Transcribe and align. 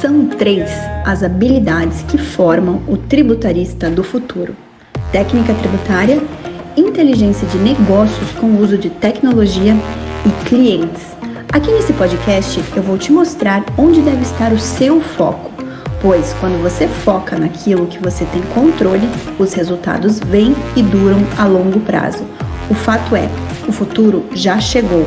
São 0.00 0.26
três 0.26 0.70
as 1.06 1.22
habilidades 1.22 2.02
que 2.02 2.18
formam 2.18 2.82
o 2.86 2.98
tributarista 2.98 3.88
do 3.88 4.04
futuro: 4.04 4.54
técnica 5.10 5.54
tributária, 5.54 6.22
inteligência 6.76 7.48
de 7.48 7.56
negócios 7.56 8.30
com 8.32 8.46
o 8.46 8.60
uso 8.60 8.76
de 8.76 8.90
tecnologia 8.90 9.74
e 10.26 10.44
clientes. 10.46 11.02
Aqui 11.50 11.70
nesse 11.70 11.94
podcast 11.94 12.62
eu 12.76 12.82
vou 12.82 12.98
te 12.98 13.10
mostrar 13.10 13.64
onde 13.78 14.02
deve 14.02 14.20
estar 14.20 14.52
o 14.52 14.58
seu 14.58 15.00
foco, 15.00 15.50
pois 16.02 16.34
quando 16.40 16.60
você 16.62 16.86
foca 16.86 17.38
naquilo 17.38 17.86
que 17.86 17.98
você 17.98 18.26
tem 18.26 18.42
controle, 18.54 19.08
os 19.38 19.54
resultados 19.54 20.20
vêm 20.20 20.54
e 20.76 20.82
duram 20.82 21.20
a 21.38 21.46
longo 21.46 21.80
prazo. 21.80 22.22
O 22.68 22.74
fato 22.74 23.16
é, 23.16 23.30
o 23.66 23.72
futuro 23.72 24.26
já 24.34 24.60
chegou. 24.60 25.06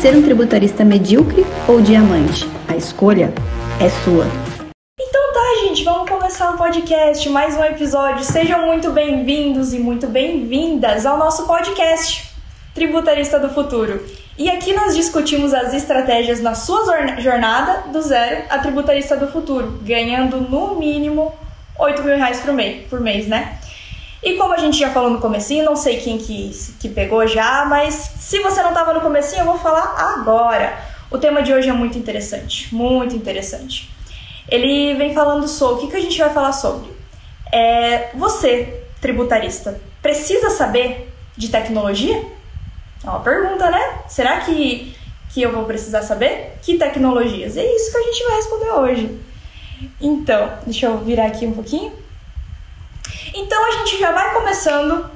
Ser 0.00 0.14
um 0.14 0.22
tributarista 0.22 0.84
medíocre 0.84 1.44
ou 1.66 1.80
diamante? 1.80 2.48
A 2.68 2.76
escolha 2.76 3.32
é 3.80 3.88
sua. 4.02 4.26
Então 5.00 5.32
tá, 5.32 5.62
gente, 5.62 5.84
vamos 5.84 6.10
começar 6.10 6.50
o 6.50 6.58
podcast, 6.58 7.28
mais 7.28 7.56
um 7.56 7.62
episódio. 7.62 8.24
Sejam 8.24 8.66
muito 8.66 8.90
bem-vindos 8.90 9.72
e 9.72 9.78
muito 9.78 10.08
bem-vindas 10.08 11.06
ao 11.06 11.16
nosso 11.16 11.46
podcast 11.46 12.28
Tributarista 12.74 13.38
do 13.38 13.48
Futuro. 13.50 14.04
E 14.36 14.50
aqui 14.50 14.72
nós 14.72 14.96
discutimos 14.96 15.54
as 15.54 15.72
estratégias 15.74 16.40
na 16.40 16.56
sua 16.56 16.84
jornada 17.18 17.84
do 17.92 18.02
zero 18.02 18.46
a 18.50 18.58
tributarista 18.58 19.16
do 19.16 19.28
futuro, 19.28 19.78
ganhando 19.82 20.40
no 20.40 20.74
mínimo 20.74 21.32
8 21.78 22.02
mil 22.02 22.16
reais 22.16 22.40
por 22.40 22.52
mês, 22.52 22.84
por 22.88 23.00
mês, 23.00 23.28
né? 23.28 23.58
E 24.20 24.34
como 24.34 24.54
a 24.54 24.58
gente 24.58 24.76
já 24.76 24.90
falou 24.90 25.10
no 25.10 25.20
comecinho, 25.20 25.64
não 25.64 25.76
sei 25.76 26.00
quem 26.00 26.18
que, 26.18 26.50
que 26.80 26.88
pegou 26.88 27.24
já, 27.28 27.64
mas 27.64 27.94
se 27.94 28.40
você 28.40 28.60
não 28.60 28.70
estava 28.70 28.92
no 28.92 29.00
comecinho, 29.00 29.42
eu 29.42 29.46
vou 29.46 29.58
falar 29.58 29.94
agora. 29.96 30.87
O 31.10 31.16
tema 31.16 31.42
de 31.42 31.52
hoje 31.52 31.68
é 31.68 31.72
muito 31.72 31.96
interessante, 31.96 32.74
muito 32.74 33.16
interessante. 33.16 33.90
Ele 34.48 34.94
vem 34.94 35.14
falando 35.14 35.48
sobre, 35.48 35.76
o 35.76 35.78
que, 35.78 35.92
que 35.92 35.96
a 35.96 36.00
gente 36.00 36.18
vai 36.18 36.32
falar 36.32 36.52
sobre? 36.52 36.90
É, 37.50 38.10
você, 38.14 38.82
tributarista, 39.00 39.80
precisa 40.02 40.50
saber 40.50 41.10
de 41.36 41.48
tecnologia? 41.48 42.24
É 43.02 43.08
uma 43.08 43.20
pergunta, 43.20 43.70
né? 43.70 44.00
Será 44.06 44.40
que, 44.40 44.94
que 45.30 45.40
eu 45.40 45.52
vou 45.52 45.64
precisar 45.64 46.02
saber? 46.02 46.58
Que 46.62 46.76
tecnologias? 46.76 47.56
É 47.56 47.64
isso 47.64 47.90
que 47.90 47.96
a 47.98 48.02
gente 48.02 48.24
vai 48.24 48.36
responder 48.36 48.70
hoje. 48.70 49.20
Então, 50.00 50.58
deixa 50.66 50.86
eu 50.86 50.98
virar 50.98 51.26
aqui 51.26 51.46
um 51.46 51.52
pouquinho. 51.52 51.92
Então 53.34 53.66
a 53.66 53.70
gente 53.78 53.98
já 53.98 54.12
vai 54.12 54.34
começando 54.34 55.10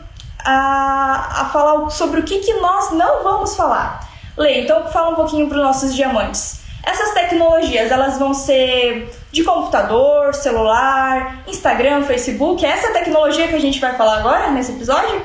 a, 0.44 1.42
a 1.42 1.50
falar 1.50 1.90
sobre 1.90 2.20
o 2.20 2.22
que, 2.22 2.38
que 2.38 2.54
nós 2.54 2.92
não 2.92 3.22
vamos 3.22 3.54
falar. 3.54 4.11
Lê, 4.36 4.62
então 4.62 4.86
fala 4.86 5.10
um 5.10 5.14
pouquinho 5.14 5.48
para 5.48 5.58
os 5.58 5.64
nossos 5.64 5.94
diamantes. 5.94 6.60
Essas 6.82 7.12
tecnologias, 7.14 7.90
elas 7.90 8.18
vão 8.18 8.34
ser 8.34 9.08
de 9.30 9.44
computador, 9.44 10.34
celular, 10.34 11.44
Instagram, 11.46 12.02
Facebook. 12.02 12.64
É 12.64 12.70
essa 12.70 12.92
tecnologia 12.92 13.46
que 13.48 13.54
a 13.54 13.60
gente 13.60 13.80
vai 13.80 13.96
falar 13.96 14.18
agora 14.18 14.50
nesse 14.50 14.72
episódio? 14.72 15.22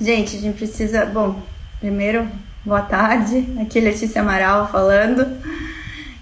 Gente, 0.00 0.36
a 0.36 0.40
gente 0.40 0.56
precisa. 0.56 1.06
Bom, 1.06 1.36
primeiro, 1.78 2.28
boa 2.64 2.82
tarde. 2.82 3.46
Aqui 3.60 3.78
é 3.78 3.82
Letícia 3.82 4.20
Amaral 4.20 4.68
falando. 4.68 5.38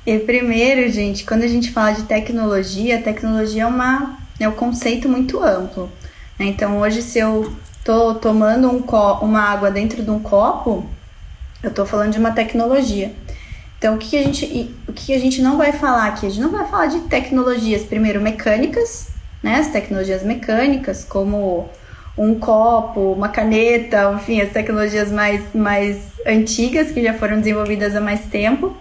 E 0.06 0.19
primeiro, 0.19 0.91
gente, 0.91 1.24
quando 1.24 1.45
a 1.45 1.48
gente 1.48 1.70
fala 1.70 1.92
de 1.92 2.02
tecnologia, 2.02 3.02
tecnologia 3.02 3.62
é 3.62 3.67
uma 3.67 4.19
é 4.39 4.48
um 4.48 4.52
conceito 4.52 5.08
muito 5.08 5.42
amplo. 5.42 5.91
Né? 6.39 6.47
Então, 6.47 6.80
hoje, 6.80 7.02
se 7.02 7.19
eu 7.19 7.55
tô 7.84 8.14
tomando 8.14 8.69
um 8.69 8.83
uma 9.22 9.41
água 9.41 9.70
dentro 9.70 10.02
de 10.02 10.11
um 10.11 10.19
copo, 10.19 10.84
eu 11.62 11.70
tô 11.70 11.84
falando 11.84 12.12
de 12.12 12.19
uma 12.19 12.33
tecnologia. 12.33 13.12
Então, 13.78 13.94
o 13.94 13.98
que 13.98 14.16
a 14.16 14.22
gente, 14.22 14.75
o 14.86 14.92
que 14.92 15.14
a 15.14 15.19
gente 15.19 15.41
não 15.41 15.56
vai 15.56 15.72
falar 15.72 16.08
aqui? 16.08 16.27
A 16.27 16.30
gente 16.30 16.42
não 16.42 16.50
vai 16.50 16.67
falar 16.69 16.86
de 16.86 17.00
tecnologias, 17.00 17.83
primeiro, 17.83 18.20
mecânicas, 18.20 19.08
né? 19.42 19.56
As 19.56 19.69
tecnologias 19.69 20.22
mecânicas, 20.22 21.05
como 21.05 21.69
um 22.17 22.34
copo, 22.34 23.12
uma 23.12 23.28
caneta, 23.28 24.12
enfim, 24.14 24.40
as 24.40 24.52
tecnologias 24.52 25.11
mais, 25.11 25.55
mais 25.55 25.98
antigas 26.27 26.90
que 26.90 27.02
já 27.02 27.14
foram 27.14 27.39
desenvolvidas 27.39 27.96
há 27.96 28.01
mais 28.01 28.20
tempo 28.27 28.77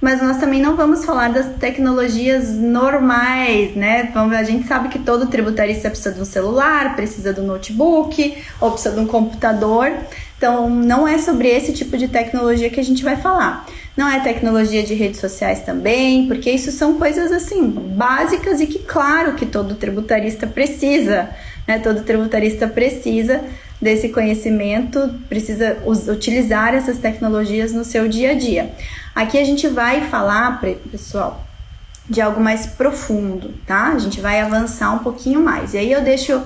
mas 0.00 0.22
nós 0.22 0.38
também 0.38 0.62
não 0.62 0.76
vamos 0.76 1.04
falar 1.04 1.28
das 1.28 1.56
tecnologias 1.56 2.54
normais, 2.56 3.76
né? 3.76 4.10
A 4.14 4.42
gente 4.42 4.66
sabe 4.66 4.88
que 4.88 4.98
todo 4.98 5.26
tributarista 5.26 5.90
precisa 5.90 6.14
de 6.14 6.20
um 6.20 6.24
celular, 6.24 6.96
precisa 6.96 7.34
de 7.34 7.40
um 7.40 7.46
notebook, 7.46 8.42
ou 8.60 8.70
precisa 8.70 8.94
de 8.94 9.00
um 9.00 9.06
computador. 9.06 9.92
Então, 10.40 10.70
não 10.70 11.06
é 11.06 11.18
sobre 11.18 11.48
esse 11.48 11.70
tipo 11.70 11.98
de 11.98 12.08
tecnologia 12.08 12.70
que 12.70 12.80
a 12.80 12.82
gente 12.82 13.04
vai 13.04 13.14
falar. 13.14 13.66
Não 13.94 14.08
é 14.08 14.20
tecnologia 14.20 14.82
de 14.82 14.94
redes 14.94 15.20
sociais 15.20 15.60
também, 15.66 16.26
porque 16.28 16.50
isso 16.50 16.72
são 16.72 16.94
coisas 16.94 17.30
assim 17.30 17.68
básicas 17.68 18.58
e 18.58 18.66
que, 18.66 18.78
claro, 18.78 19.34
que 19.34 19.44
todo 19.44 19.74
tributarista 19.74 20.46
precisa, 20.46 21.28
né? 21.68 21.78
Todo 21.78 22.04
tributarista 22.04 22.66
precisa 22.66 23.44
desse 23.78 24.08
conhecimento, 24.08 25.14
precisa 25.28 25.76
utilizar 26.10 26.72
essas 26.74 26.96
tecnologias 26.96 27.74
no 27.74 27.84
seu 27.84 28.08
dia 28.08 28.30
a 28.30 28.34
dia. 28.34 28.72
Aqui 29.14 29.36
a 29.36 29.44
gente 29.44 29.68
vai 29.68 30.08
falar, 30.08 30.58
pessoal, 30.90 31.46
de 32.08 32.22
algo 32.22 32.40
mais 32.40 32.64
profundo, 32.64 33.52
tá? 33.66 33.88
A 33.88 33.98
gente 33.98 34.22
vai 34.22 34.40
avançar 34.40 34.90
um 34.90 35.00
pouquinho 35.00 35.40
mais. 35.42 35.74
E 35.74 35.76
aí 35.76 35.92
eu 35.92 36.00
deixo, 36.00 36.40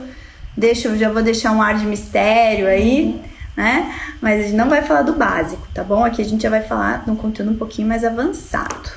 deixo 0.56 0.96
já 0.96 1.12
vou 1.12 1.22
deixar 1.22 1.52
um 1.52 1.62
ar 1.62 1.78
de 1.78 1.86
mistério 1.86 2.66
aí, 2.66 3.22
né? 3.56 3.94
Mas 4.20 4.40
a 4.40 4.42
gente 4.44 4.56
não 4.56 4.68
vai 4.68 4.82
falar 4.82 5.02
do 5.02 5.12
básico, 5.12 5.66
tá 5.72 5.82
bom? 5.82 6.04
Aqui 6.04 6.22
a 6.22 6.24
gente 6.24 6.42
já 6.42 6.50
vai 6.50 6.62
falar 6.62 7.04
de 7.04 7.10
um 7.10 7.16
conteúdo 7.16 7.52
um 7.52 7.56
pouquinho 7.56 7.88
mais 7.88 8.04
avançado. 8.04 8.90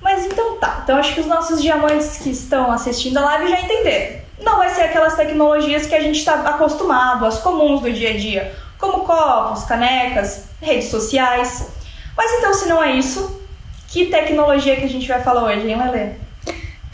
Mas 0.00 0.26
então 0.26 0.58
tá. 0.58 0.80
Então 0.84 0.98
acho 0.98 1.14
que 1.14 1.20
os 1.20 1.26
nossos 1.26 1.62
diamantes 1.62 2.18
que 2.18 2.30
estão 2.30 2.70
assistindo 2.70 3.16
a 3.18 3.22
live 3.22 3.48
já 3.48 3.60
entenderam. 3.60 4.22
Não 4.40 4.58
vai 4.58 4.68
ser 4.68 4.82
aquelas 4.82 5.14
tecnologias 5.14 5.86
que 5.86 5.94
a 5.94 6.00
gente 6.00 6.18
está 6.18 6.34
acostumado, 6.34 7.24
as 7.24 7.38
comuns 7.38 7.80
do 7.80 7.90
dia 7.90 8.10
a 8.10 8.16
dia, 8.16 8.54
como 8.78 9.04
copos, 9.04 9.64
canecas, 9.64 10.44
redes 10.60 10.88
sociais. 10.88 11.68
Mas 12.16 12.30
então, 12.32 12.52
se 12.52 12.68
não 12.68 12.82
é 12.82 12.92
isso, 12.92 13.40
que 13.88 14.06
tecnologia 14.06 14.76
que 14.76 14.84
a 14.84 14.88
gente 14.88 15.08
vai 15.08 15.22
falar 15.22 15.44
hoje, 15.44 15.70
hein, 15.70 15.78
Lelê? 15.78 16.23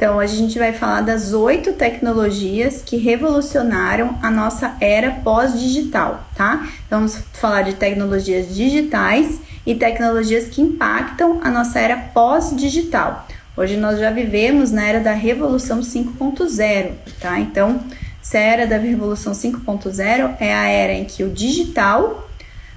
Então, 0.00 0.18
a 0.18 0.24
gente 0.24 0.58
vai 0.58 0.72
falar 0.72 1.02
das 1.02 1.34
oito 1.34 1.74
tecnologias 1.74 2.80
que 2.80 2.96
revolucionaram 2.96 4.18
a 4.22 4.30
nossa 4.30 4.74
era 4.80 5.10
pós-digital, 5.10 6.26
tá? 6.34 6.66
Então, 6.86 7.00
vamos 7.00 7.18
falar 7.34 7.60
de 7.60 7.74
tecnologias 7.74 8.54
digitais 8.54 9.38
e 9.66 9.74
tecnologias 9.74 10.46
que 10.46 10.62
impactam 10.62 11.38
a 11.44 11.50
nossa 11.50 11.78
era 11.78 11.98
pós-digital. 11.98 13.28
Hoje 13.54 13.76
nós 13.76 14.00
já 14.00 14.10
vivemos 14.10 14.70
na 14.70 14.86
era 14.86 15.00
da 15.00 15.12
Revolução 15.12 15.80
5.0, 15.80 16.92
tá? 17.20 17.38
Então, 17.38 17.78
se 18.22 18.38
a 18.38 18.40
era 18.40 18.66
da 18.66 18.78
Revolução 18.78 19.34
5.0 19.34 20.34
é 20.40 20.54
a 20.54 20.66
era 20.66 20.94
em 20.94 21.04
que 21.04 21.22
o 21.22 21.28
digital 21.28 22.26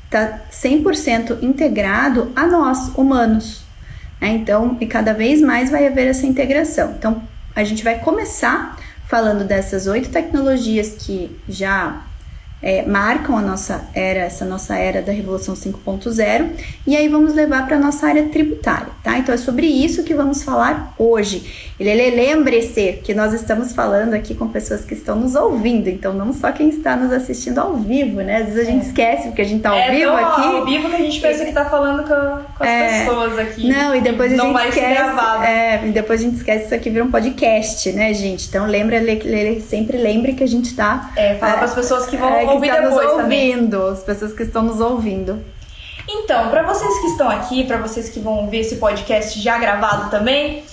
está 0.03 0.41
100% 0.51 1.41
integrado 1.41 2.33
a 2.35 2.45
nós, 2.45 2.89
humanos. 2.97 3.62
Né? 4.23 4.29
Então, 4.29 4.77
e 4.79 4.87
cada 4.87 5.13
vez 5.13 5.41
mais 5.41 5.69
vai 5.69 5.85
haver 5.85 6.07
essa 6.07 6.25
integração. 6.25 6.95
Então, 6.97 7.21
a 7.53 7.65
gente 7.65 7.83
vai 7.83 7.99
começar 7.99 8.79
falando 9.05 9.43
dessas 9.43 9.85
oito 9.85 10.09
tecnologias 10.09 10.95
que 10.97 11.37
já 11.47 12.01
é, 12.63 12.83
marcam 12.83 13.37
a 13.37 13.41
nossa 13.41 13.89
era, 13.93 14.21
essa 14.21 14.45
nossa 14.45 14.75
era 14.75 15.01
da 15.01 15.11
Revolução 15.11 15.53
5.0, 15.53 16.51
e 16.87 16.95
aí 16.95 17.09
vamos 17.09 17.33
levar 17.33 17.67
para 17.67 17.75
a 17.75 17.79
nossa 17.79 18.07
área 18.07 18.23
tributária, 18.29 18.87
tá? 19.03 19.17
Então 19.17 19.35
é 19.35 19.37
sobre 19.37 19.67
isso 19.67 20.03
que 20.03 20.13
vamos 20.13 20.41
falar 20.43 20.93
hoje. 20.97 21.73
Lembre-se 21.77 23.01
que 23.03 23.13
nós 23.13 23.33
estamos 23.33 23.73
falando 23.73 24.13
aqui 24.13 24.33
com 24.33 24.47
pessoas 24.47 24.85
que 24.85 24.93
estão 24.93 25.17
nos 25.17 25.35
ouvindo, 25.35 25.89
então 25.89 26.13
não 26.13 26.31
só 26.31 26.53
quem 26.53 26.69
está 26.69 26.95
nos 26.95 27.11
assistindo 27.11 27.59
ao 27.59 27.75
vivo, 27.75 28.21
né? 28.21 28.37
Às 28.37 28.45
vezes 28.45 28.59
a 28.61 28.71
gente 28.71 28.85
é. 28.85 28.87
esquece 28.87 29.27
porque 29.27 29.41
a 29.41 29.45
gente 29.45 29.57
está 29.57 29.71
ao 29.71 29.77
é 29.77 29.91
vivo 29.91 30.11
aqui. 30.11 30.41
ao 30.41 30.65
vivo 30.65 30.89
que 30.89 30.95
a 30.95 30.99
gente 30.99 31.19
pensa 31.19 31.43
que 31.43 31.49
está 31.49 31.65
falando 31.65 32.03
com, 32.03 32.43
com 32.57 32.63
as 32.63 32.69
é, 32.69 32.99
pessoas 32.99 33.39
aqui. 33.39 33.67
Não, 33.67 33.93
e 33.93 33.99
depois 33.99 34.31
a 34.31 34.37
gente 34.37 34.67
esquece. 34.69 35.45
É, 35.45 35.85
e 35.85 35.91
depois 35.91 36.21
a 36.21 36.23
gente 36.23 36.37
esquece 36.37 36.59
que 36.59 36.65
isso 36.67 36.75
aqui 36.75 36.89
vira 36.89 37.03
um 37.03 37.11
podcast, 37.11 37.91
né, 37.91 38.13
gente? 38.13 38.47
Então 38.47 38.65
lembra, 38.67 39.01
sempre 39.67 39.97
lembre 39.97 40.33
que 40.33 40.43
a 40.43 40.47
gente 40.47 40.69
está. 40.69 41.11
É, 41.17 41.35
fala 41.35 41.55
para 41.55 41.65
as 41.65 41.75
pessoas 41.75 42.05
que 42.05 42.15
vão 42.15 42.29
é, 42.29 42.52
ouvir 42.53 42.69
tá 42.69 42.79
depois 42.79 43.07
nos 43.07 43.15
também. 43.17 43.55
ouvindo, 43.55 43.87
as 43.87 44.03
pessoas 44.03 44.33
que 44.33 44.43
estão 44.43 44.63
nos 44.63 44.79
ouvindo. 44.79 45.43
Então, 46.07 46.49
para 46.49 46.63
vocês 46.63 46.99
que 46.99 47.07
estão 47.07 47.29
aqui, 47.29 47.63
para 47.63 47.77
vocês 47.77 48.09
que 48.09 48.19
vão 48.19 48.49
ver 48.49 48.59
esse 48.59 48.75
podcast 48.75 49.39
já 49.39 49.57
gravado 49.57 50.09
também, 50.09 50.63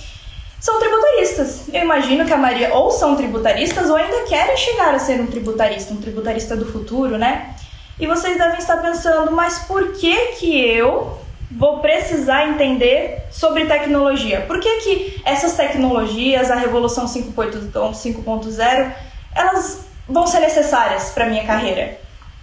são 0.59 0.79
tributaristas. 0.79 1.69
Eu 1.73 1.83
imagino 1.83 2.27
que 2.27 2.33
a 2.33 2.37
Maria 2.37 2.75
ou 2.75 2.91
são 2.91 3.17
tributaristas 3.17 3.89
ou 3.89 3.97
ainda 3.97 4.25
querem 4.25 4.57
chegar 4.57 4.95
a 4.95 4.99
ser 4.99 5.21
um 5.21 5.27
tributarista, 5.27 5.95
um 5.95 5.97
tributarista 5.97 6.57
do 6.57 6.67
futuro, 6.67 7.17
né? 7.17 7.55
E 7.99 8.07
vocês 8.07 8.37
devem 8.37 8.59
estar 8.59 8.79
pensando, 8.79 9.31
mas 9.31 9.61
por 9.61 9.93
que 9.93 10.17
que 10.39 10.61
eu 10.61 11.19
vou 11.51 11.81
precisar 11.81 12.49
entender 12.49 13.25
sobre 13.31 13.67
tecnologia? 13.67 14.43
Por 14.43 14.61
que 14.61 14.81
que 14.81 15.23
essas 15.25 15.55
tecnologias, 15.55 16.51
a 16.51 16.55
Revolução 16.55 17.07
5.0, 17.07 18.93
elas 19.35 19.90
vão 20.11 20.27
ser 20.27 20.41
necessárias 20.41 21.11
para 21.11 21.29
minha 21.29 21.47
carreira? 21.47 21.99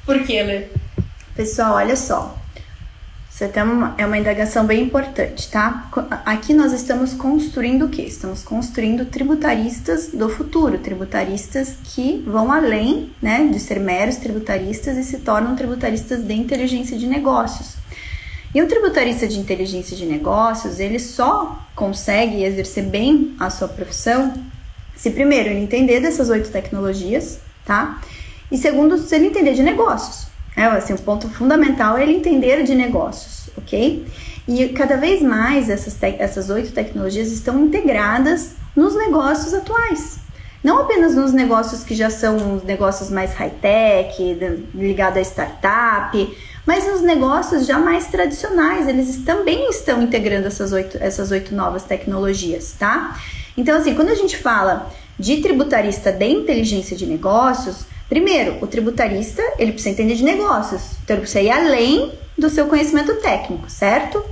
Por 0.06 0.24
quê, 0.24 0.42
Lê? 0.42 0.68
Pessoal, 1.36 1.76
olha 1.76 1.96
só. 1.96 2.36
Você 3.30 3.48
tem 3.48 3.62
uma, 3.62 3.94
é 4.00 4.06
uma 4.06 4.18
indagação 4.18 4.66
bem 4.66 4.82
importante, 4.82 5.52
tá? 5.52 5.92
Aqui 6.26 6.56
nós 6.56 6.74
estamos 6.74 7.14
construindo 7.14 7.86
o 7.86 7.90
quê? 7.90 8.02
Estamos 8.02 8.42
construindo 8.42 9.06
tributaristas 9.06 10.08
do 10.08 10.28
futuro, 10.28 10.80
tributaristas 10.80 11.76
que 11.84 12.24
vão 12.26 12.52
além, 12.52 13.12
né, 13.22 13.48
de 13.52 13.60
ser 13.60 13.80
meros 13.80 14.16
tributaristas 14.16 14.98
e 14.98 15.04
se 15.04 15.20
tornam 15.20 15.56
tributaristas 15.56 16.24
de 16.26 16.34
inteligência 16.34 16.98
de 16.98 17.06
negócios. 17.06 17.76
E 18.56 18.64
um 18.64 18.68
tributarista 18.68 19.28
de 19.28 19.38
inteligência 19.38 19.96
de 19.96 20.08
negócios, 20.08 20.80
ele 20.80 20.98
só 20.98 21.64
consegue 21.76 22.44
exercer 22.44 22.86
bem 22.86 23.36
a 23.40 23.52
sua 23.52 23.68
profissão 23.68 24.34
se 24.96 25.12
primeiro 25.12 25.50
ele 25.50 25.60
entender 25.60 26.00
dessas 26.00 26.30
oito 26.30 26.50
tecnologias, 26.50 27.40
tá? 27.68 28.00
E 28.50 28.58
segundo, 28.58 28.98
se 28.98 29.14
ele 29.14 29.28
entender 29.28 29.54
de 29.54 29.62
negócios. 29.62 30.28
É, 30.56 30.64
assim, 30.64 30.94
o 30.94 30.98
ponto 30.98 31.30
fundamental 31.30 31.98
é 31.98 32.04
ele 32.04 32.14
entender 32.14 32.64
de 32.64 32.74
negócios, 32.74 33.50
ok? 33.58 34.08
E 34.48 34.70
cada 34.70 34.96
vez 34.96 35.22
mais 35.22 35.70
essas, 35.70 35.96
essas 36.02 36.50
oito 36.50 36.72
tecnologias 36.72 37.32
estão 37.32 37.60
integradas 37.66 38.56
nos 38.76 38.96
negócios 38.96 39.54
atuais. 39.54 40.20
Não 40.64 40.80
apenas 40.80 41.14
nos 41.14 41.32
negócios 41.32 41.84
que 41.84 41.94
já 41.94 42.10
são 42.10 42.56
os 42.56 42.64
negócios 42.64 43.12
mais 43.12 43.34
high-tech, 43.34 44.40
ligados 44.74 45.20
à 45.20 45.22
startup, 45.22 46.38
mas 46.66 46.88
nos 46.88 47.02
negócios 47.02 47.66
já 47.66 47.78
mais 47.78 48.08
tradicionais, 48.08 48.88
eles 48.88 49.18
também 49.24 49.70
estão 49.70 50.02
integrando 50.02 50.48
essas 50.48 50.72
oito, 50.72 50.98
essas 51.00 51.30
oito 51.32 51.54
novas 51.54 51.84
tecnologias, 51.84 52.74
tá? 52.78 53.18
Então, 53.56 53.78
assim, 53.78 53.94
quando 53.96 54.10
a 54.10 54.16
gente 54.16 54.38
fala 54.38 54.92
de 55.18 55.38
tributarista 55.38 56.12
de 56.12 56.26
inteligência 56.26 56.96
de 56.96 57.06
negócios, 57.06 57.86
Primeiro, 58.10 58.58
o 58.62 58.68
tributarista, 58.68 59.42
ele 59.60 59.74
precisa 59.74 59.90
entender 59.90 60.16
de 60.16 60.24
negócios, 60.24 60.94
então 61.04 61.16
ele 61.16 61.22
precisa 61.22 61.42
ir 61.42 61.50
além 61.50 62.14
do 62.38 62.50
seu 62.50 62.68
conhecimento 62.68 63.14
técnico, 63.16 63.70
certo? 63.70 64.24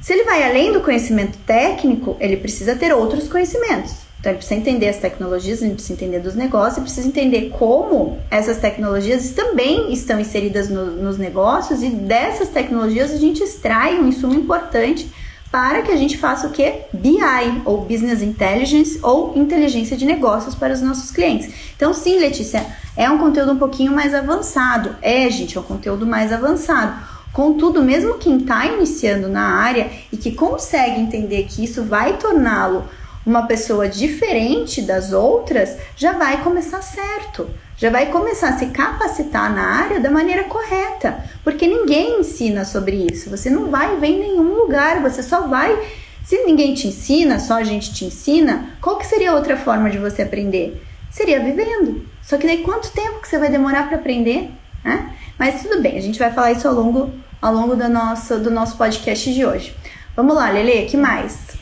Se 0.00 0.12
ele 0.12 0.24
vai 0.24 0.42
além 0.42 0.72
do 0.72 0.80
conhecimento 0.80 1.38
técnico, 1.46 2.16
ele 2.18 2.36
precisa 2.36 2.74
ter 2.74 2.92
outros 2.92 3.28
conhecimentos. 3.28 4.06
Então 4.18 4.32
ele 4.32 4.38
precisa 4.38 4.58
entender 4.58 4.88
as 4.88 4.96
tecnologias, 4.96 5.62
ele 5.62 5.74
precisa 5.74 5.92
entender 5.92 6.18
dos 6.18 6.34
negócios, 6.34 6.78
ele 6.78 6.86
precisa 6.86 7.06
entender 7.06 7.50
como 7.50 8.18
essas 8.30 8.58
tecnologias 8.58 9.30
também 9.30 9.92
estão 9.92 10.18
inseridas 10.18 10.68
no, 10.68 10.86
nos 10.86 11.18
negócios 11.18 11.82
e 11.82 11.90
dessas 11.90 12.48
tecnologias 12.48 13.12
a 13.12 13.16
gente 13.16 13.44
extrai 13.44 13.96
um 14.00 14.08
insumo 14.08 14.34
importante 14.34 15.08
para 15.50 15.82
que 15.82 15.92
a 15.92 15.96
gente 15.96 16.18
faça 16.18 16.46
o 16.46 16.50
que? 16.50 16.80
BI, 16.92 17.62
ou 17.64 17.82
Business 17.82 18.22
Intelligence, 18.22 18.98
ou 19.02 19.36
inteligência 19.36 19.96
de 19.96 20.04
negócios 20.04 20.54
para 20.54 20.72
os 20.72 20.82
nossos 20.82 21.10
clientes. 21.10 21.52
Então, 21.74 21.94
sim, 21.94 22.18
Letícia, 22.18 22.66
é 22.96 23.08
um 23.08 23.18
conteúdo 23.18 23.52
um 23.52 23.58
pouquinho 23.58 23.92
mais 23.92 24.14
avançado. 24.14 24.96
É, 25.00 25.28
gente, 25.30 25.56
é 25.56 25.60
um 25.60 25.64
conteúdo 25.64 26.06
mais 26.06 26.32
avançado. 26.32 26.94
Contudo, 27.32 27.82
mesmo 27.82 28.14
quem 28.14 28.38
está 28.38 28.66
iniciando 28.66 29.28
na 29.28 29.56
área 29.56 29.90
e 30.10 30.16
que 30.16 30.32
consegue 30.32 31.00
entender 31.00 31.44
que 31.44 31.62
isso 31.62 31.84
vai 31.84 32.16
torná-lo 32.16 32.84
uma 33.26 33.46
pessoa 33.46 33.88
diferente 33.88 34.80
das 34.80 35.12
outras, 35.12 35.76
já 35.96 36.12
vai 36.12 36.42
começar 36.42 36.80
certo 36.80 37.50
já 37.76 37.90
vai 37.90 38.06
começar 38.06 38.50
a 38.50 38.58
se 38.58 38.66
capacitar 38.66 39.54
na 39.54 39.62
área 39.62 40.00
da 40.00 40.10
maneira 40.10 40.44
correta, 40.44 41.22
porque 41.44 41.66
ninguém 41.66 42.20
ensina 42.20 42.64
sobre 42.64 43.06
isso. 43.12 43.28
Você 43.28 43.50
não 43.50 43.70
vai 43.70 43.96
ver 43.96 44.06
em 44.06 44.18
nenhum 44.20 44.54
lugar, 44.54 45.02
você 45.02 45.22
só 45.22 45.46
vai. 45.46 45.78
Se 46.24 46.42
ninguém 46.44 46.72
te 46.72 46.88
ensina, 46.88 47.38
só 47.38 47.54
a 47.54 47.64
gente 47.64 47.92
te 47.92 48.06
ensina, 48.06 48.70
qual 48.80 48.96
que 48.96 49.06
seria 49.06 49.34
outra 49.34 49.56
forma 49.56 49.90
de 49.90 49.98
você 49.98 50.22
aprender? 50.22 50.82
Seria 51.10 51.38
vivendo. 51.38 52.02
Só 52.22 52.38
que 52.38 52.46
daí 52.46 52.62
quanto 52.62 52.90
tempo 52.92 53.20
que 53.20 53.28
você 53.28 53.38
vai 53.38 53.50
demorar 53.50 53.88
para 53.88 53.98
aprender? 53.98 54.50
Né? 54.82 55.14
Mas 55.38 55.62
tudo 55.62 55.80
bem, 55.82 55.98
a 55.98 56.02
gente 56.02 56.18
vai 56.18 56.32
falar 56.32 56.52
isso 56.52 56.66
ao 56.66 56.74
longo, 56.74 57.12
ao 57.42 57.52
longo 57.52 57.76
do, 57.76 57.88
nosso, 57.88 58.38
do 58.38 58.50
nosso 58.50 58.76
podcast 58.78 59.32
de 59.32 59.44
hoje. 59.44 59.76
Vamos 60.16 60.34
lá, 60.34 60.50
Lele, 60.50 60.86
que 60.86 60.96
mais? 60.96 61.55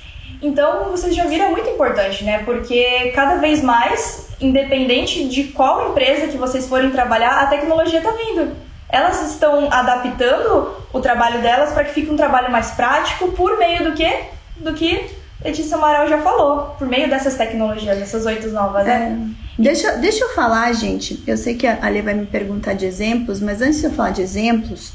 Então, 0.44 0.90
vocês 0.90 1.16
já 1.16 1.24
viram 1.24 1.46
é 1.46 1.50
muito 1.50 1.70
importante, 1.70 2.22
né? 2.22 2.42
Porque 2.44 3.10
cada 3.14 3.36
vez 3.36 3.62
mais, 3.62 4.28
independente 4.38 5.26
de 5.26 5.44
qual 5.44 5.90
empresa 5.90 6.26
que 6.26 6.36
vocês 6.36 6.68
forem 6.68 6.90
trabalhar, 6.90 7.40
a 7.40 7.46
tecnologia 7.46 7.98
está 7.98 8.10
vindo. 8.10 8.54
Elas 8.90 9.22
estão 9.32 9.72
adaptando 9.72 10.70
o 10.92 11.00
trabalho 11.00 11.40
delas 11.40 11.72
para 11.72 11.84
que 11.84 11.94
fique 11.94 12.10
um 12.10 12.16
trabalho 12.16 12.52
mais 12.52 12.72
prático 12.72 13.32
por 13.32 13.58
meio 13.58 13.84
do 13.84 13.92
que? 13.92 14.14
Do 14.58 14.74
que 14.74 15.10
Letícia 15.42 15.78
Amaral 15.78 16.06
já 16.08 16.18
falou, 16.20 16.74
por 16.78 16.86
meio 16.86 17.08
dessas 17.08 17.36
tecnologias, 17.36 17.98
dessas 17.98 18.26
oito 18.26 18.48
novas, 18.48 18.84
né? 18.84 19.18
É. 19.58 19.62
Deixa, 19.62 19.92
deixa 19.92 20.24
eu 20.24 20.34
falar, 20.34 20.72
gente. 20.74 21.22
Eu 21.26 21.38
sei 21.38 21.54
que 21.54 21.66
a 21.66 21.78
Ali 21.82 22.02
vai 22.02 22.14
me 22.14 22.26
perguntar 22.26 22.74
de 22.74 22.84
exemplos, 22.84 23.40
mas 23.40 23.62
antes 23.62 23.80
de 23.80 23.86
eu 23.86 23.92
falar 23.92 24.10
de 24.10 24.20
exemplos, 24.20 24.92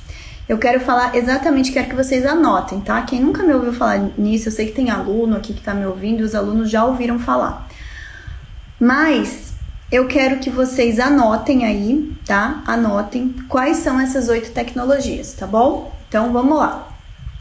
eu 0.49 0.57
quero 0.57 0.79
falar 0.79 1.15
exatamente, 1.15 1.71
quero 1.71 1.87
que 1.87 1.95
vocês 1.95 2.25
anotem, 2.25 2.81
tá? 2.81 2.99
Quem 3.03 3.21
nunca 3.21 3.43
me 3.43 3.53
ouviu 3.53 3.71
falar 3.71 3.99
nisso, 4.17 4.47
eu 4.47 4.51
sei 4.51 4.65
que 4.65 4.71
tem 4.71 4.89
aluno 4.89 5.37
aqui 5.37 5.53
que 5.53 5.59
está 5.59 5.75
me 5.75 5.85
ouvindo, 5.85 6.21
os 6.21 6.33
alunos 6.33 6.71
já 6.71 6.83
ouviram 6.83 7.19
falar. 7.19 7.69
Mas 8.79 9.53
eu 9.91 10.07
quero 10.07 10.39
que 10.39 10.49
vocês 10.49 10.99
anotem 10.99 11.65
aí, 11.65 12.11
tá? 12.25 12.63
Anotem 12.65 13.35
quais 13.47 13.77
são 13.77 13.99
essas 13.99 14.27
oito 14.27 14.49
tecnologias, 14.49 15.33
tá 15.33 15.45
bom? 15.45 15.93
Então 16.07 16.33
vamos 16.33 16.57
lá. 16.57 16.89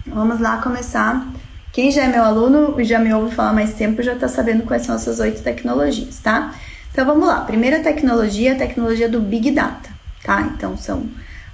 Vamos 0.06 0.38
lá 0.38 0.58
começar. 0.58 1.26
Quem 1.72 1.90
já 1.90 2.05
é 2.05 2.08
meu 2.08 2.22
aluno 2.22 2.78
e 2.78 2.84
já 2.84 2.99
me 2.99 3.12
ouve 3.14 3.34
falar 3.34 3.55
mais 3.55 3.72
tempo 3.72 4.02
já 4.02 4.12
está 4.12 4.28
sabendo 4.28 4.64
quais 4.64 4.82
são 4.82 4.94
essas 4.94 5.19
oito 5.19 5.43
tecnologias, 5.43 6.19
tá? 6.19 6.55
Então 6.93 7.06
vamos 7.06 7.26
lá. 7.26 7.40
Primeira 7.40 7.81
tecnologia, 7.81 8.52
a 8.52 8.56
tecnologia 8.56 9.08
do 9.08 9.19
Big 9.19 9.50
Data, 9.50 9.88
tá? 10.22 10.43
Então 10.43 10.76
são 10.76 11.06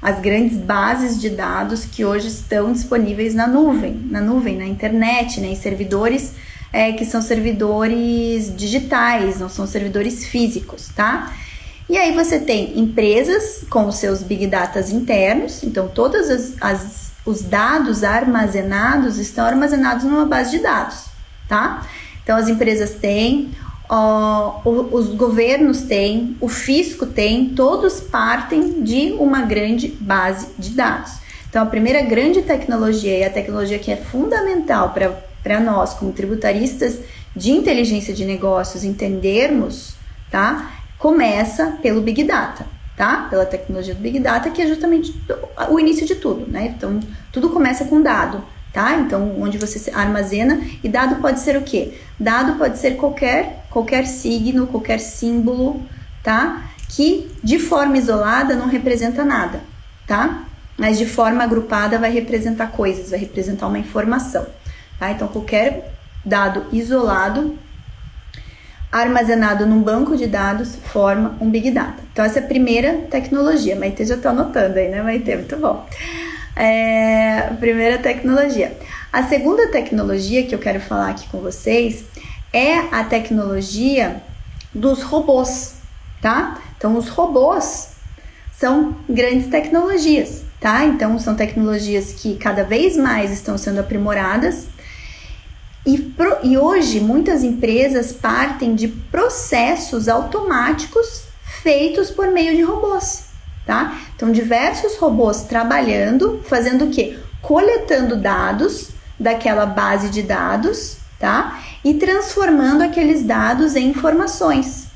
as 0.05 0.21
grandes 0.21 0.59
bases 0.59 1.19
de 1.19 1.31
dados 1.31 1.87
que 1.87 2.05
hoje 2.05 2.29
estão 2.29 2.75
disponíveis 2.75 3.35
na 3.35 3.47
nuvem, 3.47 4.06
na 4.11 4.21
nuvem, 4.21 4.55
na 4.59 4.67
internet, 4.67 5.41
né, 5.41 5.49
em 5.49 5.56
servidores 5.56 6.35
é, 6.71 6.93
que 6.93 7.06
são 7.06 7.23
servidores 7.23 8.55
digitais, 8.55 9.41
não 9.41 9.49
são 9.49 9.67
servidores 9.67 10.27
físicos, 10.27 10.91
tá? 10.95 11.33
E 11.89 11.97
aí 11.97 12.12
você 12.12 12.39
tem 12.39 12.79
empresas 12.79 13.65
com 13.71 13.91
seus 13.91 14.23
big 14.23 14.47
data 14.47 14.79
internos, 14.93 15.62
então 15.62 15.89
todos 15.89 16.29
as, 16.29 16.55
as, 16.61 17.12
os 17.25 17.41
dados 17.41 18.05
armazenados 18.05 19.19
estão 19.19 19.47
armazenados 19.47 20.05
numa 20.05 20.27
base 20.27 20.51
de 20.51 20.59
dados, 20.59 21.06
tá? 21.49 21.87
Então 22.23 22.37
as 22.37 22.49
empresas 22.49 22.91
têm, 22.91 23.53
os 23.89 25.15
governos 25.15 25.83
têm, 25.83 26.37
o 26.41 26.49
fisco 26.49 27.07
tem, 27.07 27.51
todos 27.51 28.01
partem 28.01 28.83
de 28.83 29.13
uma 29.19 29.43
grande 29.43 29.89
base 29.89 30.49
de 30.59 30.71
dados. 30.71 31.13
Então, 31.49 31.63
a 31.63 31.67
primeira 31.67 32.03
grande 32.03 32.43
tecnologia 32.43 33.19
e 33.19 33.25
a 33.25 33.31
tecnologia 33.31 33.79
que 33.79 33.93
é 33.93 33.97
fundamental 33.97 34.93
para 35.43 35.61
nós, 35.61 35.95
como 35.95 36.13
tributaristas 36.13 36.99
de 37.37 37.51
inteligência 37.51 38.15
de 38.15 38.25
negócios, 38.25 38.85
entendermos, 38.85 39.94
tá? 40.31 40.73
Começa 40.99 41.79
pelo 41.82 42.01
Big 42.01 42.25
Data, 42.25 42.67
tá? 42.97 43.27
Pela 43.29 43.44
tecnologia 43.44 43.94
do 43.94 44.01
Big 44.01 44.19
Data, 44.19 44.51
que 44.51 44.63
é 44.63 44.67
justamente 44.67 45.15
o 45.69 45.79
início 45.79 46.06
de 46.06 46.15
tudo, 46.17 46.51
né? 46.51 46.75
Então, 46.77 46.99
tudo 47.31 47.51
começa 47.51 47.85
com 47.85 48.01
dado 48.01 48.43
tá? 48.75 48.97
Então, 48.97 49.41
onde 49.41 49.57
você 49.57 49.91
armazena 49.93 50.61
e 50.83 50.89
dado 50.89 51.23
pode 51.23 51.39
ser 51.39 51.57
o 51.57 51.63
quê? 51.63 51.95
Dado 52.19 52.59
pode 52.59 52.77
ser 52.79 52.97
qualquer 52.97 53.65
qualquer 53.71 54.07
signo, 54.07 54.67
qualquer 54.67 54.99
símbolo, 54.99 55.81
tá? 56.23 56.65
Que 56.89 57.31
de 57.43 57.59
forma 57.59 57.97
isolada 57.97 58.55
não 58.55 58.69
representa 58.69 59.25
nada, 59.25 59.61
tá? 60.07 60.45
Mas 60.77 60.99
de 60.99 61.07
forma 61.07 61.45
agrupada 61.45 61.99
vai 61.99 62.11
representar 62.11 62.69
coisas, 62.69 63.11
vai 63.11 63.19
representar 63.19 63.69
uma 63.69 63.79
informação, 63.79 64.45
tá? 64.99 65.11
Então, 65.13 65.29
qualquer 65.29 65.93
dado 66.25 66.67
isolado 66.73 67.57
armazenado 68.91 69.67
num 69.67 69.83
banco 69.83 70.17
de 70.17 70.27
dados 70.27 70.77
forma 70.77 71.37
um 71.41 71.51
Big 71.51 71.71
Data. 71.73 72.01
Então, 72.13 72.25
essa 72.25 72.39
é 72.39 72.43
a 72.45 72.47
primeira 72.47 72.93
tecnologia. 73.11 73.75
Maite 73.77 74.05
já 74.05 74.17
tá 74.17 74.31
anotando 74.31 74.79
aí, 74.79 74.89
né, 74.89 75.03
Maite? 75.03 75.35
Muito 75.35 75.57
bom. 75.57 75.85
É, 76.56 77.53
primeira 77.58 77.99
tecnologia. 77.99 78.77
A 79.13 79.25
segunda 79.25 79.69
tecnologia 79.69 80.46
que 80.46 80.55
eu 80.55 80.58
quero 80.58 80.81
falar 80.81 81.11
aqui 81.11 81.27
com 81.29 81.41
vocês 81.41 82.05
é 82.53 82.79
a 82.93 83.03
tecnologia 83.03 84.23
dos 84.73 85.03
robôs, 85.03 85.75
tá? 86.20 86.61
Então, 86.77 86.96
os 86.96 87.08
robôs 87.08 87.91
são 88.53 88.96
grandes 89.08 89.49
tecnologias, 89.49 90.43
tá? 90.61 90.84
Então, 90.84 91.19
são 91.19 91.34
tecnologias 91.34 92.13
que 92.13 92.37
cada 92.37 92.63
vez 92.63 92.96
mais 92.96 93.32
estão 93.32 93.58
sendo 93.58 93.81
aprimoradas. 93.81 94.67
E, 95.84 95.99
pro, 95.99 96.39
e 96.44 96.56
hoje, 96.56 97.01
muitas 97.01 97.43
empresas 97.43 98.13
partem 98.13 98.75
de 98.77 98.89
processos 98.89 100.08
automáticos 100.08 101.25
feitos 101.63 102.11
por 102.11 102.29
meio 102.29 102.55
de 102.55 102.63
robôs 102.63 103.33
tá? 103.67 103.99
Então, 104.15 104.31
diversos 104.31 104.97
robôs 104.97 105.43
trabalhando, 105.43 106.41
fazendo 106.44 106.87
o 106.87 106.91
quê? 106.91 107.19
Coletando 107.41 108.17
dados 108.17 108.91
daquela 109.19 109.67
base 109.67 110.09
de 110.11 110.23
dados, 110.23 110.99
tá? 111.19 111.61
E 111.85 111.94
transformando 111.94 112.83
aqueles 112.83 113.23
dados 113.23 113.77
em 113.77 113.89
informações. 113.89 114.89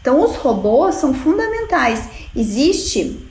Então, 0.00 0.22
os 0.22 0.36
robôs 0.36 0.96
são 0.96 1.14
fundamentais. 1.14 2.08
Existe 2.36 3.26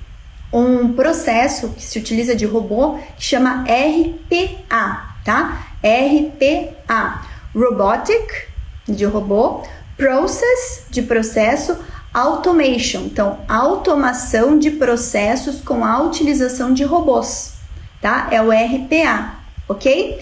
um 0.51 0.93
processo 0.93 1.69
que 1.69 1.83
se 1.83 1.97
utiliza 1.97 2.35
de 2.35 2.45
robô 2.45 2.97
que 3.17 3.23
chama 3.23 3.63
RPA, 3.63 5.15
tá? 5.23 5.67
RPA, 5.83 7.25
Robotic 7.55 8.47
de 8.87 9.05
robô, 9.05 9.63
Process 9.95 10.85
de 10.89 11.03
processo, 11.03 11.77
Automation, 12.13 13.05
então 13.05 13.39
automação 13.47 14.59
de 14.59 14.69
processos 14.69 15.61
com 15.61 15.83
a 15.83 16.01
utilização 16.03 16.71
de 16.71 16.83
robôs, 16.83 17.53
tá? 17.99 18.27
É 18.29 18.39
o 18.39 18.51
RPA, 18.51 19.39
ok? 19.67 20.19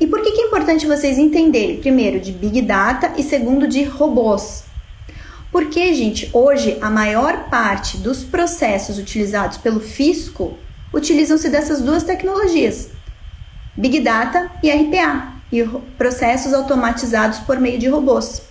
E 0.00 0.06
por 0.06 0.22
que, 0.22 0.32
que 0.32 0.40
é 0.42 0.46
importante 0.46 0.86
vocês 0.86 1.18
entenderem? 1.18 1.78
Primeiro, 1.78 2.18
de 2.18 2.32
Big 2.32 2.62
Data 2.62 3.12
e 3.16 3.22
segundo, 3.22 3.68
de 3.68 3.84
robôs. 3.84 4.64
Porque, 5.52 5.94
gente, 5.94 6.30
hoje 6.32 6.78
a 6.80 6.88
maior 6.88 7.48
parte 7.48 7.96
dos 7.98 8.24
processos 8.24 8.98
utilizados 8.98 9.56
pelo 9.58 9.78
fisco 9.78 10.58
utilizam-se 10.92 11.48
dessas 11.48 11.80
duas 11.80 12.02
tecnologias, 12.02 12.88
Big 13.76 14.00
Data 14.00 14.50
e 14.62 14.70
RPA, 14.70 15.34
e 15.52 15.62
processos 15.98 16.52
automatizados 16.52 17.38
por 17.40 17.58
meio 17.58 17.78
de 17.78 17.88
robôs. 17.88 18.42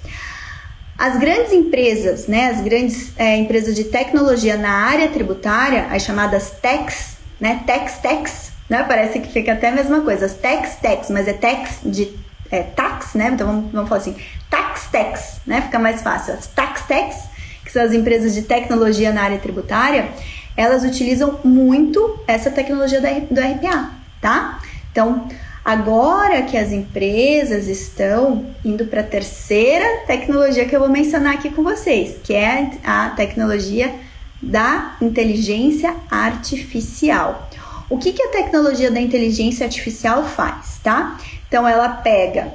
As 0.99 1.17
grandes 1.17 1.53
empresas, 1.53 2.27
né, 2.27 2.47
as 2.47 2.59
grandes 2.59 3.13
é, 3.17 3.37
empresas 3.37 3.73
de 3.73 3.85
tecnologia 3.85 4.57
na 4.57 4.69
área 4.69 5.07
tributária, 5.07 5.87
as 5.89 6.03
chamadas 6.03 6.51
techs, 6.61 7.15
né, 7.39 7.63
techs, 7.65 7.99
techs, 7.99 8.51
né, 8.69 8.83
parece 8.83 9.21
que 9.21 9.31
fica 9.31 9.53
até 9.53 9.69
a 9.69 9.71
mesma 9.71 10.01
coisa, 10.01 10.25
as 10.25 10.33
techs, 10.33 10.75
techs, 10.75 11.09
mas 11.09 11.25
é 11.25 11.31
techs 11.31 11.79
de 11.85 12.19
é, 12.51 12.63
tax, 12.63 13.13
né, 13.13 13.31
então 13.33 13.47
vamos, 13.47 13.71
vamos 13.71 13.87
falar 13.87 14.01
assim, 14.01 14.17
tax, 14.49 14.87
techs, 14.91 15.39
né, 15.47 15.61
fica 15.61 15.79
mais 15.79 16.01
fácil, 16.01 16.33
as 16.33 16.47
tax, 16.47 16.81
techs, 16.81 17.29
que 17.63 17.71
são 17.71 17.81
as 17.81 17.93
empresas 17.93 18.33
de 18.33 18.41
tecnologia 18.41 19.13
na 19.13 19.21
área 19.21 19.37
tributária, 19.37 20.09
elas 20.57 20.83
utilizam 20.83 21.39
muito 21.45 22.19
essa 22.27 22.51
tecnologia 22.51 22.99
do 22.99 23.39
RPA, 23.39 23.91
tá? 24.19 24.59
Então, 24.91 25.29
Agora 25.69 26.41
que 26.41 26.57
as 26.57 26.71
empresas 26.71 27.67
estão 27.67 28.43
indo 28.65 28.85
para 28.85 29.01
a 29.01 29.03
terceira 29.03 29.85
tecnologia 30.07 30.65
que 30.65 30.75
eu 30.75 30.79
vou 30.79 30.89
mencionar 30.89 31.35
aqui 31.35 31.51
com 31.51 31.61
vocês, 31.61 32.15
que 32.23 32.33
é 32.33 32.71
a 32.83 33.09
tecnologia 33.09 33.93
da 34.41 34.97
inteligência 34.99 35.95
artificial. 36.09 37.47
O 37.87 37.99
que, 37.99 38.13
que 38.13 38.23
a 38.23 38.29
tecnologia 38.29 38.89
da 38.89 38.99
inteligência 38.99 39.63
artificial 39.63 40.23
faz, 40.23 40.79
tá? 40.81 41.19
Então 41.47 41.67
ela 41.67 41.87
pega 41.87 42.51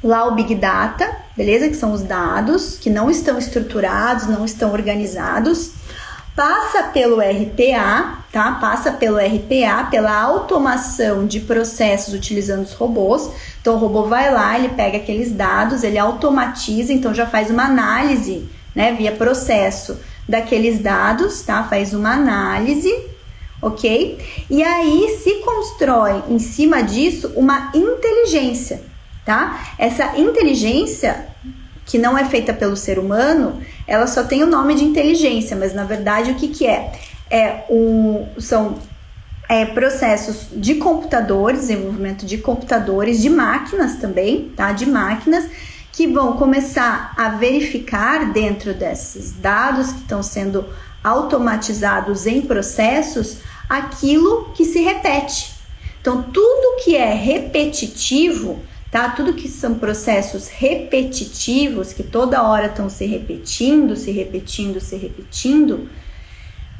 lá 0.00 0.24
o 0.28 0.36
Big 0.36 0.54
Data, 0.54 1.10
beleza? 1.36 1.68
Que 1.68 1.74
são 1.74 1.90
os 1.90 2.04
dados 2.04 2.78
que 2.78 2.88
não 2.88 3.10
estão 3.10 3.36
estruturados, 3.36 4.28
não 4.28 4.44
estão 4.44 4.70
organizados 4.70 5.72
passa 6.34 6.84
pelo 6.84 7.20
RPA, 7.20 8.24
tá? 8.32 8.52
Passa 8.60 8.92
pelo 8.92 9.18
RPA, 9.18 9.88
pela 9.90 10.20
automação 10.20 11.26
de 11.26 11.40
processos 11.40 12.12
utilizando 12.12 12.64
os 12.64 12.72
robôs. 12.72 13.30
Então 13.60 13.74
o 13.74 13.78
robô 13.78 14.04
vai 14.04 14.32
lá, 14.32 14.58
ele 14.58 14.70
pega 14.70 14.98
aqueles 14.98 15.32
dados, 15.32 15.84
ele 15.84 15.98
automatiza, 15.98 16.92
então 16.92 17.14
já 17.14 17.26
faz 17.26 17.50
uma 17.50 17.64
análise, 17.64 18.48
né, 18.74 18.92
via 18.92 19.12
processo 19.12 19.98
daqueles 20.28 20.80
dados, 20.80 21.42
tá? 21.42 21.64
Faz 21.64 21.94
uma 21.94 22.12
análise, 22.14 22.92
OK? 23.62 24.18
E 24.50 24.62
aí 24.62 25.16
se 25.22 25.34
constrói 25.44 26.22
em 26.28 26.38
cima 26.38 26.82
disso 26.82 27.32
uma 27.36 27.70
inteligência, 27.74 28.82
tá? 29.24 29.74
Essa 29.78 30.18
inteligência 30.18 31.28
que 31.86 31.98
não 31.98 32.16
é 32.16 32.24
feita 32.24 32.52
pelo 32.52 32.76
ser 32.76 32.98
humano, 32.98 33.62
ela 33.86 34.06
só 34.06 34.24
tem 34.24 34.42
o 34.42 34.46
nome 34.46 34.74
de 34.74 34.84
inteligência, 34.84 35.56
mas 35.56 35.74
na 35.74 35.84
verdade 35.84 36.30
o 36.30 36.34
que, 36.34 36.48
que 36.48 36.66
é? 36.66 36.92
É 37.30 37.64
um, 37.70 38.26
são 38.38 38.78
é, 39.48 39.64
processos 39.64 40.48
de 40.52 40.76
computadores, 40.76 41.60
desenvolvimento 41.60 42.24
de 42.24 42.38
computadores, 42.38 43.20
de 43.20 43.28
máquinas 43.28 43.96
também, 43.96 44.52
tá? 44.56 44.72
De 44.72 44.86
máquinas 44.86 45.48
que 45.92 46.06
vão 46.06 46.32
começar 46.36 47.14
a 47.16 47.28
verificar 47.30 48.32
dentro 48.32 48.74
desses 48.74 49.32
dados 49.32 49.92
que 49.92 50.00
estão 50.00 50.22
sendo 50.22 50.64
automatizados 51.02 52.26
em 52.26 52.40
processos 52.42 53.38
aquilo 53.68 54.50
que 54.54 54.64
se 54.64 54.80
repete. 54.80 55.54
Então, 56.00 56.22
tudo 56.22 56.82
que 56.82 56.96
é 56.96 57.14
repetitivo 57.14 58.60
tá? 58.94 59.08
Tudo 59.08 59.34
que 59.34 59.48
são 59.48 59.74
processos 59.74 60.46
repetitivos, 60.46 61.92
que 61.92 62.04
toda 62.04 62.44
hora 62.44 62.66
estão 62.66 62.88
se 62.88 63.04
repetindo, 63.04 63.96
se 63.96 64.12
repetindo, 64.12 64.80
se 64.80 64.94
repetindo, 64.94 65.90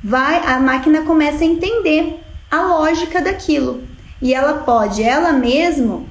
vai 0.00 0.36
a 0.46 0.60
máquina 0.60 1.02
começa 1.02 1.42
a 1.42 1.46
entender 1.48 2.20
a 2.48 2.62
lógica 2.62 3.20
daquilo. 3.20 3.82
E 4.22 4.32
ela 4.32 4.58
pode 4.58 5.02
ela 5.02 5.32
mesma 5.32 6.04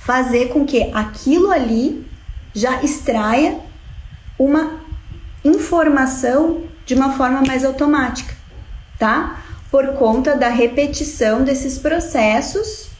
fazer 0.00 0.48
com 0.48 0.66
que 0.66 0.90
aquilo 0.92 1.52
ali 1.52 2.04
já 2.52 2.82
extraia 2.82 3.60
uma 4.36 4.80
informação 5.44 6.64
de 6.84 6.94
uma 6.94 7.12
forma 7.12 7.42
mais 7.42 7.64
automática, 7.64 8.34
tá? 8.98 9.40
Por 9.70 9.86
conta 9.92 10.34
da 10.34 10.48
repetição 10.48 11.44
desses 11.44 11.78
processos 11.78 12.90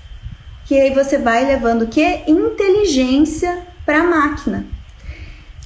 que 0.72 0.80
aí 0.80 0.94
você 0.94 1.18
vai 1.18 1.44
levando 1.44 1.82
o 1.82 1.86
que? 1.86 2.22
Inteligência 2.26 3.58
para 3.84 4.00
a 4.00 4.04
máquina. 4.04 4.64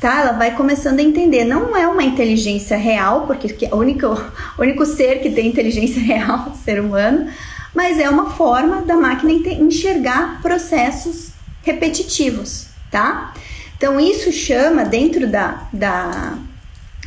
Tá? 0.01 0.23
Ela 0.23 0.33
vai 0.33 0.57
começando 0.57 0.99
a 0.99 1.03
entender. 1.03 1.45
Não 1.45 1.77
é 1.77 1.87
uma 1.87 2.03
inteligência 2.03 2.77
real, 2.77 3.25
porque 3.25 3.67
é 3.67 3.73
o 3.73 3.77
único, 3.77 4.09
o 4.09 4.63
único 4.63 4.85
ser 4.85 5.21
que 5.21 5.31
tem 5.31 5.47
inteligência 5.47 6.03
real, 6.03 6.53
o 6.53 6.57
ser 6.57 6.81
humano, 6.81 7.31
mas 7.73 8.01
é 8.01 8.11
uma 8.11 8.31
forma 8.31 8.83
da 8.83 8.97
máquina 8.97 9.33
enxergar 9.33 10.43
processos 10.43 11.29
repetitivos, 11.63 12.67
tá? 12.91 13.33
Então 13.77 14.01
isso 14.01 14.33
chama 14.33 14.85
dentro 14.85 15.29
da, 15.29 15.69
da 15.73 16.37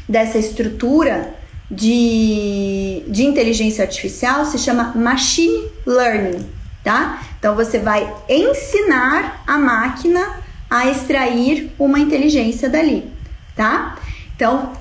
dessa 0.08 0.38
estrutura 0.38 1.34
de, 1.70 3.04
de 3.10 3.26
inteligência 3.26 3.84
artificial 3.84 4.46
se 4.46 4.58
chama 4.58 4.94
machine 4.96 5.68
learning, 5.86 6.46
tá? 6.84 7.22
Então 7.38 7.56
você 7.56 7.80
vai 7.80 8.14
ensinar 8.28 9.44
a 9.46 9.58
máquina 9.58 10.38
a 10.70 10.88
extrair 10.88 11.72
uma 11.80 12.00
inteligência 12.00 12.70
dali, 12.70 13.12
tá? 13.56 13.98
Então, 14.36 14.72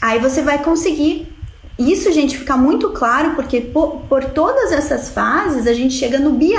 aí 0.00 0.18
você 0.18 0.42
vai 0.42 0.62
conseguir. 0.62 1.26
Isso, 1.78 2.10
gente, 2.12 2.36
fica 2.36 2.56
muito 2.56 2.90
claro 2.90 3.34
porque 3.34 3.60
por, 3.60 4.00
por 4.08 4.24
todas 4.24 4.72
essas 4.72 5.10
fases 5.10 5.66
a 5.66 5.72
gente 5.72 5.94
chega 5.94 6.18
no 6.18 6.32
BI, 6.32 6.54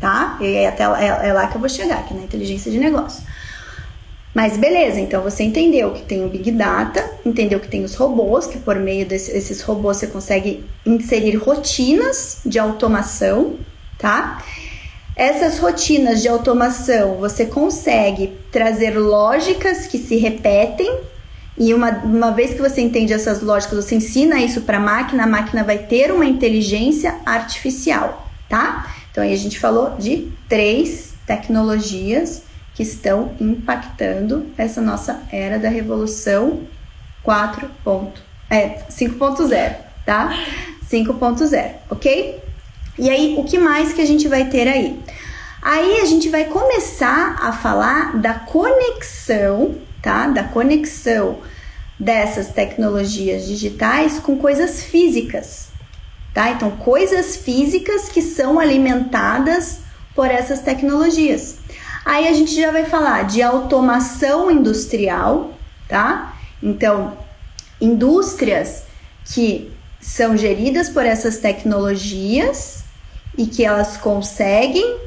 tá? 0.00 0.36
E 0.40 0.54
é, 0.56 0.68
até, 0.68 0.84
é, 0.84 1.28
é 1.28 1.32
lá 1.32 1.46
que 1.46 1.56
eu 1.56 1.60
vou 1.60 1.68
chegar, 1.68 1.98
aqui 1.98 2.14
na 2.14 2.22
inteligência 2.22 2.70
de 2.70 2.78
negócio. 2.78 3.22
Mas 4.34 4.56
beleza, 4.56 4.98
então 4.98 5.22
você 5.22 5.44
entendeu 5.44 5.92
que 5.92 6.02
tem 6.02 6.24
o 6.24 6.28
Big 6.28 6.50
Data, 6.50 7.08
entendeu 7.24 7.60
que 7.60 7.68
tem 7.68 7.84
os 7.84 7.94
robôs, 7.94 8.48
que 8.48 8.58
por 8.58 8.74
meio 8.76 9.06
desses 9.06 9.60
robôs 9.62 9.98
você 9.98 10.08
consegue 10.08 10.64
inserir 10.84 11.36
rotinas 11.36 12.40
de 12.44 12.58
automação, 12.58 13.54
tá? 14.04 14.44
Essas 15.16 15.58
rotinas 15.58 16.20
de 16.20 16.28
automação 16.28 17.14
você 17.14 17.46
consegue 17.46 18.36
trazer 18.52 18.98
lógicas 18.98 19.86
que 19.86 19.96
se 19.96 20.16
repetem 20.16 21.00
e 21.56 21.72
uma, 21.72 21.88
uma 22.04 22.30
vez 22.30 22.52
que 22.52 22.60
você 22.60 22.82
entende 22.82 23.14
essas 23.14 23.40
lógicas, 23.40 23.82
você 23.82 23.94
ensina 23.94 24.42
isso 24.42 24.60
para 24.60 24.76
a 24.76 24.80
máquina, 24.80 25.24
a 25.24 25.26
máquina 25.26 25.64
vai 25.64 25.78
ter 25.78 26.12
uma 26.12 26.26
inteligência 26.26 27.18
artificial, 27.24 28.28
tá? 28.46 28.94
Então 29.10 29.24
aí 29.24 29.32
a 29.32 29.38
gente 29.38 29.58
falou 29.58 29.96
de 29.96 30.30
três 30.50 31.14
tecnologias 31.26 32.42
que 32.74 32.82
estão 32.82 33.32
impactando 33.40 34.44
essa 34.58 34.82
nossa 34.82 35.22
era 35.32 35.58
da 35.58 35.70
revolução 35.70 36.60
4. 37.22 37.70
é 38.50 38.80
5.0, 38.90 39.76
tá? 40.04 40.38
5.0, 40.90 41.70
ok? 41.88 42.43
E 42.98 43.10
aí, 43.10 43.34
o 43.36 43.44
que 43.44 43.58
mais 43.58 43.92
que 43.92 44.00
a 44.00 44.06
gente 44.06 44.28
vai 44.28 44.48
ter 44.48 44.68
aí? 44.68 45.00
Aí 45.60 46.00
a 46.00 46.04
gente 46.04 46.28
vai 46.28 46.44
começar 46.44 47.38
a 47.40 47.50
falar 47.50 48.16
da 48.18 48.34
conexão, 48.34 49.76
tá? 50.00 50.28
Da 50.28 50.44
conexão 50.44 51.38
dessas 51.98 52.48
tecnologias 52.48 53.46
digitais 53.46 54.18
com 54.20 54.36
coisas 54.36 54.84
físicas, 54.84 55.68
tá? 56.32 56.50
Então, 56.50 56.70
coisas 56.72 57.34
físicas 57.34 58.08
que 58.08 58.22
são 58.22 58.60
alimentadas 58.60 59.80
por 60.14 60.30
essas 60.30 60.60
tecnologias. 60.60 61.56
Aí 62.04 62.28
a 62.28 62.32
gente 62.32 62.54
já 62.54 62.70
vai 62.70 62.84
falar 62.84 63.24
de 63.24 63.42
automação 63.42 64.50
industrial, 64.50 65.54
tá? 65.88 66.36
Então, 66.62 67.16
indústrias 67.80 68.84
que 69.24 69.72
são 70.00 70.36
geridas 70.36 70.90
por 70.90 71.04
essas 71.04 71.38
tecnologias 71.38 72.83
e 73.36 73.46
que 73.46 73.64
elas 73.64 73.96
conseguem 73.96 74.98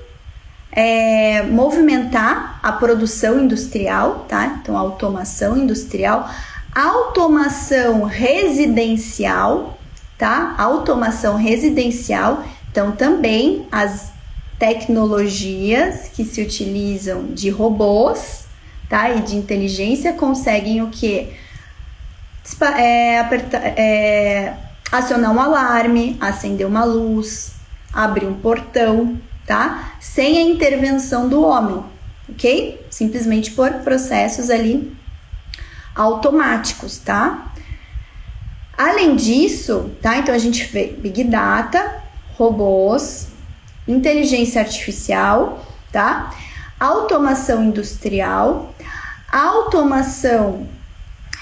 é, 0.71 1.41
movimentar 1.43 2.59
a 2.61 2.71
produção 2.71 3.39
industrial, 3.43 4.25
tá? 4.27 4.59
Então, 4.61 4.77
automação 4.77 5.57
industrial, 5.57 6.29
automação 6.73 8.03
residencial, 8.03 9.77
tá? 10.17 10.55
Automação 10.57 11.35
residencial, 11.35 12.43
então 12.69 12.91
também 12.91 13.67
as 13.71 14.11
tecnologias 14.59 16.09
que 16.09 16.23
se 16.23 16.41
utilizam 16.41 17.25
de 17.27 17.49
robôs, 17.49 18.45
tá? 18.87 19.09
E 19.09 19.21
de 19.21 19.35
inteligência 19.35 20.13
conseguem 20.13 20.81
o 20.83 20.89
que? 20.89 21.33
É, 22.77 23.19
é, 23.75 24.53
acionar 24.91 25.31
um 25.31 25.39
alarme, 25.39 26.15
acender 26.19 26.65
uma 26.65 26.85
luz, 26.85 27.56
abrir 27.93 28.25
um 28.25 28.39
portão, 28.39 29.19
tá? 29.45 29.93
Sem 29.99 30.37
a 30.37 30.41
intervenção 30.41 31.27
do 31.27 31.43
homem, 31.43 31.83
ok? 32.29 32.85
Simplesmente 32.89 33.51
por 33.51 33.71
processos 33.75 34.49
ali 34.49 34.95
automáticos, 35.95 36.97
tá? 36.99 37.51
Além 38.77 39.15
disso, 39.15 39.91
tá? 40.01 40.17
Então 40.17 40.35
a 40.35 40.37
gente 40.37 40.65
vê 40.65 40.87
Big 40.87 41.23
Data, 41.23 42.03
robôs, 42.35 43.29
inteligência 43.87 44.61
artificial, 44.61 45.65
tá? 45.91 46.31
Automação 46.79 47.63
industrial, 47.63 48.75
automação 49.31 50.67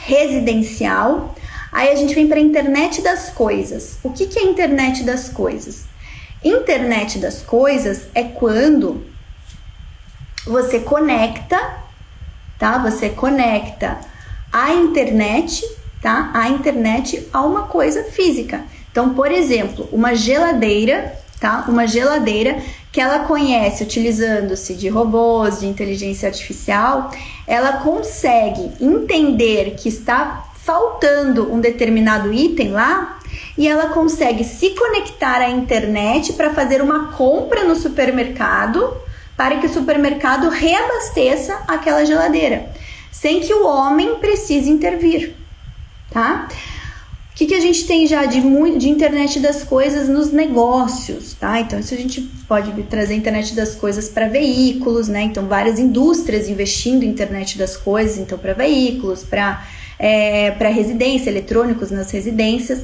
residencial. 0.06 1.36
Aí 1.72 1.90
a 1.90 1.96
gente 1.96 2.16
vem 2.16 2.28
para 2.28 2.38
a 2.38 2.42
internet 2.42 3.02
das 3.02 3.30
coisas. 3.32 3.98
O 4.02 4.12
que, 4.12 4.28
que 4.28 4.40
é 4.40 4.44
a 4.44 4.46
internet 4.46 5.04
das 5.04 5.28
coisas? 5.28 5.84
Internet 6.46 7.18
das 7.18 7.42
coisas 7.42 8.08
é 8.14 8.22
quando 8.22 9.04
você 10.46 10.80
conecta, 10.80 11.60
tá? 12.60 12.78
Você 12.78 13.10
conecta 13.10 13.98
a 14.54 14.72
internet, 14.72 15.68
tá? 16.00 16.30
A 16.36 16.48
internet 16.48 17.28
a 17.34 17.42
uma 17.42 17.64
coisa 17.64 18.04
física. 18.04 18.64
Então, 18.92 19.16
por 19.16 19.32
exemplo, 19.32 19.90
uma 19.92 20.14
geladeira, 20.14 21.18
tá? 21.40 21.66
Uma 21.68 21.88
geladeira 21.88 22.62
que 22.92 23.02
ela 23.02 23.26
conhece 23.26 23.84
utilizando-se 23.84 24.76
de 24.76 24.88
robôs, 24.88 25.62
de 25.62 25.66
inteligência 25.66 26.30
artificial, 26.30 27.10
ela 27.48 27.78
consegue 27.78 28.72
entender 28.80 29.72
que 29.72 29.90
está 29.90 30.46
faltando 30.64 31.52
um 31.52 31.60
determinado 31.60 32.32
item 32.32 32.72
lá 32.72 33.15
e 33.58 33.68
ela 33.68 33.90
consegue 33.90 34.44
se 34.44 34.72
conectar 34.72 35.42
à 35.42 35.50
internet 35.50 36.34
para 36.34 36.54
fazer 36.54 36.82
uma 36.82 37.14
compra 37.14 37.64
no 37.64 37.76
supermercado 37.76 38.96
para 39.36 39.58
que 39.58 39.68
o 39.68 39.74
supermercado 39.74 40.50
reabasteça 40.50 41.54
aquela 41.68 42.06
geladeira, 42.06 42.70
sem 43.12 43.42
que 43.42 43.54
o 43.54 43.66
homem 43.66 44.16
precise 44.16 44.70
intervir, 44.70 45.36
tá? 46.10 46.48
O 47.32 47.38
que, 47.38 47.48
que 47.48 47.56
a 47.56 47.60
gente 47.60 47.86
tem 47.86 48.08
já 48.08 48.26
de, 48.26 48.40
de 48.78 48.90
internet 48.90 49.42
das 49.42 49.62
coisas 49.62 50.08
nos 50.08 50.32
negócios, 50.32 51.34
tá? 51.34 51.60
Então, 51.60 51.78
isso 51.78 51.94
a 51.94 51.98
gente 51.98 52.22
pode 52.48 52.72
trazer 52.84 53.14
internet 53.14 53.54
das 53.54 53.76
coisas 53.76 54.08
para 54.08 54.30
veículos, 54.30 55.10
né? 55.10 55.24
Então, 55.24 55.46
várias 55.46 55.78
indústrias 55.78 56.48
investindo 56.48 57.04
em 57.04 57.10
internet 57.10 57.58
das 57.58 57.76
coisas, 57.76 58.18
então, 58.18 58.38
para 58.38 58.54
veículos, 58.54 59.24
para 59.24 59.66
é, 60.00 60.52
para 60.52 60.70
residência, 60.70 61.30
eletrônicos 61.30 61.92
nas 61.92 62.12
residências. 62.12 62.84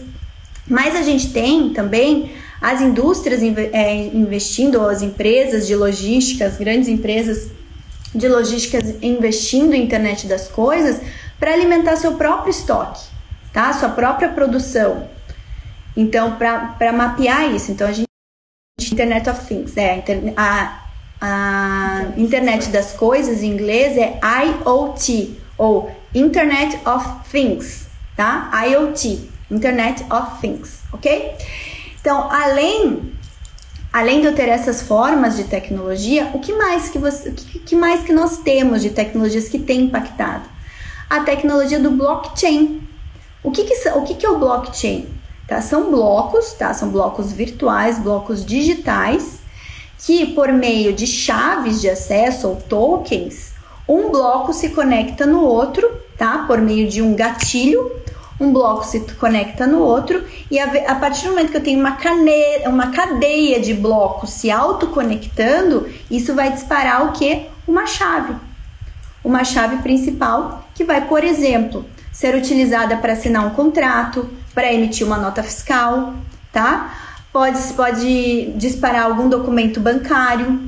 Mas 0.71 0.95
a 0.95 1.03
gente 1.03 1.31
tem 1.31 1.69
também 1.69 2.31
as 2.59 2.81
indústrias 2.81 3.41
é, 3.43 4.05
investindo, 4.07 4.79
ou 4.81 4.89
as 4.89 5.01
empresas 5.01 5.67
de 5.67 5.75
logística, 5.75 6.45
as 6.45 6.57
grandes 6.57 6.87
empresas 6.87 7.51
de 8.13 8.27
logística 8.27 8.79
investindo 9.01 9.73
em 9.73 9.83
internet 9.83 10.27
das 10.27 10.47
coisas 10.47 10.99
para 11.39 11.53
alimentar 11.53 11.95
seu 11.95 12.13
próprio 12.13 12.51
estoque 12.51 13.11
tá? 13.53 13.73
Sua 13.73 13.89
própria 13.89 14.29
produção. 14.29 15.09
Então, 15.95 16.37
para 16.37 16.93
mapear 16.93 17.53
isso, 17.53 17.71
então 17.71 17.87
a 17.87 17.91
gente 17.91 18.09
Internet 18.81 19.29
of 19.29 19.45
Things, 19.45 19.77
é 19.77 20.03
a, 20.35 20.85
a 21.21 22.05
internet 22.17 22.69
das 22.69 22.93
coisas 22.93 23.43
em 23.43 23.51
inglês 23.51 23.95
é 23.95 24.19
IoT 24.23 25.39
ou 25.55 25.91
Internet 26.15 26.79
of 26.83 27.29
Things, 27.31 27.87
tá? 28.17 28.49
IoT, 28.65 29.29
Internet 29.51 30.03
of 30.11 30.39
Things, 30.41 30.79
ok? 30.91 31.35
Então, 31.99 32.31
além 32.31 33.11
além 33.91 34.21
de 34.21 34.27
eu 34.27 34.33
ter 34.33 34.47
essas 34.47 34.81
formas 34.81 35.35
de 35.35 35.43
tecnologia, 35.43 36.31
o 36.33 36.39
que 36.39 36.53
mais 36.53 36.89
que 36.89 36.97
você, 36.97 37.29
o 37.29 37.33
que, 37.33 37.59
que 37.59 37.75
mais 37.75 38.03
que 38.03 38.13
nós 38.13 38.37
temos 38.37 38.81
de 38.81 38.89
tecnologias 38.89 39.49
que 39.49 39.59
têm 39.59 39.81
impactado? 39.81 40.49
A 41.09 41.19
tecnologia 41.21 41.79
do 41.79 41.91
blockchain, 41.91 42.81
o 43.43 43.51
que, 43.51 43.65
que, 43.65 43.89
o 43.89 44.01
que, 44.03 44.15
que 44.15 44.25
é 44.25 44.29
o 44.29 44.39
blockchain? 44.39 45.07
Tá? 45.45 45.61
São 45.61 45.91
blocos, 45.91 46.53
tá? 46.53 46.73
São 46.73 46.89
blocos 46.89 47.33
virtuais, 47.33 47.99
blocos 47.99 48.45
digitais, 48.45 49.41
que 49.99 50.27
por 50.27 50.47
meio 50.53 50.93
de 50.93 51.05
chaves 51.05 51.81
de 51.81 51.89
acesso 51.89 52.47
ou 52.47 52.55
tokens, 52.55 53.51
um 53.87 54.09
bloco 54.09 54.53
se 54.53 54.69
conecta 54.69 55.25
no 55.25 55.41
outro, 55.41 55.91
tá? 56.17 56.45
Por 56.47 56.61
meio 56.61 56.87
de 56.87 57.01
um 57.01 57.13
gatilho, 57.13 57.91
um 58.41 58.51
bloco 58.51 58.83
se 58.83 58.99
conecta 59.19 59.67
no 59.67 59.79
outro, 59.79 60.23
e 60.49 60.59
a, 60.59 60.65
a 60.91 60.95
partir 60.95 61.25
do 61.25 61.29
momento 61.29 61.51
que 61.51 61.57
eu 61.57 61.63
tenho 61.63 61.79
uma, 61.79 61.91
cane, 61.91 62.31
uma 62.65 62.87
cadeia 62.87 63.59
de 63.59 63.71
blocos 63.71 64.31
se 64.31 64.49
autoconectando, 64.49 65.87
isso 66.09 66.33
vai 66.33 66.51
disparar 66.51 67.05
o 67.05 67.11
que? 67.11 67.45
Uma 67.67 67.85
chave. 67.85 68.35
Uma 69.23 69.43
chave 69.43 69.77
principal 69.77 70.67
que 70.73 70.83
vai, 70.83 71.07
por 71.07 71.23
exemplo, 71.23 71.85
ser 72.11 72.33
utilizada 72.33 72.97
para 72.97 73.13
assinar 73.13 73.45
um 73.45 73.51
contrato, 73.51 74.27
para 74.55 74.73
emitir 74.73 75.05
uma 75.05 75.17
nota 75.17 75.43
fiscal, 75.43 76.15
tá? 76.51 76.95
Pode, 77.31 77.61
pode 77.73 78.53
disparar 78.55 79.03
algum 79.03 79.29
documento 79.29 79.79
bancário. 79.79 80.59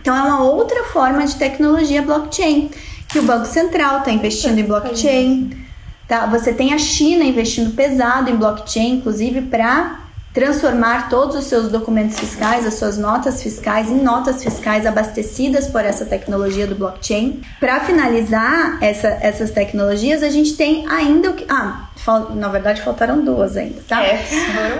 Então, 0.00 0.16
é 0.16 0.20
uma 0.20 0.42
outra 0.42 0.82
forma 0.84 1.24
de 1.24 1.36
tecnologia 1.36 2.02
blockchain, 2.02 2.70
que 3.08 3.20
o 3.20 3.22
Banco 3.22 3.46
Central 3.46 3.98
está 3.98 4.10
investindo 4.10 4.58
em 4.58 4.64
blockchain. 4.64 5.63
Tá? 6.08 6.26
Você 6.26 6.52
tem 6.52 6.74
a 6.74 6.78
China 6.78 7.24
investindo 7.24 7.74
pesado 7.74 8.30
em 8.30 8.36
blockchain, 8.36 8.96
inclusive 8.96 9.42
para 9.42 10.04
transformar 10.34 11.08
todos 11.08 11.36
os 11.36 11.44
seus 11.44 11.68
documentos 11.68 12.18
fiscais, 12.18 12.66
as 12.66 12.74
suas 12.74 12.98
notas 12.98 13.40
fiscais, 13.40 13.88
em 13.88 14.02
notas 14.02 14.42
fiscais 14.42 14.84
abastecidas 14.84 15.68
por 15.68 15.84
essa 15.84 16.04
tecnologia 16.04 16.66
do 16.66 16.74
blockchain. 16.74 17.40
Para 17.60 17.78
finalizar 17.80 18.78
essa, 18.82 19.06
essas 19.20 19.52
tecnologias, 19.52 20.24
a 20.24 20.30
gente 20.30 20.56
tem 20.56 20.86
ainda 20.90 21.30
o 21.30 21.34
que. 21.34 21.46
Ah, 21.48 21.88
fal, 21.96 22.34
na 22.34 22.48
verdade 22.48 22.82
faltaram 22.82 23.24
duas 23.24 23.56
ainda, 23.56 23.80
tá? 23.88 24.04
É, 24.04 24.24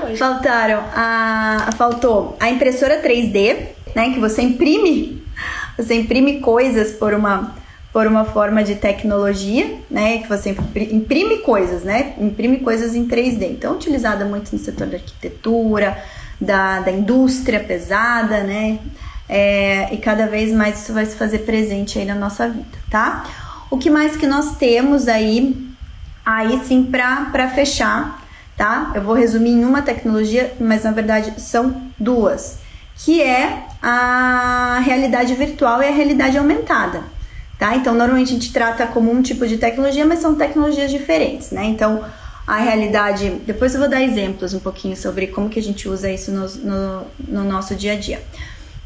hoje. 0.04 0.16
Faltaram 0.16 0.82
a. 0.92 1.70
Faltou 1.78 2.36
a 2.40 2.50
impressora 2.50 3.00
3D, 3.00 3.68
né? 3.94 4.10
Que 4.12 4.18
você 4.18 4.42
imprime. 4.42 5.22
Você 5.78 5.94
imprime 5.94 6.40
coisas 6.40 6.92
por 6.92 7.14
uma 7.14 7.54
por 7.94 8.08
uma 8.08 8.24
forma 8.24 8.64
de 8.64 8.74
tecnologia, 8.74 9.78
né, 9.88 10.18
que 10.18 10.28
você 10.28 10.50
imprime 10.90 11.38
coisas, 11.38 11.84
né, 11.84 12.14
imprime 12.18 12.58
coisas 12.58 12.96
em 12.96 13.06
3D. 13.06 13.52
Então, 13.52 13.76
utilizada 13.76 14.24
muito 14.24 14.52
no 14.52 14.58
setor 14.58 14.88
da 14.88 14.96
arquitetura, 14.96 15.96
da, 16.40 16.80
da 16.80 16.90
indústria 16.90 17.60
pesada, 17.60 18.42
né, 18.42 18.80
é, 19.28 19.94
e 19.94 19.98
cada 19.98 20.26
vez 20.26 20.52
mais 20.52 20.82
isso 20.82 20.92
vai 20.92 21.06
se 21.06 21.14
fazer 21.14 21.38
presente 21.40 22.00
aí 22.00 22.04
na 22.04 22.16
nossa 22.16 22.48
vida, 22.48 22.66
tá? 22.90 23.26
O 23.70 23.78
que 23.78 23.88
mais 23.88 24.16
que 24.16 24.26
nós 24.26 24.56
temos 24.56 25.06
aí, 25.06 25.56
aí 26.26 26.60
sim, 26.64 26.82
para 26.82 27.48
fechar, 27.50 28.20
tá? 28.56 28.90
Eu 28.96 29.02
vou 29.02 29.14
resumir 29.14 29.50
em 29.50 29.64
uma 29.64 29.82
tecnologia, 29.82 30.52
mas 30.58 30.82
na 30.82 30.90
verdade 30.90 31.40
são 31.40 31.80
duas, 31.96 32.58
que 32.96 33.22
é 33.22 33.62
a 33.80 34.82
realidade 34.84 35.32
virtual 35.34 35.80
e 35.80 35.86
a 35.86 35.92
realidade 35.92 36.36
aumentada 36.36 37.13
tá? 37.64 37.74
Então, 37.76 37.94
normalmente 37.94 38.28
a 38.28 38.34
gente 38.34 38.52
trata 38.52 38.86
como 38.86 39.10
um 39.10 39.22
tipo 39.22 39.46
de 39.46 39.56
tecnologia, 39.56 40.04
mas 40.04 40.18
são 40.18 40.34
tecnologias 40.34 40.90
diferentes, 40.90 41.50
né? 41.50 41.64
Então, 41.64 42.04
a 42.46 42.58
realidade. 42.58 43.40
Depois 43.46 43.72
eu 43.72 43.80
vou 43.80 43.88
dar 43.88 44.02
exemplos 44.02 44.52
um 44.52 44.60
pouquinho 44.60 44.94
sobre 44.94 45.28
como 45.28 45.48
que 45.48 45.58
a 45.58 45.62
gente 45.62 45.88
usa 45.88 46.10
isso 46.10 46.30
no, 46.30 46.46
no, 46.46 47.06
no 47.26 47.44
nosso 47.44 47.74
dia 47.74 47.94
a 47.94 47.96
dia. 47.96 48.22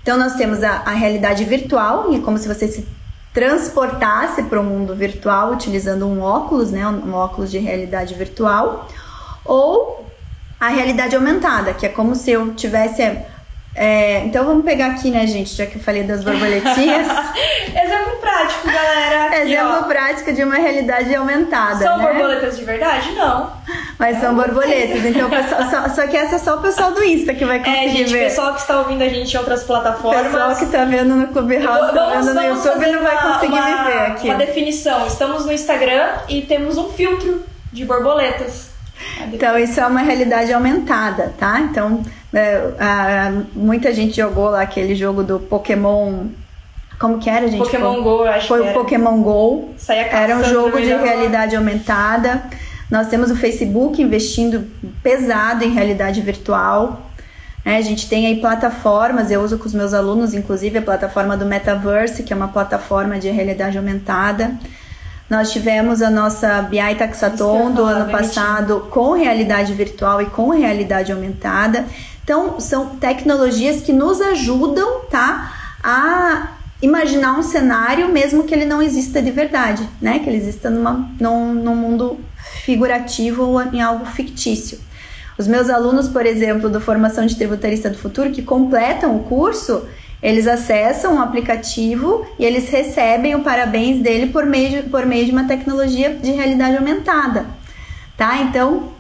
Então, 0.01 0.17
nós 0.17 0.37
temos 0.37 0.63
a, 0.63 0.83
a 0.87 0.93
realidade 0.93 1.45
virtual, 1.45 2.13
e 2.13 2.17
é 2.17 2.21
como 2.21 2.39
se 2.39 2.47
você 2.47 2.69
se 2.69 2.87
transportasse 3.35 4.45
para 4.45 4.61
o 4.61 4.65
mundo 4.65 4.95
virtual 4.95 5.53
utilizando 5.53 6.07
um 6.07 6.21
óculos, 6.21 6.71
né? 6.71 6.87
Um, 6.87 7.13
óculos 7.15 7.51
de 7.51 7.59
realidade 7.59 8.15
virtual, 8.15 8.89
ou 9.45 10.07
a 10.61 10.69
realidade 10.69 11.17
aumentada, 11.17 11.75
que 11.75 11.85
é 11.85 11.89
como 11.89 12.15
se 12.15 12.31
eu 12.31 12.55
tivesse 12.55 13.03
é, 13.81 14.25
então 14.25 14.45
vamos 14.45 14.65
pegar 14.65 14.89
aqui, 14.89 15.09
né, 15.09 15.25
gente, 15.25 15.55
já 15.55 15.65
que 15.65 15.77
eu 15.77 15.81
falei 15.81 16.03
das 16.03 16.25
borboletinhas. 16.25 17.07
Exemplo 17.81 18.17
prático, 18.21 18.67
galera. 18.67 19.27
Aqui, 19.27 19.37
Exemplo 19.43 19.77
ó. 19.79 19.83
prático 19.85 20.33
de 20.33 20.43
uma 20.43 20.57
realidade 20.57 21.15
aumentada. 21.15 21.77
São 21.77 21.97
né? 21.97 22.13
borboletas 22.13 22.59
de 22.59 22.65
verdade? 22.65 23.13
Não. 23.13 23.53
Mas 23.97 24.17
é 24.17 24.21
são 24.21 24.35
borboletas. 24.35 25.05
Então, 25.05 25.31
pessoal, 25.31 25.63
só, 25.71 25.89
só, 25.91 26.07
que 26.09 26.17
essa 26.17 26.35
é 26.35 26.39
só 26.41 26.57
o 26.57 26.61
pessoal 26.61 26.91
do 26.91 27.05
Insta 27.05 27.33
que 27.35 27.45
vai 27.45 27.59
é, 27.59 27.61
conseguir 27.61 27.85
é, 27.85 27.89
gente, 27.89 28.13
ver. 28.13 28.19
O 28.19 28.29
pessoal 28.29 28.55
que 28.55 28.61
está 28.61 28.79
ouvindo 28.81 29.03
a 29.03 29.09
gente 29.09 29.33
em 29.33 29.39
outras 29.39 29.63
plataformas. 29.63 30.21
O 30.23 30.25
pessoal 30.25 30.57
que 30.57 30.65
está 30.65 30.85
vendo 30.85 31.15
no 31.15 31.29
Clubhouse, 31.29 31.89
está 31.89 32.11
vendo 32.11 32.35
no 32.35 32.43
YouTube, 32.43 32.87
não 32.87 33.03
vai 33.03 33.33
conseguir 33.33 33.59
uma, 33.61 33.85
me 33.85 33.93
ver 33.93 33.99
aqui. 33.99 34.29
Uma 34.29 34.39
definição. 34.39 35.07
Estamos 35.07 35.47
no 35.47 35.53
Instagram 35.53 36.15
e 36.29 36.43
temos 36.43 36.77
um 36.79 36.89
filtro 36.89 37.45
de 37.73 37.85
borboletas. 37.85 38.71
Então, 39.33 39.57
isso 39.57 39.79
é 39.79 39.87
uma 39.87 40.01
realidade 40.01 40.53
aumentada, 40.53 41.33
tá? 41.39 41.61
Então, 41.61 42.03
é, 42.33 42.73
a, 42.79 43.33
muita 43.55 43.93
gente 43.93 44.17
jogou 44.17 44.51
lá 44.51 44.63
aquele 44.63 44.95
jogo 44.95 45.23
do 45.23 45.39
Pokémon. 45.39 46.27
Como 46.99 47.19
que 47.19 47.31
era, 47.31 47.47
gente? 47.49 47.59
Pokémon 47.59 48.03
Go, 48.03 48.25
eu 48.25 48.31
acho 48.31 48.49
Foi 48.49 48.59
que 48.59 48.65
o 48.65 48.69
era. 48.71 48.79
Pokémon 48.79 49.23
Go. 49.23 49.75
Era 49.89 50.37
um 50.37 50.45
jogo 50.45 50.81
de 50.81 50.89
realidade 50.89 51.57
aumentada. 51.57 52.43
Nós 52.91 53.09
temos 53.09 53.31
o 53.31 53.37
Facebook 53.37 54.01
investindo 54.03 54.67
pesado 55.03 55.65
em 55.65 55.71
realidade 55.71 56.21
virtual. 56.21 57.11
né? 57.65 57.77
a 57.77 57.83
gente 57.83 58.09
tem 58.09 58.27
aí 58.27 58.41
plataformas, 58.41 59.31
eu 59.31 59.43
uso 59.43 59.59
com 59.59 59.67
os 59.67 59.75
meus 59.75 59.93
alunos, 59.93 60.35
inclusive 60.35 60.79
a 60.79 60.83
plataforma 60.83 61.37
do 61.37 61.45
Metaverse, 61.45 62.23
que 62.23 62.33
é 62.33 62.37
uma 62.37 62.49
plataforma 62.49 63.19
de 63.19 63.29
realidade 63.31 63.77
aumentada. 63.77 64.55
Nós 65.29 65.53
tivemos 65.53 66.01
a 66.01 66.09
nossa 66.09 66.63
BI 66.63 66.95
Taxaton 66.97 67.71
do 67.73 67.85
ano 67.85 68.11
passado 68.11 68.89
com 68.91 69.13
realidade 69.13 69.75
virtual 69.75 70.23
e 70.23 70.27
com 70.27 70.49
realidade 70.49 71.13
aumentada. 71.13 71.85
Então, 72.29 72.61
são 72.61 72.97
tecnologias 72.97 73.81
que 73.81 73.91
nos 73.91 74.21
ajudam, 74.21 75.01
tá? 75.11 75.51
A 75.83 76.49
imaginar 76.83 77.39
um 77.39 77.43
cenário 77.43 78.13
mesmo 78.13 78.45
que 78.45 78.53
ele 78.55 78.67
não 78.67 78.83
exista 78.83 79.23
de 79.23 79.31
verdade, 79.31 79.89
né? 79.99 80.19
Que 80.19 80.29
ele 80.29 80.37
exista 80.37 80.69
numa, 80.69 81.11
num, 81.19 81.55
num 81.55 81.75
mundo 81.75 82.21
figurativo 82.67 83.45
ou 83.45 83.63
em 83.63 83.81
algo 83.81 84.05
fictício. 84.05 84.79
Os 85.39 85.49
meus 85.49 85.71
alunos, 85.71 86.07
por 86.07 86.27
exemplo, 86.27 86.69
do 86.69 86.83
Formação 86.83 87.25
de 87.25 87.35
Tributarista 87.35 87.89
do 87.89 87.97
Futuro, 87.97 88.31
que 88.31 88.43
completam 88.43 89.17
o 89.17 89.25
curso, 89.25 89.89
eles 90.23 90.47
acessam 90.47 91.15
um 91.15 91.23
aplicativo 91.23 92.27
e 92.39 92.45
eles 92.45 92.69
recebem 92.69 93.37
o 93.37 93.41
parabéns 93.41 94.03
dele 94.03 94.27
por 94.27 94.45
meio 94.45 94.83
de, 94.83 94.91
por 94.91 95.07
meio 95.07 95.25
de 95.25 95.33
uma 95.33 95.45
tecnologia 95.45 96.11
de 96.11 96.33
realidade 96.33 96.77
aumentada, 96.77 97.47
tá? 98.19 98.43
Então, 98.43 98.98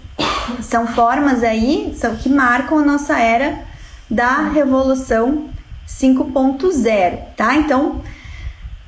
são 0.62 0.86
formas 0.86 1.42
aí 1.42 1.94
são, 1.96 2.16
que 2.16 2.28
marcam 2.28 2.78
a 2.78 2.82
nossa 2.82 3.18
era 3.18 3.60
da 4.10 4.48
revolução 4.48 5.50
5.0, 5.86 7.18
tá? 7.36 7.54
Então, 7.54 8.02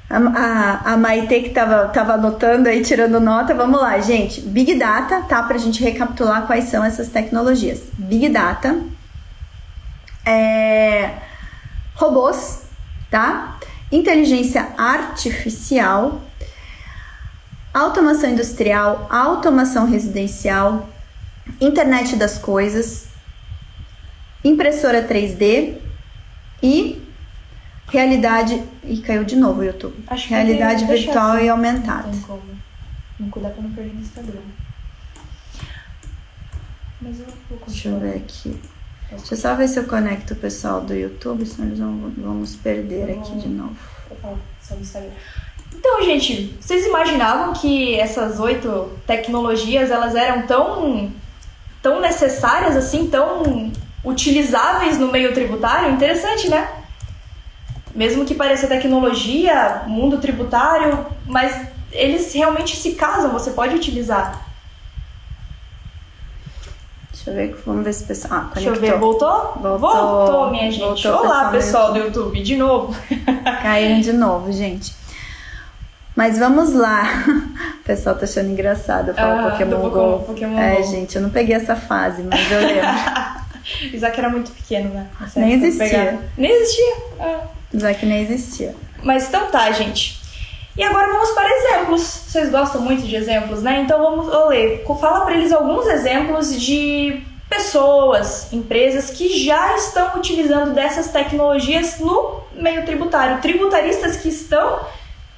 a, 0.09 0.16
a, 0.16 0.93
a 0.93 0.97
Maite 0.97 1.40
que 1.40 1.51
tava, 1.51 1.88
tava 1.88 2.14
anotando 2.14 2.69
aí, 2.69 2.83
tirando 2.83 3.21
nota, 3.21 3.55
vamos 3.55 3.81
lá, 3.81 3.99
gente. 4.01 4.40
Big 4.40 4.75
Data, 4.75 5.23
tá? 5.23 5.43
Pra 5.43 5.57
gente 5.57 5.83
recapitular 5.83 6.47
quais 6.47 6.64
são 6.64 6.85
essas 6.85 7.09
tecnologias. 7.09 7.83
Big 7.97 8.29
Data, 8.29 8.81
é, 10.27 11.11
robôs, 11.95 12.64
tá? 13.11 13.59
Inteligência 13.93 14.69
artificial, 14.77 16.21
automação 17.73 18.31
industrial, 18.31 19.07
automação 19.11 19.87
residencial, 19.87 20.88
internet 21.61 22.16
das 22.16 22.38
coisas, 22.38 23.09
impressora 24.44 25.07
3D 25.07 25.77
e 26.62 27.03
realidade. 27.88 28.62
E 28.85 28.99
caiu 28.99 29.25
de 29.25 29.37
novo 29.37 29.61
o 29.61 29.64
YouTube. 29.64 30.03
Acho 30.07 30.29
que 30.29 30.35
realidade 30.35 30.87
que 30.87 30.92
virtual 30.92 31.33
deixar 31.33 31.35
e 31.35 31.38
assim. 31.38 31.49
aumentada. 31.49 32.07
Não 32.07 32.12
tem 32.12 32.20
como. 32.23 32.42
Não 33.18 33.31
cuidar 33.31 33.51
pra 33.51 33.62
não 33.62 33.70
perder 33.73 33.94
no 33.94 34.01
Instagram. 34.01 34.40
Mas 37.01 37.20
eu 37.20 37.27
vou 37.49 37.59
Deixa 37.66 37.88
eu 37.88 38.01
ver 38.01 38.16
aqui. 38.16 38.61
Deixa 39.11 39.35
eu 39.35 39.38
só 39.38 39.55
ver 39.55 39.68
se 39.68 39.79
eu 39.79 39.85
conecto 39.85 40.35
o 40.35 40.37
pessoal 40.37 40.81
do 40.81 40.94
YouTube, 40.94 41.44
senão 41.44 41.68
eles 41.68 41.79
vão, 41.81 42.12
vão 42.16 42.35
nos 42.35 42.55
perder 42.57 43.18
aqui 43.18 43.37
de 43.38 43.49
novo. 43.49 43.77
Vou 44.09 44.18
falar 44.18 44.38
só 44.62 44.75
no 44.75 44.83
Instagram. 44.83 45.11
Então, 45.75 46.05
gente, 46.05 46.57
vocês 46.61 46.87
imaginavam 46.87 47.53
que 47.55 47.99
essas 47.99 48.38
oito 48.38 48.90
tecnologias 49.07 49.90
elas 49.90 50.14
eram 50.14 50.46
tão, 50.46 51.11
tão 51.83 52.01
necessárias 52.01 52.77
assim, 52.77 53.09
tão 53.09 53.71
utilizáveis 54.05 54.99
no 54.99 55.11
meio 55.11 55.33
tributário? 55.35 55.93
Interessante, 55.93 56.49
né? 56.49 56.69
Mesmo 57.95 58.25
que 58.25 58.35
pareça 58.35 58.66
tecnologia, 58.66 59.83
mundo 59.87 60.19
tributário, 60.19 61.07
mas 61.27 61.66
eles 61.93 62.33
realmente 62.33 62.77
se 62.77 62.93
casam, 62.93 63.31
você 63.31 63.51
pode 63.51 63.75
utilizar. 63.75 64.47
Deixa 67.12 67.31
eu 67.31 67.35
ver, 67.35 67.62
vamos 67.66 67.85
ver 67.85 67.93
se 67.93 68.05
o 68.05 68.07
pessoal. 68.07 68.33
Ah, 68.35 68.51
Deixa 68.55 68.71
eu 68.71 68.75
conectou. 68.75 68.99
ver, 68.99 68.99
voltou? 68.99 69.79
Voltou. 69.79 70.51
minha 70.51 70.71
gente. 70.71 71.03
Voltou, 71.07 71.27
Olá, 71.27 71.51
pessoal 71.51 71.53
pessoal 71.53 71.93
do 71.93 71.99
do 71.99 71.99
YouTube, 72.07 72.43
de 72.43 72.57
novo. 72.57 72.97
Caíram 73.62 74.01
de 74.01 74.12
novo, 74.12 74.51
gente. 74.53 74.95
Mas 76.20 76.38
vamos 76.38 76.74
lá. 76.74 77.04
O 77.80 77.83
pessoal 77.90 78.14
tá 78.14 78.24
achando 78.24 78.50
engraçado 78.50 79.12
falar 79.14 79.46
Ah, 79.46 79.50
Pokémon 79.50 79.88
Go. 79.88 80.18
Pokémon 80.26 80.59
é, 80.61 80.76
Go. 80.76 80.83
gente, 80.85 81.16
eu 81.16 81.22
não 81.22 81.30
peguei 81.30 81.56
essa 81.56 81.74
fase, 81.74 82.22
mas 82.22 82.52
eu 82.52 82.61
lembro. 82.61 82.87
Isaac 83.92 84.16
era 84.16 84.28
muito 84.28 84.52
pequeno, 84.52 84.90
né? 84.90 85.06
Nem 85.35 85.54
existia. 85.54 86.20
Nem 86.37 86.52
existia. 86.52 86.96
Ah. 87.18 87.94
Que 87.94 88.06
nem 88.06 88.22
existia. 88.22 88.76
Mas 89.02 89.26
então 89.26 89.46
tá, 89.46 89.72
gente. 89.72 90.20
E 90.76 90.85
agora 90.85 91.11
vamos 91.11 91.30
para 91.30 91.48
exemplos. 91.48 92.02
Vocês 92.02 92.50
gostam 92.50 92.83
muito 92.83 93.02
de 93.02 93.16
exemplos, 93.16 93.62
né? 93.62 93.80
Então 93.80 93.98
vamos 93.98 94.48
ler. 94.50 94.85
Fala 95.00 95.22
para 95.22 95.35
eles 95.35 95.50
alguns 95.50 95.87
exemplos 95.87 96.61
de 96.61 97.24
pessoas, 97.48 98.52
empresas 98.52 99.11
que 99.11 99.42
já 99.42 99.74
estão 99.74 100.16
utilizando 100.16 100.74
dessas 100.74 101.09
tecnologias 101.09 101.98
no 101.98 102.40
meio 102.54 102.85
tributário. 102.85 103.40
Tributaristas 103.40 104.16
que 104.16 104.28
estão 104.28 104.80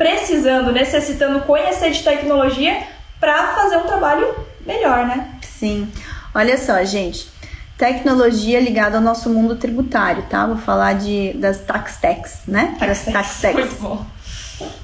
precisando, 0.03 0.73
necessitando 0.73 1.43
conhecer 1.43 1.93
de 1.93 2.03
tecnologia 2.03 2.83
para 3.21 3.55
fazer 3.55 3.77
um 3.77 3.85
trabalho 3.85 4.35
melhor, 4.67 5.07
né? 5.07 5.29
Sim. 5.43 5.88
Olha 6.35 6.59
só, 6.59 6.83
gente. 6.85 7.31
Tecnologia 7.79 8.61
ligada 8.61 8.97
ao 8.97 9.03
nosso 9.03 9.31
mundo 9.31 9.55
tributário, 9.55 10.25
tá? 10.29 10.45
Vou 10.45 10.57
falar 10.57 10.95
de, 10.95 11.33
das 11.35 11.61
tax 11.61 11.99
techs, 11.99 12.41
né? 12.49 12.77
Das 12.81 13.05
tax. 13.05 13.43
Muito 13.55 13.81
bom. 13.81 14.05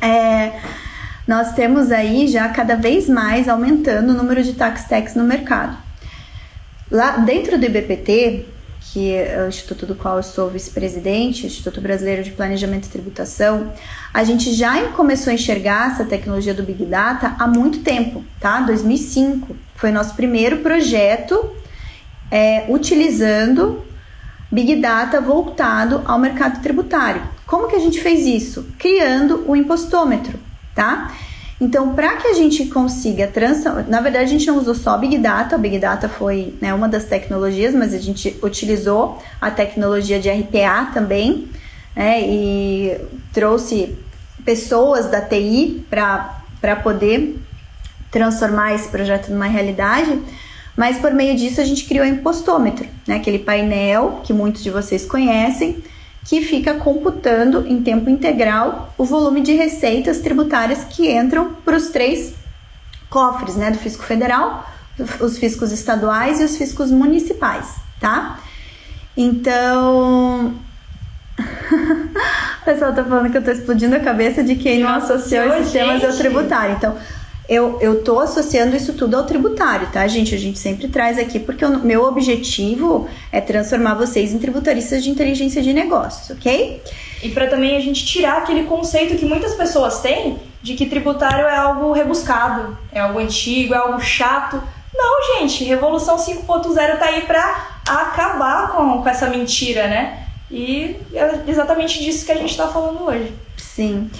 É, 0.01 0.53
nós 1.27 1.53
temos 1.53 1.91
aí 1.91 2.29
já 2.29 2.49
cada 2.49 2.77
vez 2.77 3.09
mais 3.09 3.49
aumentando 3.49 4.11
o 4.11 4.15
número 4.15 4.43
de 4.43 4.53
tax 4.53 4.85
techs 4.85 5.17
no 5.17 5.25
mercado. 5.25 5.77
Lá 6.91 7.19
dentro 7.19 7.59
do 7.59 7.67
IBPT, 7.67 8.47
que 8.93 9.13
é 9.13 9.43
o 9.45 9.49
instituto 9.49 9.85
do 9.85 9.95
qual 9.95 10.17
eu 10.17 10.23
sou 10.23 10.49
vice-presidente, 10.49 11.47
Instituto 11.47 11.81
Brasileiro 11.81 12.23
de 12.23 12.31
Planejamento 12.31 12.87
e 12.87 12.91
Tributação, 12.91 13.73
a 14.13 14.25
gente 14.25 14.55
já 14.55 14.89
começou 14.93 15.31
a 15.31 15.35
enxergar 15.35 15.93
essa 15.93 16.05
tecnologia 16.05 16.55
do 16.55 16.63
Big 16.63 16.85
Data 16.87 17.37
há 17.39 17.47
muito 17.47 17.81
tempo, 17.81 18.25
tá? 18.41 18.61
2005 18.61 19.55
foi 19.75 19.91
nosso 19.93 20.15
primeiro 20.15 20.59
projeto 20.59 21.51
é, 22.31 22.65
utilizando 22.69 23.85
Big 24.51 24.77
Data 24.77 25.21
voltado 25.21 26.03
ao 26.07 26.19
mercado 26.19 26.63
tributário. 26.63 27.23
Como 27.47 27.69
que 27.69 27.77
a 27.77 27.81
gente 27.81 28.01
fez 28.01 28.27
isso? 28.27 28.69
Criando 28.79 29.45
o 29.47 29.55
impostômetro, 29.55 30.39
tá? 30.75 31.15
Então, 31.61 31.93
para 31.95 32.17
que 32.17 32.29
a 32.29 32.35
gente 32.35 32.67
consiga 32.67 33.27
transformar, 33.27 33.85
na 33.89 34.01
verdade 34.01 34.25
a 34.25 34.29
gente 34.29 34.47
não 34.47 34.59
usou 34.59 34.75
só 34.75 34.97
Big 34.97 35.19
Data, 35.19 35.59
Big 35.59 35.79
Data 35.79 36.09
foi 36.09 36.55
né, 36.61 36.73
uma 36.73 36.89
das 36.89 37.05
tecnologias, 37.05 37.75
mas 37.75 37.93
a 37.93 37.99
gente 37.99 38.39
utilizou 38.43 39.21
a 39.41 39.51
tecnologia 39.51 40.21
de 40.21 40.31
RPA 40.31 40.91
também, 40.95 41.49
né, 41.97 42.21
e 42.23 42.97
trouxe 43.33 43.97
pessoas 44.45 45.11
da 45.11 45.21
TI 45.21 45.85
para 45.91 46.77
poder 46.77 47.39
transformar 48.11 48.75
esse 48.75 48.89
projeto 48.89 49.31
numa 49.31 49.47
realidade. 49.47 50.19
Mas 50.77 50.99
por 50.99 51.13
meio 51.13 51.37
disso 51.37 51.61
a 51.61 51.65
gente 51.65 51.85
criou 51.87 52.05
o 52.05 52.09
impostômetro, 52.09 52.87
né? 53.07 53.17
aquele 53.17 53.41
painel 53.41 54.21
que 54.23 54.33
muitos 54.33 54.63
de 54.63 54.71
vocês 54.71 55.05
conhecem, 55.05 55.83
que 56.25 56.43
fica 56.43 56.75
computando 56.75 57.67
em 57.67 57.83
tempo 57.83 58.11
integral 58.11 58.93
o 58.99 59.05
volume 59.05 59.41
de 59.41 59.55
receitas 59.55 60.21
tributárias 60.21 60.85
que 60.85 61.11
entram 61.11 61.55
para 61.65 61.77
os 61.77 61.89
três 61.89 62.35
cofres, 63.09 63.57
né? 63.57 63.71
Do 63.71 63.79
fisco 63.79 64.05
federal, 64.05 64.69
os 65.21 65.39
fiscos 65.39 65.73
estaduais 65.73 66.41
e 66.41 66.45
os 66.45 66.57
fiscos 66.57 66.91
municipais, 66.91 67.77
tá? 68.01 68.39
Então. 69.17 70.55
o 72.63 72.65
pessoal 72.65 72.93
tá 72.93 73.05
falando 73.05 73.31
que 73.31 73.39
eu 73.39 73.45
tô 73.45 73.51
explodindo 73.51 73.95
a 73.95 74.01
cabeça 74.01 74.43
de 74.43 74.57
quem 74.57 74.81
não 74.81 74.91
associou 74.91 75.45
esses 75.45 75.65
sistemas 75.65 76.05
ao 76.05 76.13
tributário. 76.13 76.75
Então, 76.77 76.97
eu, 77.49 77.79
eu 77.81 78.05
tô 78.05 78.21
associando 78.21 78.77
isso 78.77 78.93
tudo 78.93 79.17
ao 79.17 79.25
tributário, 79.25 79.89
tá, 79.91 80.07
gente? 80.07 80.35
A 80.35 80.39
gente 80.39 80.59
sempre 80.59 80.87
traz 80.89 81.19
aqui, 81.19 81.39
porque 81.39 81.65
o 81.65 81.79
meu 81.79 82.05
objetivo 82.05 83.09
é 83.33 83.41
transformar 83.41 83.95
vocês 83.95 84.33
em 84.33 84.39
tributaristas 84.39 85.03
de 85.03 85.09
inteligência 85.09 85.63
de 85.63 85.73
negócios, 85.73 86.29
ok? 86.37 86.83
E 87.23 87.31
para 87.31 87.47
também 87.47 87.77
a 87.77 87.81
gente 87.81 88.05
tirar 88.05 88.39
aquele 88.39 88.65
conceito 88.65 89.17
que 89.17 89.25
muitas 89.25 89.55
pessoas 89.55 90.01
têm 90.01 90.39
de 90.63 90.75
que 90.75 90.87
tributário 90.87 91.47
é 91.47 91.57
algo 91.57 91.93
rebuscado, 91.93 92.77
é 92.93 93.01
algo 93.01 93.19
antigo, 93.19 93.73
é 93.73 93.79
algo 93.79 93.99
chato. 93.99 94.63
Não, 94.95 95.39
gente, 95.39 95.65
Revolução 95.65 96.17
5.0 96.17 96.99
tá 96.99 97.07
aí 97.07 97.23
para 97.23 97.81
acabar 97.89 98.73
com, 98.73 99.03
com 99.03 99.09
essa 99.09 99.27
mentira, 99.31 99.87
né? 99.87 100.27
E 100.51 100.97
é 101.15 101.45
exatamente 101.47 102.03
disso 102.03 102.27
que 102.27 102.33
a 102.33 102.37
gente 102.37 102.55
tá 102.55 102.69
falando 102.69 103.05
hoje. 103.05 103.33
Sim. 103.57 104.11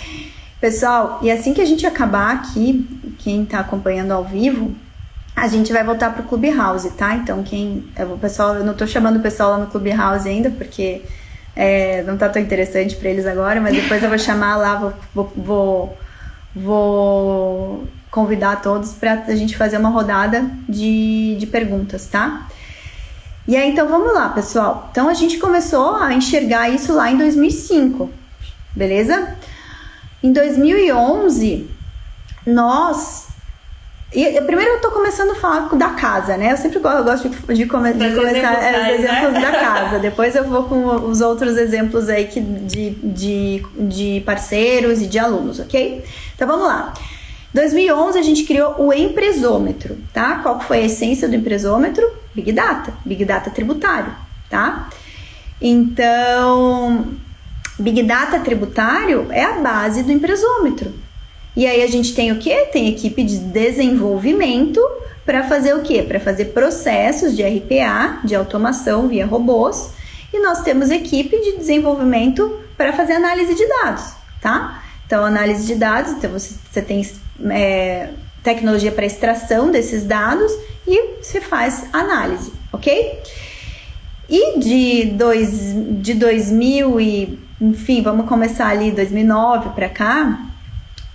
Pessoal, 0.61 1.21
e 1.23 1.31
assim 1.31 1.55
que 1.55 1.61
a 1.61 1.65
gente 1.65 1.87
acabar 1.87 2.35
aqui, 2.35 2.87
quem 3.19 3.45
está 3.45 3.61
acompanhando 3.61 4.11
ao 4.11 4.25
vivo, 4.25 4.75
a 5.37 5.47
gente 5.47 5.73
vai 5.73 5.85
voltar 5.85 6.13
pro 6.13 6.25
Clubhouse, 6.25 6.91
tá? 6.91 7.15
Então, 7.15 7.45
quem. 7.45 7.85
O 8.13 8.19
pessoal, 8.19 8.57
eu 8.57 8.65
não 8.65 8.75
tô 8.75 8.87
chamando 8.87 9.19
o 9.19 9.23
pessoal 9.23 9.53
lá 9.53 9.59
no 9.59 9.69
Clubhouse 9.69 10.29
ainda, 10.29 10.51
porque 10.51 11.03
é, 11.55 12.03
não 12.03 12.17
tá 12.17 12.29
tão 12.29 12.43
interessante 12.43 12.97
para 12.97 13.09
eles 13.09 13.25
agora, 13.25 13.61
mas 13.61 13.75
depois 13.75 14.03
eu 14.03 14.09
vou 14.09 14.19
chamar 14.19 14.57
lá, 14.57 14.75
vou, 14.77 14.95
vou, 15.15 15.33
vou, 15.37 15.99
vou 16.57 17.89
convidar 18.11 18.61
todos 18.61 18.93
para 18.95 19.25
a 19.29 19.37
gente 19.37 19.57
fazer 19.57 19.77
uma 19.77 19.91
rodada 19.91 20.45
de, 20.69 21.37
de 21.39 21.47
perguntas, 21.47 22.07
tá? 22.07 22.49
E 23.47 23.57
aí, 23.57 23.71
então 23.71 23.89
vamos 23.89 24.13
lá, 24.13 24.31
pessoal. 24.31 24.89
Então 24.91 25.09
a 25.09 25.15
gente 25.15 25.39
começou 25.39 25.95
a 25.95 26.13
enxergar 26.13 26.69
isso 26.69 26.93
lá 26.93 27.11
em 27.11 27.17
2005, 27.17 28.11
beleza? 28.75 29.37
Em 30.23 30.33
2011, 30.33 31.71
nós 32.47 33.29
e, 34.11 34.41
primeiro 34.41 34.73
eu 34.73 34.81
tô 34.81 34.91
começando 34.91 35.33
a 35.33 35.35
falar 35.35 35.69
da 35.77 35.91
casa, 35.91 36.37
né? 36.39 36.53
Eu 36.53 36.57
sempre 36.57 36.79
gosto 36.79 37.29
de, 37.29 37.55
de, 37.55 37.67
come, 37.67 37.93
de 37.93 38.15
começar 38.15 38.55
exemplos, 38.55 38.65
é, 38.65 38.95
os 38.95 39.01
exemplos 39.01 39.33
né? 39.35 39.41
da 39.41 39.53
casa. 39.61 39.99
Depois 39.99 40.35
eu 40.35 40.45
vou 40.45 40.65
com 40.65 41.11
os 41.11 41.21
outros 41.21 41.59
exemplos 41.59 42.09
aí 42.09 42.27
que, 42.27 42.41
de, 42.41 42.91
de, 42.91 43.63
de 43.77 44.23
parceiros 44.25 45.03
e 45.03 45.07
de 45.07 45.19
alunos, 45.19 45.61
ok? 45.61 46.03
Então 46.35 46.49
vamos 46.49 46.67
lá. 46.67 46.95
2011 47.53 48.19
a 48.19 48.23
gente 48.23 48.45
criou 48.45 48.77
o 48.79 48.93
empresômetro, 48.95 49.99
tá? 50.13 50.37
Qual 50.37 50.59
foi 50.61 50.79
a 50.79 50.85
essência 50.87 51.29
do 51.29 51.37
empresômetro? 51.37 52.11
Big 52.35 52.51
Data, 52.53 52.95
Big 53.05 53.25
Data 53.27 53.51
tributário, 53.51 54.13
tá? 54.49 54.89
Então, 55.61 57.09
Big 57.79 58.03
Data 58.03 58.41
tributário 58.41 59.29
é 59.31 59.45
a 59.45 59.53
base 59.61 60.03
do 60.03 60.13
empresômetro. 60.13 60.93
E 61.57 61.67
aí 61.67 61.83
a 61.83 61.87
gente 61.87 62.15
tem 62.15 62.31
o 62.33 62.39
que? 62.39 62.55
Tem 62.67 62.89
equipe 62.89 63.23
de 63.23 63.39
desenvolvimento 63.39 64.81
para 65.25 65.45
fazer 65.45 65.75
o 65.75 65.83
que? 65.83 66.03
Para 66.03 66.21
fazer 66.21 66.47
processos 66.47 67.37
de 67.37 67.43
RPA, 67.43 68.21
de 68.25 68.35
automação 68.35 69.09
via 69.09 69.27
robôs, 69.27 69.91
e 70.33 70.41
nós 70.41 70.63
temos 70.63 70.91
equipe 70.91 71.39
de 71.41 71.57
desenvolvimento 71.57 72.61
para 72.77 72.93
fazer 72.93 73.15
análise 73.15 73.55
de 73.55 73.67
dados, 73.67 74.05
tá? 74.41 74.83
Então, 75.07 75.25
análise 75.25 75.67
de 75.67 75.75
dados, 75.75 76.13
então 76.13 76.31
você, 76.31 76.55
você 76.71 76.83
tem 76.83 77.09
é, 77.51 78.11
tecnologia 78.43 78.93
para 78.93 79.07
extração 79.07 79.71
desses 79.71 80.05
dados 80.05 80.53
e 80.87 81.23
você 81.23 81.41
faz 81.41 81.87
análise, 81.93 82.53
ok? 82.73 83.19
E 84.29 84.59
de, 84.59 85.07
dois, 85.07 85.73
de 86.01 86.15
2000 86.15 87.01
e, 87.01 87.39
enfim, 87.61 88.03
vamos 88.03 88.29
começar 88.29 88.69
ali 88.69 88.91
2009 88.91 89.71
para 89.71 89.89
cá, 89.89 90.39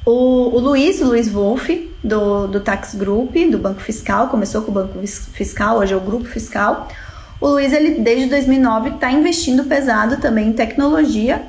o, 0.06 0.56
o 0.56 0.60
Luiz, 0.60 1.01
o 1.01 1.06
Luiz 1.06 1.29
Wolff, 1.29 1.89
do, 2.03 2.47
do 2.47 2.60
Tax 2.60 2.95
Group, 2.95 3.34
do 3.49 3.58
Banco 3.58 3.79
Fiscal, 3.79 4.27
começou 4.27 4.62
com 4.62 4.71
o 4.71 4.73
Banco 4.73 4.99
Fiscal, 5.08 5.77
hoje 5.77 5.93
é 5.93 5.95
o 5.95 6.01
Grupo 6.01 6.25
Fiscal. 6.25 6.89
O 7.39 7.47
Luiz, 7.47 7.71
ele 7.71 8.01
desde 8.01 8.29
2009 8.29 8.89
está 8.89 9.12
investindo 9.12 9.63
pesado 9.63 10.17
também 10.17 10.49
em 10.49 10.53
tecnologia. 10.53 11.41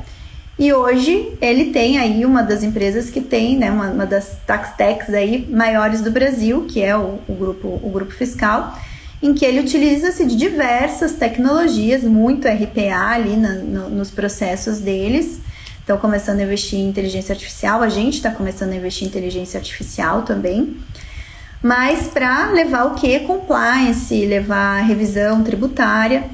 E 0.57 0.73
hoje 0.73 1.33
ele 1.41 1.73
tem 1.73 1.99
aí 1.99 2.25
uma 2.25 2.41
das 2.41 2.63
empresas 2.63 3.11
que 3.11 3.21
tem, 3.21 3.59
né, 3.59 3.73
uma, 3.73 3.91
uma 3.91 4.07
das 4.07 4.37
tax 4.47 4.77
techs 4.77 5.13
aí 5.13 5.49
maiores 5.51 6.01
do 6.01 6.13
Brasil, 6.13 6.65
que 6.69 6.81
é 6.81 6.97
o, 6.97 7.19
o, 7.27 7.35
grupo, 7.35 7.81
o 7.83 7.91
Grupo 7.91 8.13
Fiscal, 8.13 8.79
em 9.23 9.33
que 9.33 9.45
ele 9.45 9.61
utiliza-se 9.61 10.25
de 10.27 10.37
diversas 10.37 11.13
tecnologias, 11.13 12.03
muito 12.03 12.47
RPA 12.47 13.09
ali 13.15 13.37
na, 13.37 13.55
no, 13.55 13.91
nos 13.91 14.11
processos 14.11 14.79
deles, 14.81 15.41
estão 15.81 15.99
começando 15.99 16.41
a 16.41 16.43
investir 16.43 16.79
em 16.79 16.89
inteligência 16.89 17.33
artificial, 17.33 17.83
a 17.83 17.89
gente 17.89 18.15
está 18.15 18.31
começando 18.31 18.73
a 18.73 18.77
investir 18.77 19.05
em 19.05 19.11
inteligência 19.11 19.59
artificial 19.59 20.23
também, 20.23 20.77
mas 21.63 22.09
para 22.09 22.51
levar 22.51 22.85
o 22.85 22.95
que? 22.95 23.21
Compliance, 23.21 24.27
levar 24.27 24.81
revisão 24.81 25.43
tributária. 25.43 26.25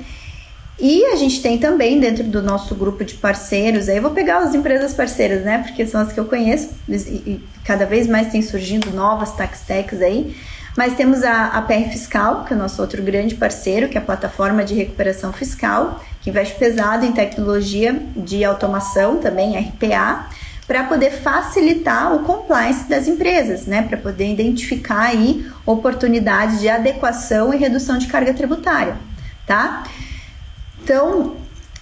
E 0.76 1.04
a 1.12 1.16
gente 1.16 1.42
tem 1.42 1.58
também 1.58 2.00
dentro 2.00 2.24
do 2.24 2.42
nosso 2.42 2.74
grupo 2.74 3.04
de 3.04 3.14
parceiros, 3.14 3.88
aí 3.88 3.98
eu 3.98 4.02
vou 4.02 4.12
pegar 4.12 4.38
as 4.38 4.54
empresas 4.54 4.94
parceiras, 4.94 5.44
né? 5.44 5.58
Porque 5.58 5.86
são 5.86 6.00
as 6.00 6.12
que 6.12 6.18
eu 6.18 6.24
conheço, 6.24 6.70
e 6.88 7.38
cada 7.64 7.84
vez 7.84 8.06
mais 8.06 8.32
tem 8.32 8.40
surgindo 8.40 8.90
novas 8.90 9.32
tax 9.36 9.60
techs 9.60 10.00
aí. 10.00 10.34
Mas 10.80 10.96
temos 10.96 11.22
a, 11.22 11.48
a 11.48 11.60
PR 11.60 11.90
Fiscal, 11.92 12.42
que 12.46 12.54
é 12.54 12.56
o 12.56 12.58
nosso 12.58 12.80
outro 12.80 13.02
grande 13.02 13.34
parceiro, 13.34 13.86
que 13.90 13.98
é 13.98 14.00
a 14.00 14.02
plataforma 14.02 14.64
de 14.64 14.72
recuperação 14.72 15.30
fiscal, 15.30 16.02
que 16.22 16.30
investe 16.30 16.58
pesado 16.58 17.04
em 17.04 17.12
tecnologia 17.12 18.02
de 18.16 18.42
automação, 18.46 19.18
também 19.18 19.58
RPA, 19.58 20.30
para 20.66 20.84
poder 20.84 21.10
facilitar 21.10 22.14
o 22.14 22.20
compliance 22.20 22.88
das 22.88 23.06
empresas, 23.06 23.66
né? 23.66 23.82
Para 23.82 23.98
poder 23.98 24.32
identificar 24.32 25.02
aí 25.02 25.46
oportunidades 25.66 26.60
de 26.60 26.70
adequação 26.70 27.52
e 27.52 27.58
redução 27.58 27.98
de 27.98 28.06
carga 28.06 28.32
tributária, 28.32 28.96
tá? 29.46 29.84
Então, 30.82 31.36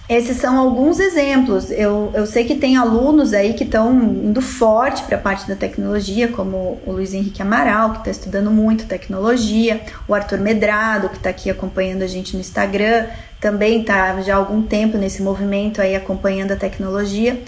esses 0.09 0.37
são 0.37 0.57
alguns 0.57 0.99
exemplos. 0.99 1.69
Eu, 1.69 2.11
eu 2.15 2.25
sei 2.25 2.43
que 2.43 2.55
tem 2.55 2.75
alunos 2.75 3.31
aí 3.31 3.53
que 3.53 3.63
estão 3.63 3.93
indo 3.93 4.41
forte 4.41 5.03
para 5.03 5.17
a 5.17 5.21
parte 5.21 5.47
da 5.47 5.55
tecnologia, 5.55 6.27
como 6.29 6.81
o 6.83 6.91
Luiz 6.91 7.13
Henrique 7.13 7.43
Amaral, 7.43 7.91
que 7.91 7.97
está 7.99 8.09
estudando 8.09 8.49
muito 8.49 8.87
tecnologia, 8.87 9.79
o 10.07 10.15
Arthur 10.15 10.39
Medrado, 10.39 11.09
que 11.09 11.17
está 11.17 11.29
aqui 11.29 11.47
acompanhando 11.47 12.01
a 12.01 12.07
gente 12.07 12.33
no 12.33 12.39
Instagram, 12.39 13.05
também 13.39 13.81
está 13.81 14.19
já 14.21 14.33
há 14.33 14.37
algum 14.37 14.63
tempo 14.63 14.97
nesse 14.97 15.21
movimento 15.21 15.79
aí 15.79 15.95
acompanhando 15.95 16.53
a 16.53 16.55
tecnologia. 16.55 17.39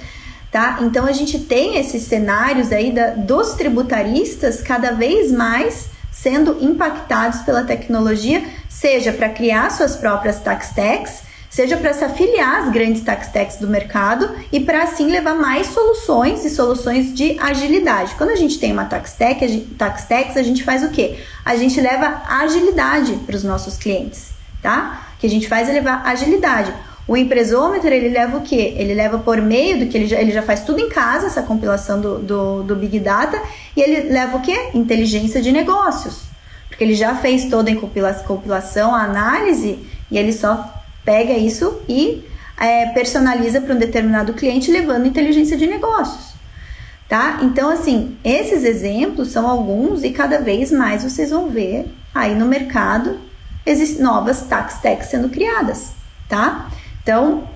Tá? 0.51 0.79
Então 0.81 1.07
a 1.07 1.13
gente 1.13 1.39
tem 1.39 1.79
esses 1.79 2.03
cenários 2.03 2.71
aí 2.71 2.91
da, 2.91 3.11
dos 3.11 3.53
tributaristas 3.53 4.61
cada 4.61 4.91
vez 4.91 5.31
mais 5.31 5.89
sendo 6.11 6.57
impactados 6.61 7.39
pela 7.39 7.63
tecnologia, 7.63 8.43
seja 8.69 9.11
para 9.11 9.29
criar 9.29 9.71
suas 9.71 9.95
próprias 9.95 10.39
tax 10.41 10.69
techs, 10.75 11.30
seja 11.51 11.75
para 11.75 11.93
se 11.93 12.03
afiliar 12.03 12.63
às 12.63 12.71
grandes 12.71 13.03
tax 13.03 13.57
do 13.57 13.67
mercado 13.67 14.31
e 14.51 14.59
para 14.61 14.83
assim 14.83 15.11
levar 15.11 15.35
mais 15.35 15.67
soluções 15.67 16.45
e 16.45 16.49
soluções 16.49 17.13
de 17.13 17.37
agilidade. 17.39 18.15
Quando 18.17 18.29
a 18.29 18.35
gente 18.37 18.57
tem 18.57 18.71
uma 18.71 18.85
tax 18.85 19.13
tech, 19.13 19.67
a 19.77 19.89
techs, 19.89 20.37
a 20.37 20.43
gente 20.43 20.63
faz 20.63 20.81
o 20.81 20.89
quê? 20.89 21.19
A 21.43 21.57
gente 21.57 21.79
leva 21.81 22.21
agilidade 22.27 23.13
para 23.25 23.35
os 23.35 23.43
nossos 23.43 23.75
clientes, 23.75 24.29
tá? 24.63 25.07
O 25.17 25.19
que 25.19 25.27
a 25.27 25.29
gente 25.29 25.47
faz 25.49 25.67
é 25.67 25.73
levar 25.73 26.03
agilidade. 26.05 26.73
O 27.05 27.17
empresômetro, 27.17 27.89
ele 27.89 28.07
leva 28.07 28.37
o 28.37 28.41
quê? 28.41 28.73
Ele 28.77 28.93
leva 28.93 29.17
por 29.19 29.41
meio 29.41 29.79
do 29.79 29.87
que 29.87 29.97
ele 29.97 30.07
já, 30.07 30.21
ele 30.21 30.31
já 30.31 30.41
faz 30.41 30.61
tudo 30.61 30.79
em 30.79 30.87
casa, 30.87 31.27
essa 31.27 31.41
compilação 31.41 31.99
do, 31.99 32.19
do, 32.19 32.63
do 32.63 32.75
Big 32.77 32.97
Data, 32.99 33.37
e 33.75 33.81
ele 33.81 34.09
leva 34.09 34.37
o 34.37 34.41
quê? 34.41 34.69
Inteligência 34.73 35.41
de 35.41 35.51
negócios. 35.51 36.21
Porque 36.69 36.81
ele 36.81 36.95
já 36.95 37.13
fez 37.15 37.49
toda 37.49 37.69
a 37.69 38.13
compilação, 38.23 38.95
a 38.95 39.03
análise, 39.03 39.79
e 40.09 40.17
ele 40.17 40.31
só 40.31 40.80
pega 41.03 41.33
isso 41.33 41.81
e 41.87 42.25
é, 42.57 42.87
personaliza 42.87 43.61
para 43.61 43.73
um 43.73 43.79
determinado 43.79 44.33
cliente, 44.33 44.71
levando 44.71 45.07
inteligência 45.07 45.57
de 45.57 45.67
negócios. 45.67 46.31
Tá? 47.09 47.39
Então, 47.41 47.69
assim, 47.69 48.17
esses 48.23 48.63
exemplos 48.63 49.29
são 49.29 49.47
alguns 49.47 50.03
e 50.03 50.11
cada 50.11 50.39
vez 50.39 50.71
mais 50.71 51.03
vocês 51.03 51.29
vão 51.29 51.49
ver 51.49 51.93
aí 52.13 52.35
no 52.35 52.45
mercado 52.45 53.19
existem 53.65 54.01
novas 54.01 54.43
tax 54.43 54.75
techs 54.75 55.09
sendo 55.09 55.29
criadas, 55.29 55.91
tá? 56.29 56.69
Então, 57.03 57.47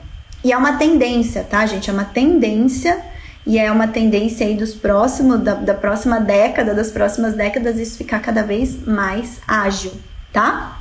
e 0.44 0.52
é 0.52 0.58
uma 0.58 0.74
tendência, 0.74 1.44
tá, 1.44 1.66
gente? 1.66 1.90
É 1.90 1.94
uma 1.94 2.06
tendência 2.06 3.02
e 3.48 3.58
é 3.58 3.72
uma 3.72 3.88
tendência 3.88 4.46
aí 4.46 4.56
dos 4.56 4.74
próximos, 4.74 5.40
da, 5.40 5.54
da 5.54 5.74
próxima 5.74 6.20
década, 6.20 6.74
das 6.74 6.92
próximas 6.92 7.34
décadas, 7.34 7.78
isso 7.80 7.98
ficar 7.98 8.20
cada 8.20 8.44
vez 8.44 8.86
mais 8.86 9.40
ágil, 9.48 9.94
tá? 10.34 10.80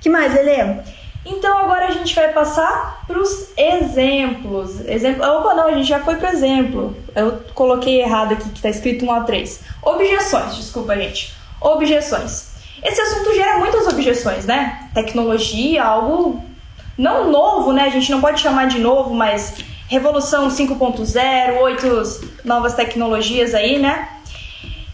que 0.00 0.08
mais, 0.08 0.34
Helena? 0.34 0.84
Então 1.24 1.58
agora 1.58 1.86
a 1.86 1.90
gente 1.90 2.14
vai 2.14 2.32
passar 2.32 3.02
para 3.06 3.18
os 3.18 3.50
exemplos. 3.56 4.80
Exemplo, 4.86 5.24
opa, 5.24 5.54
não, 5.54 5.68
a 5.68 5.72
gente 5.72 5.88
já 5.88 6.00
foi 6.00 6.16
para 6.16 6.32
exemplo. 6.32 6.96
Eu 7.14 7.40
coloquei 7.54 8.00
errado 8.00 8.32
aqui 8.32 8.48
que 8.48 8.56
está 8.56 8.70
escrito 8.70 9.04
1 9.04 9.12
a 9.12 9.20
3. 9.20 9.60
Objeções, 9.82 10.56
desculpa, 10.56 10.96
gente. 10.96 11.34
Objeções. 11.60 12.48
Esse 12.82 13.00
assunto 13.00 13.34
gera 13.34 13.58
muitas 13.58 13.86
objeções, 13.88 14.46
né? 14.46 14.88
Tecnologia, 14.94 15.84
algo 15.84 16.42
não 16.96 17.30
novo, 17.30 17.72
né? 17.72 17.82
A 17.82 17.90
gente 17.90 18.10
não 18.10 18.20
pode 18.20 18.40
chamar 18.40 18.66
de 18.66 18.78
novo, 18.78 19.14
mas 19.14 19.56
revolução 19.88 20.48
5.0, 20.48 21.60
oito 21.60 21.86
novas 22.44 22.74
tecnologias 22.74 23.54
aí, 23.54 23.78
né? 23.78 24.08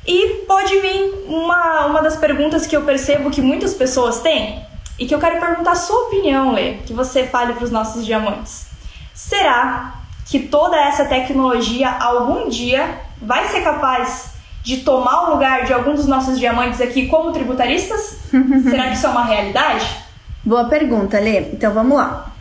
E 0.06 0.44
pode 0.46 0.78
vir 0.80 1.24
uma, 1.26 1.86
uma 1.86 2.02
das 2.02 2.16
perguntas 2.16 2.66
que 2.66 2.76
eu 2.76 2.82
percebo 2.82 3.30
que 3.30 3.40
muitas 3.40 3.74
pessoas 3.74 4.20
têm 4.20 4.62
e 4.98 5.06
que 5.06 5.14
eu 5.14 5.18
quero 5.18 5.40
perguntar 5.40 5.72
a 5.72 5.76
sua 5.76 6.06
opinião, 6.06 6.52
Lê, 6.52 6.74
que 6.74 6.92
você 6.92 7.26
fale 7.26 7.54
para 7.54 7.64
os 7.64 7.70
nossos 7.70 8.04
diamantes. 8.06 8.66
Será 9.12 9.94
que 10.26 10.40
toda 10.40 10.76
essa 10.76 11.04
tecnologia 11.04 11.90
algum 11.90 12.48
dia 12.48 13.00
vai 13.20 13.48
ser 13.48 13.62
capaz 13.62 14.34
de 14.62 14.78
tomar 14.78 15.28
o 15.28 15.34
lugar 15.34 15.64
de 15.64 15.72
algum 15.72 15.94
dos 15.94 16.06
nossos 16.06 16.38
diamantes 16.38 16.80
aqui 16.80 17.06
como 17.08 17.32
tributaristas? 17.32 18.18
Será 18.64 18.88
que 18.88 18.94
isso 18.94 19.06
é 19.06 19.10
uma 19.10 19.24
realidade? 19.24 19.86
Boa 20.44 20.64
pergunta, 20.64 21.18
Lê. 21.18 21.40
Então 21.52 21.72
vamos 21.72 21.96
lá. 21.96 22.32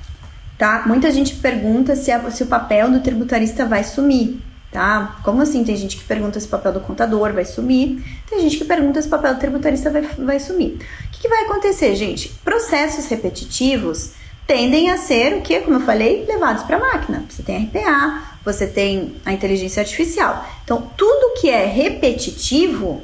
Tá? 0.57 0.83
Muita 0.85 1.11
gente 1.11 1.35
pergunta 1.35 1.95
se, 1.95 2.11
a, 2.11 2.31
se 2.31 2.43
o 2.43 2.47
papel 2.47 2.89
do 2.91 3.01
tributarista 3.01 3.65
vai 3.65 3.83
sumir. 3.83 4.39
Tá? 4.73 5.19
Como 5.23 5.41
assim? 5.43 5.63
Tem 5.63 5.77
gente 5.77 5.95
que 5.95 6.03
pergunta 6.03 6.39
se 6.39 6.47
o 6.47 6.49
papel 6.49 6.73
do 6.73 6.79
contador 6.79 7.31
vai 7.31 7.45
sumir, 7.45 8.03
tem 8.27 8.39
gente 8.39 8.57
que 8.57 8.65
pergunta 8.65 8.99
se 8.99 9.07
o 9.07 9.11
papel 9.11 9.35
do 9.35 9.39
tributarista 9.39 9.91
vai, 9.91 10.01
vai 10.01 10.39
sumir. 10.39 10.79
O 11.05 11.11
que, 11.11 11.21
que 11.21 11.29
vai 11.29 11.43
acontecer, 11.43 11.95
gente? 11.95 12.29
Processos 12.43 13.05
repetitivos 13.05 14.11
tendem 14.47 14.89
a 14.89 14.97
ser 14.97 15.35
o 15.35 15.41
que, 15.41 15.59
como 15.61 15.77
eu 15.77 15.81
falei, 15.81 16.25
levados 16.25 16.63
para 16.63 16.77
a 16.77 16.79
máquina. 16.79 17.23
Você 17.29 17.43
tem 17.43 17.65
RPA, 17.65 18.23
você 18.43 18.65
tem 18.65 19.15
a 19.23 19.31
inteligência 19.31 19.81
artificial. 19.81 20.45
Então, 20.63 20.89
tudo 20.97 21.39
que 21.39 21.49
é 21.49 21.65
repetitivo 21.65 23.03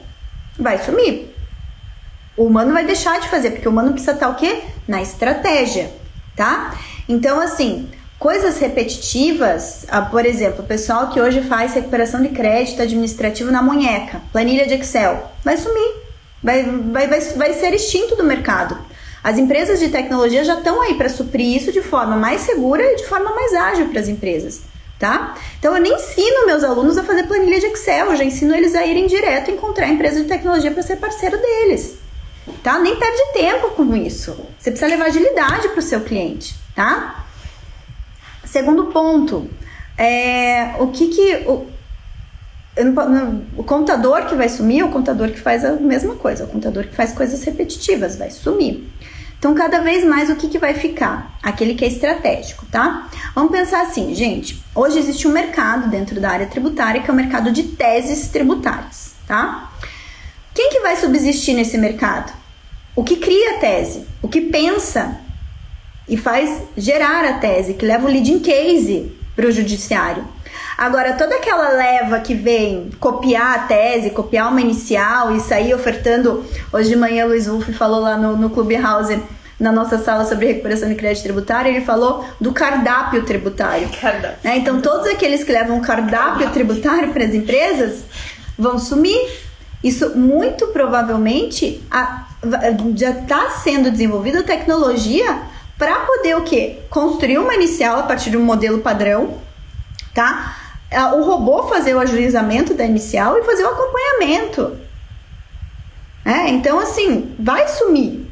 vai 0.58 0.84
sumir. 0.84 1.34
O 2.36 2.46
humano 2.46 2.74
vai 2.74 2.86
deixar 2.86 3.20
de 3.20 3.30
fazer, 3.30 3.52
porque 3.52 3.68
o 3.68 3.72
humano 3.72 3.92
precisa 3.92 4.14
estar 4.14 4.30
o 4.30 4.36
quê? 4.36 4.64
Na 4.88 5.02
estratégia, 5.02 5.92
tá? 6.36 6.76
Então, 7.08 7.40
assim, 7.40 7.90
coisas 8.20 8.60
repetitivas, 8.60 9.86
ah, 9.88 10.02
por 10.02 10.26
exemplo, 10.26 10.64
o 10.64 10.68
pessoal 10.68 11.08
que 11.08 11.22
hoje 11.22 11.42
faz 11.42 11.74
recuperação 11.74 12.22
de 12.22 12.30
crédito 12.30 12.82
administrativo 12.82 13.50
na 13.50 13.62
munheca, 13.62 14.22
planilha 14.34 14.68
de 14.68 14.74
Excel, 14.74 15.32
vai 15.44 15.56
sumir, 15.56 15.94
vai, 16.44 16.64
vai, 16.64 17.08
vai, 17.08 17.22
vai 17.22 17.54
ser 17.54 17.74
extinto 17.74 18.18
do 18.18 18.24
mercado. 18.26 18.78
As 19.24 19.38
empresas 19.38 19.80
de 19.80 19.90
tecnologia 19.90 20.44
já 20.44 20.58
estão 20.58 20.82
aí 20.82 20.96
para 20.96 21.10
suprir 21.10 21.56
isso 21.56 21.72
de 21.72 21.82
forma 21.82 22.18
mais 22.18 22.42
segura 22.42 22.84
e 22.84 22.98
de 22.98 23.06
forma 23.06 23.34
mais 23.34 23.54
ágil 23.54 23.88
para 23.88 24.02
as 24.02 24.10
empresas, 24.10 24.62
tá? 24.98 25.36
Então 25.58 25.76
eu 25.76 25.82
nem 25.82 25.94
ensino 25.94 26.46
meus 26.46 26.64
alunos 26.64 26.98
a 26.98 27.04
fazer 27.04 27.24
planilha 27.24 27.60
de 27.60 27.68
Excel, 27.68 28.08
eu 28.08 28.18
já 28.18 28.24
ensino 28.26 28.54
eles 28.54 28.76
a 28.76 28.86
irem 28.86 29.08
direto 29.08 29.50
encontrar 29.50 29.86
a 29.86 29.90
empresa 29.90 30.22
de 30.22 30.28
tecnologia 30.28 30.72
para 30.72 30.84
ser 30.84 30.98
parceiro 30.98 31.38
deles, 31.38 31.96
tá? 32.64 32.80
Nem 32.80 32.98
perde 32.98 33.34
tempo 33.34 33.70
com 33.72 33.96
isso. 33.96 34.38
Você 34.58 34.72
precisa 34.72 34.92
levar 34.92 35.06
agilidade 35.06 35.70
para 35.70 35.80
o 35.80 35.84
seu 35.84 36.02
cliente, 36.02 36.56
tá? 36.76 37.26
Segundo 38.52 38.86
ponto, 38.88 39.48
é, 39.96 40.74
o 40.80 40.88
que 40.88 41.10
que 41.10 41.36
o, 41.46 41.68
o 43.56 43.64
contador 43.64 44.26
que 44.26 44.34
vai 44.34 44.50
sumir 44.50 44.80
é 44.80 44.84
o 44.84 44.90
contador 44.90 45.30
que 45.30 45.40
faz 45.40 45.64
a 45.64 45.74
mesma 45.74 46.16
coisa, 46.16 46.46
o 46.46 46.48
contador 46.48 46.86
que 46.86 46.96
faz 46.96 47.14
coisas 47.14 47.44
repetitivas 47.44 48.16
vai 48.16 48.32
sumir. 48.32 48.92
Então, 49.38 49.54
cada 49.54 49.82
vez 49.82 50.04
mais 50.04 50.32
o 50.32 50.36
que, 50.36 50.48
que 50.48 50.58
vai 50.58 50.74
ficar? 50.74 51.38
Aquele 51.44 51.76
que 51.76 51.86
é 51.86 51.88
estratégico, 51.90 52.66
tá? 52.72 53.08
Vamos 53.36 53.52
pensar 53.52 53.84
assim, 53.84 54.16
gente. 54.16 54.60
Hoje 54.74 54.98
existe 54.98 55.28
um 55.28 55.32
mercado 55.32 55.88
dentro 55.88 56.20
da 56.20 56.32
área 56.32 56.48
tributária 56.48 57.02
que 57.02 57.10
é 57.10 57.14
o 57.14 57.16
mercado 57.16 57.52
de 57.52 57.64
teses 57.64 58.30
tributárias, 58.30 59.14
tá? 59.28 59.72
Quem 60.56 60.72
que 60.72 60.80
vai 60.80 60.96
subsistir 60.96 61.54
nesse 61.54 61.78
mercado? 61.78 62.34
O 62.96 63.04
que 63.04 63.16
cria 63.16 63.60
tese, 63.60 64.08
o 64.24 64.28
que 64.28 64.42
pensa 64.42 65.29
e 66.10 66.18
faz 66.18 66.62
gerar 66.76 67.24
a 67.24 67.34
tese, 67.34 67.76
que 67.76 67.86
leva 67.86 68.08
o 68.08 68.12
leading 68.12 68.40
case 68.40 69.12
para 69.36 69.48
o 69.48 69.52
judiciário. 69.52 70.26
Agora, 70.78 71.14
toda 71.14 71.36
aquela 71.36 71.70
leva 71.70 72.20
que 72.20 72.34
vem 72.34 72.90
copiar 73.00 73.56
a 73.56 73.60
tese, 73.60 74.10
copiar 74.10 74.50
uma 74.50 74.62
inicial 74.62 75.36
e 75.36 75.40
sair 75.40 75.74
ofertando. 75.74 76.46
Hoje 76.72 76.90
de 76.90 76.96
manhã, 76.96 77.26
Luiz 77.26 77.48
Wolff 77.48 77.72
falou 77.74 78.00
lá 78.00 78.18
no, 78.18 78.36
no 78.36 78.50
Clubhouse, 78.50 79.22
na 79.60 79.74
nossa 79.74 79.98
sala 79.98 80.26
sobre 80.26 80.48
recuperação 80.48 80.88
de 80.88 80.96
crédito 80.96 81.24
tributário, 81.24 81.70
ele 81.70 81.82
falou 81.82 82.24
do 82.40 82.54
cardápio 82.54 83.24
tributário. 83.26 83.90
Cardápio. 84.00 84.38
Né? 84.42 84.58
Então, 84.58 84.80
todos 84.80 85.06
aqueles 85.08 85.44
que 85.44 85.52
levam 85.52 85.82
cardápio 85.82 86.50
tributário 86.52 87.12
para 87.12 87.26
as 87.26 87.34
empresas 87.34 88.06
vão 88.58 88.80
sumir. 88.80 89.20
Isso 89.84 90.18
muito 90.18 90.68
provavelmente 90.68 91.82
a, 91.92 92.26
já 92.96 93.12
está 93.12 93.50
sendo 93.50 93.92
desenvolvida 93.92 94.44
tecnologia 94.44 95.42
para 95.80 96.02
poder 96.02 96.36
o 96.36 96.44
quê? 96.44 96.80
Construir 96.90 97.38
uma 97.38 97.56
inicial 97.56 98.02
a 98.02 98.04
partir 98.04 98.30
de 98.30 98.38
um 98.38 98.44
modelo 98.44 98.80
padrão, 98.80 99.40
tá? 100.14 100.58
O 101.16 101.24
robô 101.24 101.64
fazer 101.64 101.96
o 101.96 102.00
ajuizamento 102.00 102.74
da 102.74 102.84
inicial 102.84 103.38
e 103.38 103.44
fazer 103.44 103.64
o 103.64 103.70
acompanhamento. 103.70 104.78
É, 106.26 106.50
então, 106.50 106.80
assim, 106.80 107.34
vai 107.40 107.66
sumir, 107.70 108.30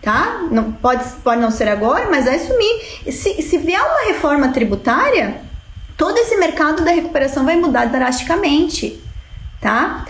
tá? 0.00 0.46
Não, 0.52 0.70
pode, 0.70 1.04
pode 1.24 1.40
não 1.40 1.50
ser 1.50 1.68
agora, 1.68 2.08
mas 2.08 2.26
vai 2.26 2.38
sumir. 2.38 3.12
Se, 3.12 3.42
se 3.42 3.58
vier 3.58 3.82
uma 3.82 4.06
reforma 4.06 4.52
tributária, 4.52 5.40
todo 5.96 6.16
esse 6.16 6.36
mercado 6.36 6.84
da 6.84 6.92
recuperação 6.92 7.44
vai 7.44 7.56
mudar 7.56 7.86
drasticamente, 7.86 9.02
tá? 9.60 10.06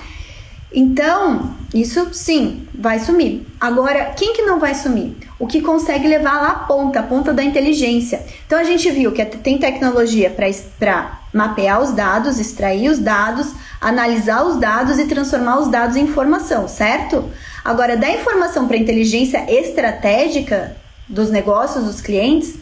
Então, 0.70 1.56
isso 1.74 2.14
sim, 2.14 2.68
vai 2.72 3.00
sumir. 3.00 3.44
Agora, 3.60 4.12
quem 4.16 4.32
que 4.32 4.42
não 4.42 4.60
vai 4.60 4.76
sumir? 4.76 5.16
O 5.40 5.46
que 5.48 5.60
consegue 5.60 6.06
levar 6.06 6.40
lá 6.40 6.50
a 6.50 6.58
ponta, 6.60 7.00
a 7.00 7.02
ponta 7.02 7.34
da 7.34 7.42
inteligência. 7.42 8.24
Então, 8.46 8.56
a 8.56 8.62
gente 8.62 8.88
viu 8.92 9.10
que 9.10 9.24
tem 9.24 9.58
tecnologia 9.58 10.30
para 10.78 11.18
mapear 11.32 11.82
os 11.82 11.90
dados, 11.90 12.38
extrair 12.38 12.88
os 12.88 13.00
dados, 13.00 13.52
analisar 13.80 14.44
os 14.44 14.60
dados 14.60 15.00
e 15.00 15.06
transformar 15.06 15.58
os 15.58 15.68
dados 15.68 15.96
em 15.96 16.02
informação, 16.02 16.68
certo? 16.68 17.28
Agora, 17.64 17.96
da 17.96 18.08
informação 18.08 18.68
para 18.68 18.76
inteligência 18.76 19.44
estratégica 19.52 20.76
dos 21.08 21.28
negócios 21.28 21.82
dos 21.82 22.00
clientes, 22.00 22.54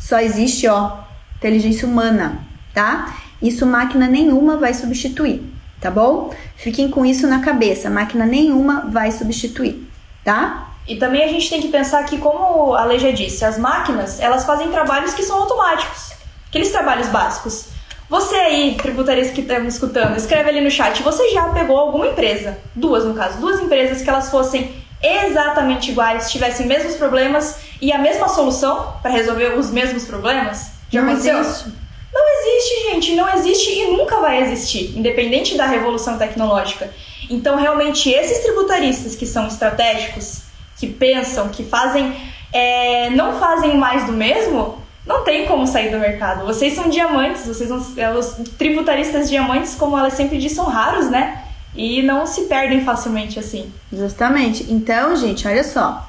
só 0.00 0.18
existe, 0.18 0.66
ó, 0.66 0.98
inteligência 1.36 1.86
humana, 1.86 2.40
tá? 2.74 3.14
Isso 3.40 3.64
máquina 3.64 4.08
nenhuma 4.08 4.56
vai 4.56 4.74
substituir 4.74 5.51
tá 5.82 5.90
bom? 5.90 6.32
Fiquem 6.56 6.88
com 6.88 7.04
isso 7.04 7.26
na 7.26 7.40
cabeça, 7.40 7.90
máquina 7.90 8.24
nenhuma 8.24 8.88
vai 8.88 9.10
substituir, 9.10 9.86
tá? 10.24 10.68
E 10.86 10.96
também 10.96 11.24
a 11.24 11.28
gente 11.28 11.50
tem 11.50 11.60
que 11.60 11.68
pensar 11.68 12.02
que, 12.04 12.18
como 12.18 12.74
a 12.74 12.84
lei 12.84 12.98
já 12.98 13.10
disse, 13.10 13.44
as 13.44 13.58
máquinas, 13.58 14.20
elas 14.20 14.44
fazem 14.44 14.70
trabalhos 14.70 15.12
que 15.12 15.22
são 15.22 15.36
automáticos, 15.40 16.12
aqueles 16.48 16.70
trabalhos 16.70 17.08
básicos. 17.08 17.66
Você 18.08 18.34
aí, 18.34 18.76
tributarista 18.76 19.34
que 19.34 19.40
está 19.40 19.58
me 19.58 19.68
escutando, 19.68 20.16
escreve 20.16 20.50
ali 20.50 20.60
no 20.60 20.70
chat, 20.70 21.02
você 21.02 21.30
já 21.30 21.48
pegou 21.48 21.76
alguma 21.76 22.06
empresa, 22.06 22.58
duas 22.74 23.04
no 23.04 23.14
caso, 23.14 23.40
duas 23.40 23.60
empresas 23.60 24.02
que 24.02 24.08
elas 24.08 24.30
fossem 24.30 24.72
exatamente 25.02 25.90
iguais, 25.90 26.30
tivessem 26.30 26.66
mesmos 26.66 26.94
problemas 26.94 27.56
e 27.80 27.92
a 27.92 27.98
mesma 27.98 28.28
solução 28.28 28.94
para 29.02 29.10
resolver 29.10 29.58
os 29.58 29.70
mesmos 29.70 30.04
problemas? 30.04 30.70
Já 30.90 31.02
Não 31.02 31.08
aconteceu? 31.08 31.40
Existe. 31.40 31.81
Não 32.12 32.22
existe, 32.38 32.90
gente, 32.90 33.14
não 33.14 33.28
existe 33.34 33.70
e 33.70 33.96
nunca 33.96 34.20
vai 34.20 34.42
existir, 34.42 34.96
independente 34.96 35.56
da 35.56 35.66
revolução 35.66 36.18
tecnológica. 36.18 36.90
Então, 37.30 37.56
realmente, 37.56 38.10
esses 38.10 38.40
tributaristas 38.40 39.16
que 39.16 39.24
são 39.24 39.46
estratégicos, 39.46 40.42
que 40.78 40.86
pensam, 40.86 41.48
que 41.48 41.64
fazem, 41.64 42.14
é, 42.52 43.08
não 43.10 43.38
fazem 43.38 43.78
mais 43.78 44.04
do 44.04 44.12
mesmo, 44.12 44.82
não 45.06 45.24
tem 45.24 45.46
como 45.46 45.66
sair 45.66 45.90
do 45.90 45.98
mercado. 45.98 46.44
Vocês 46.44 46.74
são 46.74 46.90
diamantes, 46.90 47.46
vocês 47.46 47.68
são 47.68 47.84
é, 47.96 48.10
os 48.10 48.36
tributaristas 48.58 49.30
diamantes, 49.30 49.74
como 49.74 49.96
ela 49.96 50.10
sempre 50.10 50.38
diz, 50.38 50.52
são 50.52 50.66
raros, 50.66 51.10
né? 51.10 51.44
E 51.74 52.02
não 52.02 52.26
se 52.26 52.42
perdem 52.42 52.84
facilmente 52.84 53.38
assim. 53.38 53.72
Justamente. 53.90 54.70
Então, 54.70 55.16
gente, 55.16 55.48
olha 55.48 55.64
só. 55.64 56.06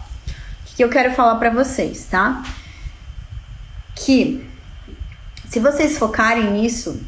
O 0.70 0.76
que 0.76 0.84
eu 0.84 0.90
quero 0.90 1.14
falar 1.14 1.36
para 1.36 1.50
vocês, 1.52 2.08
tá? 2.10 2.44
Que 3.96 4.46
se 5.54 5.60
vocês 5.60 6.00
focarem 6.00 6.50
nisso, 6.50 7.00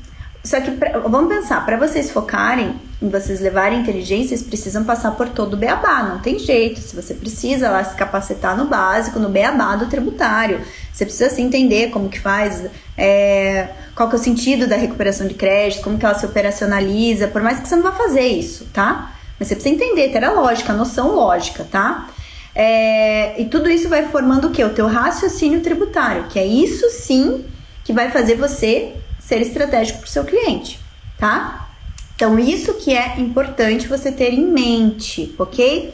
só 0.43 0.61
que 0.61 0.69
pra, 0.69 0.99
vamos 0.99 1.33
pensar, 1.33 1.65
para 1.65 1.77
vocês 1.77 2.11
focarem 2.11 2.79
em 3.01 3.09
vocês 3.09 3.41
levarem 3.41 3.79
inteligência, 3.79 4.37
vocês 4.37 4.43
precisam 4.43 4.83
passar 4.83 5.15
por 5.15 5.29
todo 5.29 5.55
o 5.55 5.57
beabá, 5.57 6.03
não 6.03 6.19
tem 6.19 6.37
jeito. 6.37 6.79
Se 6.79 6.95
você 6.95 7.15
precisa 7.15 7.71
lá 7.71 7.83
se 7.83 7.95
capacitar 7.95 8.55
no 8.55 8.65
básico, 8.65 9.17
no 9.17 9.29
beabá 9.29 9.75
do 9.75 9.87
tributário, 9.87 10.61
você 10.93 11.05
precisa 11.05 11.31
se 11.31 11.41
entender 11.41 11.89
como 11.89 12.07
que 12.07 12.19
faz, 12.19 12.65
é, 12.95 13.69
qual 13.95 14.09
que 14.09 14.15
é 14.15 14.19
o 14.19 14.21
sentido 14.21 14.67
da 14.67 14.75
recuperação 14.75 15.25
de 15.27 15.33
crédito, 15.33 15.83
como 15.83 15.97
que 15.97 16.05
ela 16.05 16.13
se 16.13 16.27
operacionaliza, 16.27 17.27
por 17.27 17.41
mais 17.41 17.59
que 17.59 17.67
você 17.67 17.75
não 17.75 17.81
vá 17.81 17.93
fazer 17.93 18.27
isso, 18.27 18.67
tá? 18.71 19.11
Mas 19.39 19.47
você 19.47 19.55
precisa 19.55 19.73
entender, 19.73 20.11
ter 20.11 20.23
a 20.23 20.31
lógica, 20.31 20.71
a 20.71 20.75
noção 20.75 21.15
lógica, 21.15 21.65
tá? 21.71 22.09
É, 22.53 23.41
e 23.41 23.45
tudo 23.45 23.71
isso 23.71 23.89
vai 23.89 24.07
formando 24.09 24.49
o 24.49 24.51
que? 24.51 24.63
O 24.63 24.69
teu 24.69 24.85
raciocínio 24.85 25.61
tributário, 25.61 26.25
que 26.25 26.37
é 26.37 26.45
isso 26.45 26.87
sim 26.91 27.43
que 27.85 27.93
vai 27.93 28.11
fazer 28.11 28.35
você 28.35 28.93
ser 29.19 29.41
estratégico 29.41 29.99
para 29.99 30.07
o 30.07 30.09
seu 30.09 30.25
cliente, 30.25 30.79
tá? 31.17 31.69
Então, 32.15 32.37
isso 32.37 32.73
que 32.73 32.93
é 32.93 33.19
importante 33.19 33.87
você 33.87 34.11
ter 34.11 34.33
em 34.33 34.45
mente, 34.45 35.33
ok? 35.37 35.93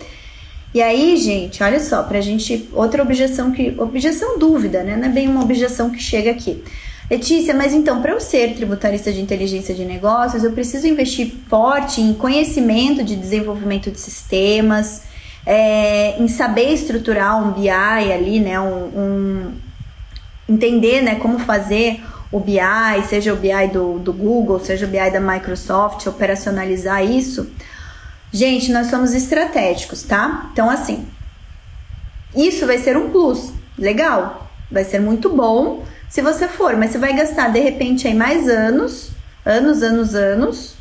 E 0.74 0.82
aí, 0.82 1.18
gente, 1.18 1.62
olha 1.62 1.80
só, 1.80 2.04
pra 2.04 2.22
gente. 2.22 2.70
Outra 2.72 3.04
objeção 3.04 3.52
que. 3.52 3.76
Objeção 3.78 4.40
dúvida, 4.40 4.84
né? 4.84 4.96
Não 4.96 5.06
é 5.06 5.10
bem 5.10 5.28
uma 5.28 5.44
objeção 5.44 5.90
que 5.90 6.00
chega 6.00 6.32
aqui. 6.32 6.64
Letícia, 7.10 7.54
mas 7.54 7.74
então, 7.74 8.02
para 8.02 8.14
eu 8.14 8.22
ser 8.22 8.56
tributarista 8.56 9.12
de 9.12 9.20
inteligência 9.20 9.76
de 9.76 9.84
negócios, 9.84 10.46
eu 10.46 10.52
preciso 10.54 10.88
investir 10.88 11.30
forte 11.50 12.00
em 12.00 12.14
conhecimento 12.14 13.04
de 13.04 13.18
desenvolvimento 13.18 13.92
de 13.92 14.00
sistemas, 14.00 15.02
é, 15.46 16.18
em 16.18 16.30
saber 16.30 16.72
estruturar 16.72 17.46
um 17.46 17.52
BI 17.52 17.70
ali, 17.70 18.40
né? 18.40 18.58
um, 18.62 18.86
um 18.98 19.54
entender 20.52 21.02
né, 21.02 21.16
como 21.16 21.40
fazer 21.40 22.04
o 22.32 22.40
BI, 22.40 22.60
seja 23.10 23.34
o 23.34 23.38
BI 23.38 23.68
do, 23.72 24.00
do 24.00 24.14
Google, 24.14 24.60
seja 24.60 24.86
o 24.86 24.90
BI 24.90 25.12
da 25.12 25.20
Microsoft, 25.20 26.06
operacionalizar 26.08 27.04
isso. 27.04 27.50
Gente, 28.32 28.72
nós 28.72 28.88
somos 28.88 29.14
estratégicos, 29.14 30.04
tá? 30.04 30.50
Então, 30.54 30.70
assim, 30.70 31.06
isso 32.36 32.66
vai 32.66 32.78
ser 32.78 32.96
um 32.96 33.10
plus, 33.10 33.52
legal, 33.78 34.50
vai 34.72 34.86
ser 34.86 35.00
muito 35.00 35.30
bom 35.30 35.84
se 36.08 36.22
você 36.22 36.48
for, 36.48 36.78
mas 36.78 36.92
você 36.92 36.98
vai 36.98 37.14
gastar 37.14 37.50
de 37.50 37.60
repente 37.60 38.08
aí 38.08 38.14
mais 38.14 38.48
anos 38.48 39.12
anos, 39.46 39.82
anos, 39.82 40.16
anos, 40.16 40.76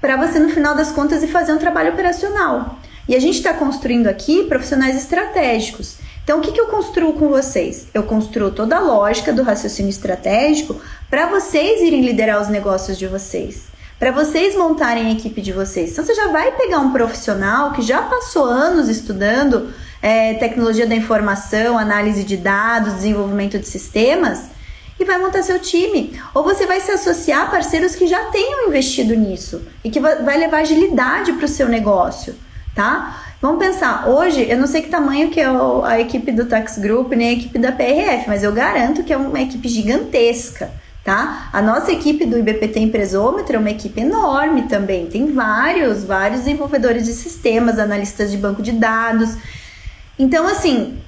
para 0.00 0.16
você 0.16 0.38
no 0.38 0.50
final 0.50 0.74
das 0.74 0.92
contas 0.92 1.22
ir 1.22 1.28
fazer 1.28 1.52
um 1.52 1.58
trabalho 1.58 1.92
operacional. 1.92 2.78
E 3.08 3.16
a 3.16 3.20
gente 3.20 3.36
está 3.36 3.54
construindo 3.54 4.06
aqui 4.06 4.44
profissionais 4.44 4.96
estratégicos. 4.96 5.96
Então, 6.28 6.40
o 6.40 6.42
que, 6.42 6.52
que 6.52 6.60
eu 6.60 6.66
construo 6.66 7.14
com 7.14 7.30
vocês? 7.30 7.86
Eu 7.94 8.02
construo 8.02 8.50
toda 8.50 8.76
a 8.76 8.80
lógica 8.80 9.32
do 9.32 9.42
raciocínio 9.42 9.88
estratégico 9.88 10.78
para 11.08 11.24
vocês 11.24 11.80
irem 11.80 12.02
liderar 12.02 12.38
os 12.38 12.48
negócios 12.48 12.98
de 12.98 13.06
vocês, 13.06 13.62
para 13.98 14.12
vocês 14.12 14.54
montarem 14.54 15.06
a 15.06 15.12
equipe 15.12 15.40
de 15.40 15.54
vocês. 15.54 15.90
Então, 15.90 16.04
você 16.04 16.14
já 16.14 16.28
vai 16.28 16.52
pegar 16.52 16.80
um 16.80 16.92
profissional 16.92 17.72
que 17.72 17.80
já 17.80 18.02
passou 18.02 18.44
anos 18.44 18.90
estudando 18.90 19.72
é, 20.02 20.34
tecnologia 20.34 20.86
da 20.86 20.94
informação, 20.94 21.78
análise 21.78 22.22
de 22.22 22.36
dados, 22.36 22.96
desenvolvimento 22.96 23.58
de 23.58 23.66
sistemas 23.66 24.50
e 25.00 25.06
vai 25.06 25.16
montar 25.16 25.42
seu 25.42 25.58
time. 25.58 26.20
Ou 26.34 26.44
você 26.44 26.66
vai 26.66 26.78
se 26.82 26.90
associar 26.90 27.44
a 27.44 27.50
parceiros 27.50 27.94
que 27.94 28.06
já 28.06 28.26
tenham 28.26 28.68
investido 28.68 29.14
nisso 29.14 29.62
e 29.82 29.88
que 29.88 29.98
vai 29.98 30.36
levar 30.36 30.58
agilidade 30.58 31.32
para 31.32 31.46
o 31.46 31.48
seu 31.48 31.66
negócio, 31.70 32.34
tá? 32.74 33.27
Vamos 33.40 33.64
pensar, 33.64 34.08
hoje 34.08 34.50
eu 34.50 34.58
não 34.58 34.66
sei 34.66 34.82
que 34.82 34.88
tamanho 34.88 35.30
que 35.30 35.40
é 35.40 35.46
a 35.84 36.00
equipe 36.00 36.32
do 36.32 36.46
Tax 36.46 36.76
Group 36.76 37.12
nem 37.12 37.28
a 37.28 37.32
equipe 37.34 37.56
da 37.56 37.70
PRF, 37.70 38.24
mas 38.26 38.42
eu 38.42 38.52
garanto 38.52 39.04
que 39.04 39.12
é 39.12 39.16
uma 39.16 39.40
equipe 39.40 39.68
gigantesca, 39.68 40.72
tá? 41.04 41.48
A 41.52 41.62
nossa 41.62 41.92
equipe 41.92 42.26
do 42.26 42.36
IBPT 42.36 42.80
Empresômetro 42.80 43.54
é 43.54 43.58
uma 43.60 43.70
equipe 43.70 44.00
enorme 44.00 44.62
também, 44.62 45.06
tem 45.06 45.32
vários, 45.32 46.02
vários 46.02 46.40
desenvolvedores 46.40 47.04
de 47.04 47.12
sistemas, 47.12 47.78
analistas 47.78 48.32
de 48.32 48.36
banco 48.36 48.60
de 48.60 48.72
dados. 48.72 49.36
Então, 50.18 50.44
assim, 50.48 50.98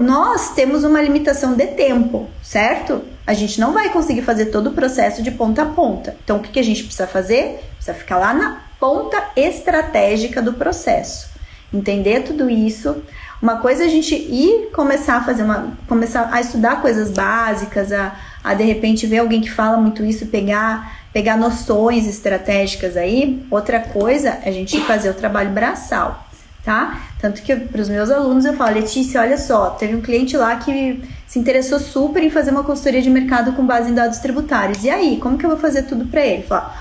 nós 0.00 0.52
temos 0.56 0.82
uma 0.82 1.00
limitação 1.00 1.54
de 1.54 1.66
tempo, 1.68 2.28
certo? 2.42 3.02
A 3.24 3.34
gente 3.34 3.60
não 3.60 3.72
vai 3.72 3.90
conseguir 3.90 4.22
fazer 4.22 4.46
todo 4.46 4.70
o 4.70 4.72
processo 4.72 5.22
de 5.22 5.30
ponta 5.30 5.62
a 5.62 5.66
ponta. 5.66 6.16
Então, 6.24 6.38
o 6.38 6.40
que 6.40 6.58
a 6.58 6.64
gente 6.64 6.82
precisa 6.82 7.06
fazer? 7.06 7.60
Precisa 7.76 7.94
ficar 7.94 8.18
lá 8.18 8.34
na 8.34 8.62
ponta 8.80 9.28
estratégica 9.36 10.42
do 10.42 10.54
processo 10.54 11.37
entender 11.72 12.22
tudo 12.22 12.48
isso. 12.48 12.96
Uma 13.40 13.58
coisa 13.58 13.84
é 13.84 13.86
a 13.86 13.90
gente 13.90 14.14
ir 14.14 14.70
começar 14.72 15.18
a 15.18 15.24
fazer 15.24 15.44
uma. 15.44 15.72
começar 15.86 16.28
a 16.32 16.40
estudar 16.40 16.82
coisas 16.82 17.10
básicas, 17.10 17.92
a, 17.92 18.16
a 18.42 18.54
de 18.54 18.64
repente 18.64 19.06
ver 19.06 19.18
alguém 19.18 19.40
que 19.40 19.50
fala 19.50 19.76
muito 19.76 20.04
isso, 20.04 20.26
pegar, 20.26 20.98
pegar 21.12 21.36
noções 21.36 22.06
estratégicas 22.06 22.96
aí. 22.96 23.46
Outra 23.50 23.78
coisa 23.78 24.38
é 24.42 24.48
a 24.48 24.52
gente 24.52 24.80
fazer 24.80 25.10
o 25.10 25.14
trabalho 25.14 25.50
braçal, 25.50 26.26
tá? 26.64 27.00
Tanto 27.20 27.42
que 27.42 27.54
para 27.54 27.80
os 27.80 27.88
meus 27.88 28.10
alunos 28.10 28.44
eu 28.44 28.54
falo, 28.54 28.74
Letícia, 28.74 29.20
olha 29.20 29.38
só, 29.38 29.70
teve 29.70 29.94
um 29.94 30.00
cliente 30.00 30.36
lá 30.36 30.56
que 30.56 31.02
se 31.26 31.38
interessou 31.38 31.78
super 31.78 32.22
em 32.22 32.30
fazer 32.30 32.50
uma 32.50 32.64
consultoria 32.64 33.02
de 33.02 33.10
mercado 33.10 33.52
com 33.52 33.64
base 33.64 33.90
em 33.90 33.94
dados 33.94 34.18
tributários. 34.18 34.82
E 34.82 34.90
aí, 34.90 35.18
como 35.18 35.38
que 35.38 35.44
eu 35.44 35.50
vou 35.50 35.58
fazer 35.58 35.82
tudo 35.82 36.06
para 36.06 36.24
ele? 36.24 36.42
Fala, 36.42 36.74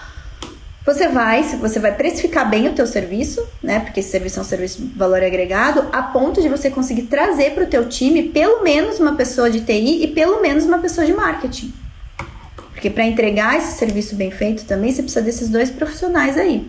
você 0.88 1.10
vai, 1.10 1.44
você 1.44 1.80
vai 1.82 1.94
precificar 1.94 2.50
bem 2.50 2.70
o 2.70 2.74
teu 2.74 2.88
serviço, 2.88 3.46
né? 3.62 3.82
Porque 3.82 4.00
esse 4.00 4.10
serviço 4.10 4.40
é 4.40 4.42
um 4.42 4.46
serviço 4.46 4.82
de 4.82 4.98
valor 4.98 5.22
agregado, 5.22 5.86
a 5.92 6.02
ponto 6.02 6.42
de 6.42 6.48
você 6.48 6.70
conseguir 6.70 7.04
trazer 7.04 7.52
para 7.52 7.66
o 7.66 7.68
teu 7.68 7.90
time 7.90 8.24
pelo 8.30 8.64
menos 8.64 8.98
uma 8.98 9.14
pessoa 9.14 9.50
de 9.50 9.60
TI 9.60 10.06
e 10.06 10.08
pelo 10.08 10.42
menos 10.42 10.64
uma 10.64 10.78
pessoa 10.80 11.06
de 11.06 11.12
marketing. 11.12 11.74
Porque 12.72 12.90
para 12.90 13.04
entregar 13.04 13.58
esse 13.58 13.78
serviço 13.78 14.16
bem 14.16 14.32
feito 14.32 14.64
também 14.64 14.94
você 14.94 15.04
precisa 15.04 15.22
desses 15.22 15.50
dois 15.50 15.70
profissionais 15.70 16.38
aí. 16.38 16.66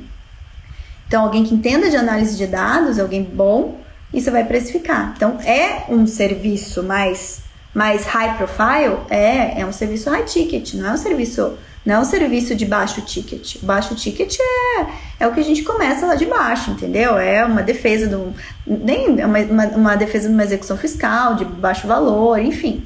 Então, 1.06 1.22
alguém 1.22 1.44
que 1.44 1.54
entenda 1.54 1.88
de 1.88 1.96
análise 1.96 2.36
de 2.36 2.46
dados, 2.48 2.98
alguém 2.98 3.22
bom, 3.22 3.80
e 4.12 4.20
você 4.20 4.32
vai 4.32 4.44
precificar. 4.44 5.12
Então, 5.16 5.38
é 5.44 5.84
um 5.88 6.08
serviço 6.08 6.82
mais, 6.82 7.42
mais 7.72 8.04
high 8.04 8.36
profile? 8.36 8.98
É, 9.10 9.60
é 9.60 9.64
um 9.64 9.72
serviço 9.72 10.10
high 10.10 10.24
ticket, 10.24 10.74
não 10.74 10.88
é 10.88 10.92
um 10.94 10.96
serviço 10.96 11.56
não 11.88 11.94
é 11.94 11.98
um 12.00 12.04
serviço 12.04 12.54
de 12.54 12.66
baixo 12.66 13.00
ticket. 13.00 13.62
O 13.62 13.64
baixo 13.64 13.94
ticket 13.94 14.36
é, 14.38 14.86
é 15.20 15.26
o 15.26 15.32
que 15.32 15.40
a 15.40 15.42
gente 15.42 15.62
começa 15.62 16.04
lá 16.04 16.16
de 16.16 16.26
baixo, 16.26 16.70
entendeu? 16.70 17.16
É 17.16 17.42
uma 17.42 17.62
defesa 17.62 18.06
do. 18.06 18.34
Nem 18.66 19.18
é 19.18 19.24
uma, 19.24 19.38
uma, 19.38 19.66
uma 19.68 19.96
defesa 19.96 20.28
de 20.28 20.34
uma 20.34 20.44
execução 20.44 20.76
fiscal, 20.76 21.36
de 21.36 21.46
baixo 21.46 21.88
valor, 21.88 22.38
enfim. 22.38 22.84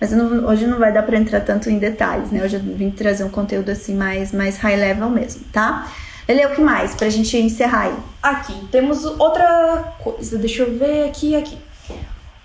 Mas 0.00 0.12
não, 0.12 0.46
hoje 0.46 0.68
não 0.68 0.78
vai 0.78 0.92
dar 0.92 1.02
para 1.02 1.16
entrar 1.18 1.40
tanto 1.40 1.68
em 1.68 1.80
detalhes, 1.80 2.30
né? 2.30 2.40
Hoje 2.44 2.54
eu 2.54 2.60
vim 2.60 2.92
trazer 2.92 3.24
um 3.24 3.28
conteúdo 3.28 3.70
assim 3.70 3.96
mais, 3.96 4.30
mais 4.30 4.56
high 4.58 4.76
level 4.76 5.10
mesmo, 5.10 5.42
tá? 5.52 5.88
Ele 6.28 6.46
o 6.46 6.54
que 6.54 6.60
mais? 6.60 6.94
Pra 6.94 7.08
gente 7.08 7.36
encerrar 7.36 7.86
aí. 7.86 7.94
Aqui, 8.22 8.54
temos 8.70 9.04
outra 9.04 9.94
coisa. 9.98 10.38
Deixa 10.38 10.62
eu 10.62 10.78
ver 10.78 11.08
aqui 11.08 11.34
aqui. 11.34 11.58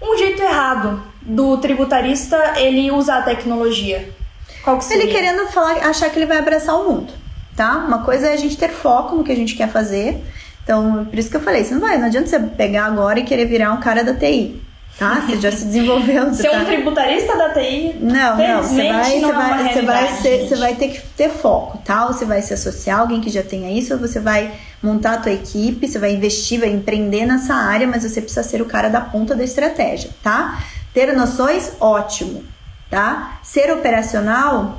Um 0.01 0.17
jeito 0.17 0.41
errado 0.41 1.03
do 1.21 1.55
tributarista 1.57 2.53
ele 2.57 2.89
usar 2.89 3.19
a 3.19 3.21
tecnologia. 3.21 4.22
Qual 4.63 4.77
que 4.77 4.85
seria? 4.85 5.03
Ele 5.03 5.11
querendo 5.11 5.45
falar, 5.47 5.77
achar 5.87 6.09
que 6.09 6.17
ele 6.17 6.25
vai 6.25 6.37
abraçar 6.37 6.79
o 6.79 6.89
mundo, 6.89 7.13
tá? 7.55 7.77
Uma 7.77 8.03
coisa 8.03 8.27
é 8.27 8.33
a 8.33 8.37
gente 8.37 8.57
ter 8.57 8.69
foco 8.69 9.15
no 9.15 9.23
que 9.23 9.31
a 9.31 9.35
gente 9.35 9.55
quer 9.55 9.69
fazer. 9.69 10.23
Então, 10.63 11.05
por 11.05 11.19
isso 11.19 11.29
que 11.29 11.35
eu 11.35 11.41
falei, 11.41 11.63
você 11.63 11.73
não 11.73 11.81
vai, 11.81 11.97
não 11.97 12.05
adianta 12.05 12.27
você 12.27 12.39
pegar 12.39 12.85
agora 12.85 13.19
e 13.19 13.23
querer 13.23 13.45
virar 13.45 13.73
um 13.73 13.81
cara 13.81 14.03
da 14.03 14.13
TI. 14.13 14.61
Tá? 14.97 15.21
Você 15.21 15.37
já 15.37 15.51
se 15.51 15.65
desenvolveu. 15.65 16.31
Ser 16.33 16.49
tá? 16.49 16.59
um 16.59 16.65
tributarista 16.65 17.35
da 17.35 17.49
TI. 17.49 17.97
Não, 17.99 18.37
não. 18.37 18.63
Você 18.63 18.87
vai, 18.87 19.19
não 19.19 19.27
você, 19.27 19.33
é 19.33 19.33
vai, 19.33 19.73
você, 19.73 19.81
vai 19.81 20.07
ser, 20.07 20.47
você 20.47 20.55
vai 20.55 20.75
ter 20.75 20.87
que 20.89 21.01
ter 21.17 21.29
foco, 21.29 21.79
tá? 21.79 22.05
Ou 22.05 22.13
você 22.13 22.25
vai 22.25 22.41
se 22.41 22.53
associar 22.53 22.99
a 22.99 23.01
alguém 23.01 23.19
que 23.19 23.29
já 23.29 23.43
tenha 23.43 23.71
isso, 23.71 23.93
ou 23.93 23.99
você 23.99 24.19
vai 24.19 24.53
montar 24.81 25.13
a 25.13 25.17
tua 25.17 25.31
equipe, 25.33 25.87
você 25.87 25.97
vai 25.97 26.13
investir, 26.13 26.59
vai 26.59 26.69
empreender 26.69 27.25
nessa 27.25 27.55
área, 27.55 27.87
mas 27.87 28.03
você 28.03 28.21
precisa 28.21 28.43
ser 28.43 28.61
o 28.61 28.65
cara 28.65 28.87
da 28.87 29.01
ponta 29.01 29.35
da 29.35 29.43
estratégia, 29.43 30.11
tá? 30.21 30.63
Ter 30.93 31.11
noções, 31.13 31.71
ótimo 31.79 32.52
tá? 32.93 33.39
Ser 33.41 33.71
operacional 33.71 34.77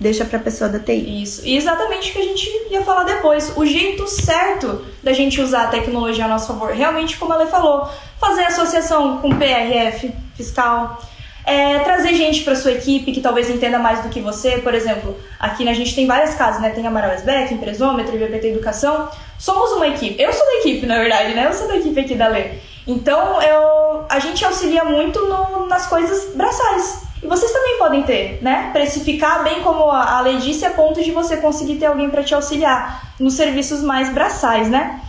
deixa 0.00 0.24
para 0.24 0.38
a 0.38 0.42
pessoa 0.42 0.68
da 0.68 0.78
TI. 0.80 1.22
Isso. 1.22 1.46
E 1.46 1.56
exatamente 1.56 2.10
o 2.10 2.12
que 2.12 2.18
a 2.18 2.24
gente 2.24 2.50
ia 2.70 2.82
falar 2.82 3.04
depois. 3.04 3.52
O 3.56 3.64
jeito 3.64 4.06
certo 4.08 4.84
da 5.02 5.12
gente 5.12 5.40
usar 5.40 5.64
a 5.64 5.66
tecnologia 5.68 6.24
a 6.24 6.28
nosso 6.28 6.48
favor. 6.48 6.72
Realmente, 6.72 7.16
como 7.16 7.32
ela 7.32 7.46
falou, 7.46 7.88
fazer 8.20 8.42
associação 8.42 9.18
com 9.18 9.30
PRF 9.36 10.12
fiscal. 10.34 11.00
É, 11.44 11.78
trazer 11.78 12.14
gente 12.14 12.42
para 12.42 12.54
sua 12.54 12.72
equipe 12.72 13.10
que 13.10 13.20
talvez 13.20 13.48
entenda 13.48 13.78
mais 13.78 14.02
do 14.02 14.08
que 14.08 14.20
você. 14.20 14.58
Por 14.58 14.74
exemplo, 14.74 15.16
aqui 15.38 15.64
né, 15.64 15.70
a 15.70 15.74
gente 15.74 15.94
tem 15.94 16.06
várias 16.06 16.34
casas, 16.34 16.60
né? 16.60 16.70
Tem 16.70 16.86
Amaral 16.86 17.14
Esbeck, 17.14 17.54
Empresômetro, 17.54 18.14
IBPT 18.14 18.48
Educação. 18.48 19.08
Somos 19.38 19.70
uma 19.72 19.86
equipe. 19.86 20.20
Eu 20.20 20.32
sou 20.32 20.44
da 20.44 20.54
equipe, 20.58 20.86
na 20.86 20.98
verdade, 20.98 21.34
né? 21.34 21.46
Eu 21.46 21.54
sou 21.54 21.68
da 21.68 21.76
equipe 21.76 21.98
aqui 22.00 22.14
da 22.14 22.28
Lê. 22.28 22.50
Então, 22.86 23.40
eu, 23.42 24.04
a 24.08 24.18
gente 24.18 24.44
auxilia 24.44 24.84
muito 24.84 25.20
no, 25.26 25.66
nas 25.66 25.86
coisas 25.86 26.34
braçais 26.34 27.07
e 27.22 27.26
vocês 27.26 27.50
também 27.50 27.78
podem 27.78 28.02
ter, 28.02 28.38
né? 28.42 28.70
Precificar 28.72 29.42
bem 29.42 29.62
como 29.62 29.90
a 29.90 30.20
lei 30.20 30.38
disse, 30.38 30.64
a 30.64 30.70
ponto 30.70 31.02
de 31.02 31.10
você 31.10 31.38
conseguir 31.38 31.76
ter 31.76 31.86
alguém 31.86 32.08
para 32.10 32.22
te 32.22 32.34
auxiliar 32.34 33.14
nos 33.18 33.34
serviços 33.34 33.82
mais 33.82 34.12
braçais, 34.12 34.68
né? 34.68 35.00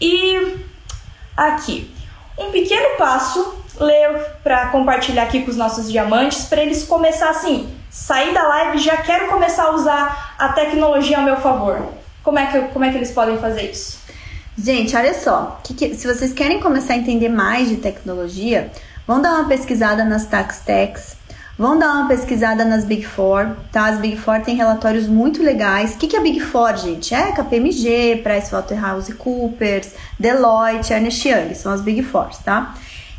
E 0.00 0.56
aqui, 1.36 1.90
um 2.36 2.50
pequeno 2.50 2.96
passo, 2.98 3.54
leio 3.78 4.18
para 4.42 4.66
compartilhar 4.66 5.22
aqui 5.22 5.42
com 5.42 5.50
os 5.50 5.56
nossos 5.56 5.90
diamantes, 5.90 6.44
para 6.46 6.62
eles 6.62 6.84
começar 6.84 7.30
assim, 7.30 7.68
sair 7.90 8.34
da 8.34 8.42
live 8.42 8.78
já 8.78 8.96
quero 8.98 9.28
começar 9.28 9.64
a 9.64 9.70
usar 9.70 10.34
a 10.38 10.48
tecnologia 10.48 11.18
ao 11.18 11.24
meu 11.24 11.36
favor. 11.36 11.80
Como 12.22 12.38
é 12.38 12.46
que, 12.46 12.60
como 12.72 12.84
é 12.84 12.90
que 12.90 12.96
eles 12.96 13.12
podem 13.12 13.38
fazer 13.38 13.70
isso? 13.70 13.98
Gente, 14.58 14.96
olha 14.96 15.14
só, 15.14 15.60
que 15.62 15.74
que, 15.74 15.94
se 15.94 16.06
vocês 16.06 16.32
querem 16.32 16.60
começar 16.60 16.94
a 16.94 16.96
entender 16.96 17.28
mais 17.28 17.68
de 17.68 17.76
tecnologia, 17.76 18.72
vão 19.06 19.20
dar 19.20 19.34
uma 19.34 19.48
pesquisada 19.48 20.02
nas 20.04 20.26
Tax 20.26 20.62
Vão 21.58 21.78
dar 21.78 21.94
uma 21.94 22.08
pesquisada 22.08 22.66
nas 22.66 22.84
Big 22.84 23.06
Four, 23.06 23.56
tá? 23.72 23.86
As 23.86 23.98
Big 23.98 24.18
Four 24.18 24.42
têm 24.42 24.56
relatórios 24.56 25.06
muito 25.06 25.42
legais. 25.42 25.94
O 25.94 25.98
que, 25.98 26.06
que 26.06 26.14
é 26.14 26.20
Big 26.20 26.38
Four, 26.38 26.76
gente? 26.76 27.14
É 27.14 27.32
KPMG, 27.32 28.20
PricewaterhouseCoopers, 28.22 29.92
Deloitte, 30.20 30.92
Ernst 30.92 31.24
Young, 31.24 31.54
são 31.54 31.72
as 31.72 31.80
Big 31.80 32.02
Four, 32.02 32.28
tá? 32.44 32.74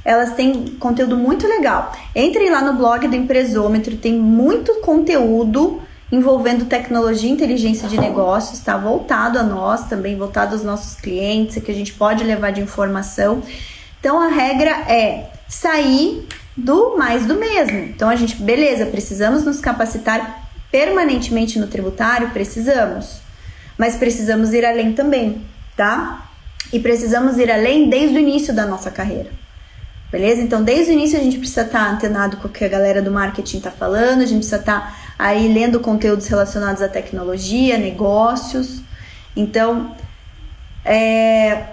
Elas 0.06 0.36
têm 0.36 0.76
conteúdo 0.80 1.18
muito 1.18 1.48
legal. 1.48 1.92
Entrem 2.16 2.52
lá 2.52 2.62
no 2.62 2.78
blog 2.78 3.08
do 3.08 3.16
Empresômetro, 3.16 3.98
tem 3.98 4.14
muito 4.14 4.82
conteúdo 4.82 5.82
envolvendo 6.12 6.66
tecnologia 6.66 7.30
e 7.30 7.34
inteligência 7.34 7.90
de 7.90 8.00
negócios, 8.00 8.60
tá? 8.60 8.78
Voltado 8.78 9.40
a 9.40 9.44
nós 9.44 9.90
também, 9.90 10.16
voltado 10.16 10.54
aos 10.54 10.64
nossos 10.64 10.94
clientes, 10.94 11.62
que 11.62 11.72
a 11.72 11.76
gente 11.76 11.92
pode 11.94 12.24
levar 12.24 12.52
de 12.52 12.62
informação. 12.62 13.42
Então 14.00 14.22
a 14.22 14.28
regra 14.28 14.70
é 14.88 15.32
sair 15.50 16.28
do 16.58 16.98
mais 16.98 17.26
do 17.28 17.36
mesmo. 17.36 17.78
Então 17.78 18.10
a 18.10 18.16
gente, 18.16 18.36
beleza, 18.36 18.88
precisamos 18.88 19.46
nos 19.46 19.60
capacitar 19.60 20.50
permanentemente 20.72 21.60
no 21.60 21.68
tributário, 21.68 22.32
precisamos. 22.32 23.20
Mas 23.78 23.96
precisamos 23.96 24.54
ir 24.54 24.66
além 24.66 24.94
também, 24.94 25.46
tá? 25.76 26.30
E 26.74 26.80
precisamos 26.80 27.38
ir 27.38 27.52
além 27.52 27.90
desde 27.90 28.18
o 28.18 28.20
início 28.20 28.54
da 28.54 28.66
nossa 28.66 28.90
carreira. 28.90 29.30
Beleza? 30.12 30.42
Então, 30.42 30.64
desde 30.64 30.92
o 30.92 30.94
início 30.94 31.20
a 31.20 31.22
gente 31.22 31.38
precisa 31.38 31.62
estar 31.62 31.86
tá 31.86 31.92
antenado 31.92 32.38
com 32.38 32.48
o 32.48 32.52
que 32.52 32.64
a 32.64 32.68
galera 32.68 33.02
do 33.02 33.12
marketing 33.12 33.58
está 33.58 33.70
falando, 33.70 34.22
a 34.22 34.26
gente 34.26 34.38
precisa 34.38 34.56
estar 34.56 34.80
tá 34.80 34.96
aí 35.20 35.54
lendo 35.54 35.80
conteúdos 35.80 36.28
relacionados 36.28 36.82
à 36.82 36.88
tecnologia, 36.88 37.78
negócios. 37.78 38.82
Então, 39.36 39.96
é, 40.84 41.66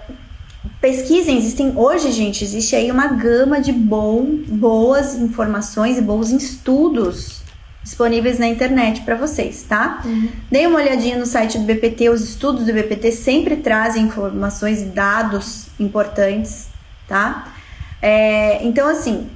Pesquisem, 0.81 1.37
existem 1.37 1.73
hoje, 1.75 2.11
gente, 2.11 2.43
existe 2.43 2.75
aí 2.75 2.91
uma 2.91 3.07
gama 3.07 3.59
de 3.59 3.71
bom, 3.71 4.25
boas 4.47 5.15
informações 5.15 5.97
e 5.97 6.01
bons 6.01 6.31
estudos 6.31 7.43
disponíveis 7.85 8.39
na 8.39 8.47
internet 8.47 9.01
para 9.01 9.15
vocês, 9.15 9.61
tá? 9.61 10.01
Uhum. 10.03 10.29
Deem 10.51 10.65
uma 10.65 10.79
olhadinha 10.79 11.17
no 11.17 11.25
site 11.25 11.59
do 11.59 11.65
BPT, 11.65 12.09
os 12.09 12.21
estudos 12.21 12.65
do 12.65 12.73
BPT 12.73 13.11
sempre 13.11 13.57
trazem 13.57 14.05
informações 14.05 14.81
e 14.81 14.85
dados 14.85 15.67
importantes, 15.79 16.67
tá? 17.07 17.53
É, 18.01 18.63
então, 18.63 18.87
assim, 18.87 19.29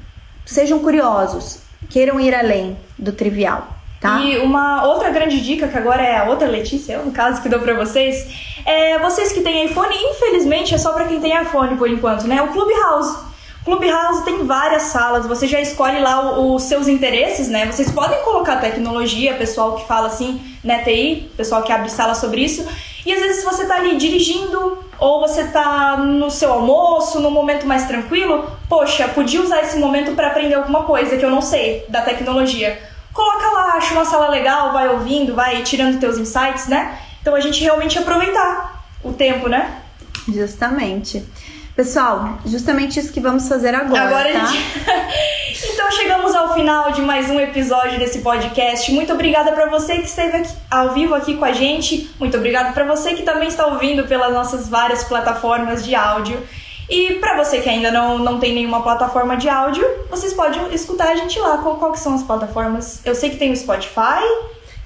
sejam 0.45 0.79
curiosos, 0.79 1.59
queiram 1.89 2.19
ir 2.19 2.33
além 2.33 2.75
do 2.97 3.11
trivial. 3.11 3.75
Tá? 4.01 4.21
E 4.21 4.37
uma 4.37 4.85
outra 4.85 5.09
grande 5.09 5.41
dica, 5.41 5.67
que 5.67 5.77
agora 5.77 6.01
é 6.01 6.17
a 6.17 6.23
outra 6.23 6.47
Letícia, 6.47 6.93
eu 6.93 7.05
no 7.05 7.11
caso, 7.11 7.41
que 7.41 7.49
dou 7.49 7.59
pra 7.59 7.73
vocês, 7.73 8.48
é 8.65 8.99
vocês 8.99 9.31
que 9.31 9.41
têm 9.41 9.65
iPhone, 9.65 9.95
infelizmente 9.95 10.73
é 10.73 10.77
só 10.77 10.93
pra 10.93 11.05
quem 11.05 11.19
tem 11.19 11.39
iPhone 11.41 11.77
por 11.77 11.89
enquanto, 11.89 12.27
né? 12.27 12.41
O 12.41 12.47
Clubhouse. 12.49 13.29
Clubhouse 13.65 14.23
tem 14.23 14.45
várias 14.45 14.83
salas, 14.83 15.27
você 15.27 15.45
já 15.45 15.59
escolhe 15.59 15.99
lá 15.99 16.39
os 16.39 16.63
seus 16.63 16.87
interesses, 16.87 17.49
né? 17.49 17.65
Vocês 17.65 17.91
podem 17.91 18.21
colocar 18.23 18.57
tecnologia, 18.57 19.35
pessoal 19.35 19.75
que 19.75 19.85
fala 19.85 20.07
assim, 20.07 20.41
né, 20.63 20.83
TI, 20.83 21.29
pessoal 21.35 21.61
que 21.61 21.71
abre 21.71 21.89
sala 21.89 22.15
sobre 22.15 22.41
isso. 22.41 22.67
E 23.05 23.13
às 23.13 23.19
vezes 23.19 23.43
você 23.43 23.65
tá 23.65 23.75
ali 23.75 23.97
dirigindo 23.97 24.79
ou 24.97 25.21
você 25.21 25.45
tá 25.45 25.97
no 25.97 26.29
seu 26.31 26.51
almoço, 26.51 27.19
num 27.19 27.31
momento 27.31 27.65
mais 27.65 27.85
tranquilo, 27.85 28.49
poxa, 28.67 29.07
podia 29.09 29.41
usar 29.41 29.61
esse 29.61 29.77
momento 29.77 30.13
para 30.15 30.27
aprender 30.27 30.55
alguma 30.55 30.83
coisa 30.83 31.17
que 31.17 31.23
eu 31.23 31.29
não 31.29 31.41
sei 31.41 31.85
da 31.89 32.01
tecnologia 32.01 32.77
coloca 33.19 33.49
lá, 33.49 33.73
acha 33.73 33.93
uma 33.93 34.05
sala 34.05 34.29
legal, 34.29 34.71
vai 34.71 34.87
ouvindo, 34.87 35.35
vai 35.35 35.61
tirando 35.63 35.99
teus 35.99 36.17
insights, 36.17 36.67
né? 36.67 36.97
Então 37.29 37.37
a 37.37 37.41
gente 37.41 37.61
realmente 37.61 37.99
aproveitar 37.99 38.87
o 39.03 39.13
tempo, 39.13 39.47
né? 39.47 39.83
Justamente. 40.27 41.23
Pessoal, 41.75 42.39
justamente 42.43 42.99
isso 42.99 43.13
que 43.13 43.19
vamos 43.19 43.47
fazer 43.47 43.75
agora. 43.75 44.01
Agora 44.01 44.33
tá? 44.33 44.45
gente... 44.47 44.63
então 45.71 45.91
chegamos 45.91 46.33
ao 46.33 46.55
final 46.55 46.91
de 46.91 47.03
mais 47.03 47.29
um 47.29 47.39
episódio 47.39 47.99
desse 47.99 48.21
podcast. 48.21 48.91
Muito 48.91 49.13
obrigada 49.13 49.51
para 49.51 49.67
você 49.67 49.97
que 49.97 50.07
esteve 50.07 50.37
aqui, 50.37 50.49
ao 50.71 50.91
vivo 50.95 51.13
aqui 51.13 51.37
com 51.37 51.45
a 51.45 51.51
gente. 51.51 52.09
Muito 52.19 52.35
obrigada 52.35 52.71
para 52.71 52.83
você 52.85 53.13
que 53.13 53.21
também 53.21 53.47
está 53.47 53.67
ouvindo 53.67 54.07
pelas 54.07 54.33
nossas 54.33 54.67
várias 54.67 55.03
plataformas 55.03 55.85
de 55.85 55.93
áudio. 55.93 56.41
E 56.89 57.13
para 57.19 57.37
você 57.37 57.61
que 57.61 57.69
ainda 57.69 57.91
não, 57.91 58.17
não 58.17 58.39
tem 58.39 58.55
nenhuma 58.55 58.81
plataforma 58.81 59.37
de 59.37 59.47
áudio, 59.47 59.85
vocês 60.09 60.33
podem 60.33 60.73
escutar 60.73 61.09
a 61.09 61.15
gente 61.15 61.37
lá. 61.37 61.59
Qual, 61.59 61.75
qual 61.75 61.91
que 61.91 61.99
são 61.99 62.15
as 62.15 62.23
plataformas? 62.23 63.01
Eu 63.05 63.13
sei 63.13 63.29
que 63.29 63.37
tem 63.37 63.51
o 63.51 63.55
Spotify, 63.55 64.23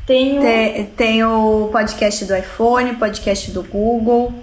tem 0.06 0.39
o... 0.39 0.41
Tem, 0.41 0.86
tem 0.86 1.24
o 1.24 1.70
podcast 1.72 2.26
do 2.26 2.36
iPhone, 2.36 2.95
podcast 2.95 3.51
do 3.51 3.64
Google. 3.64 4.34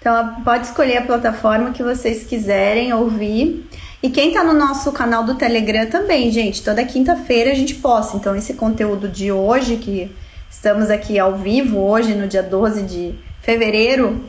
Então 0.00 0.42
pode 0.44 0.66
escolher 0.66 0.98
a 0.98 1.02
plataforma 1.02 1.72
que 1.72 1.82
vocês 1.82 2.24
quiserem 2.24 2.92
ouvir. 2.92 3.68
E 4.02 4.08
quem 4.08 4.32
tá 4.32 4.44
no 4.44 4.52
nosso 4.52 4.92
canal 4.92 5.24
do 5.24 5.34
Telegram 5.34 5.86
também, 5.86 6.30
gente, 6.30 6.62
toda 6.62 6.84
quinta-feira 6.84 7.50
a 7.50 7.54
gente 7.54 7.74
posta. 7.74 8.16
Então 8.16 8.36
esse 8.36 8.54
conteúdo 8.54 9.08
de 9.08 9.32
hoje, 9.32 9.76
que 9.76 10.10
estamos 10.48 10.88
aqui 10.88 11.18
ao 11.18 11.36
vivo 11.36 11.78
hoje, 11.78 12.14
no 12.14 12.28
dia 12.28 12.42
12 12.42 12.82
de 12.82 13.14
fevereiro, 13.42 14.24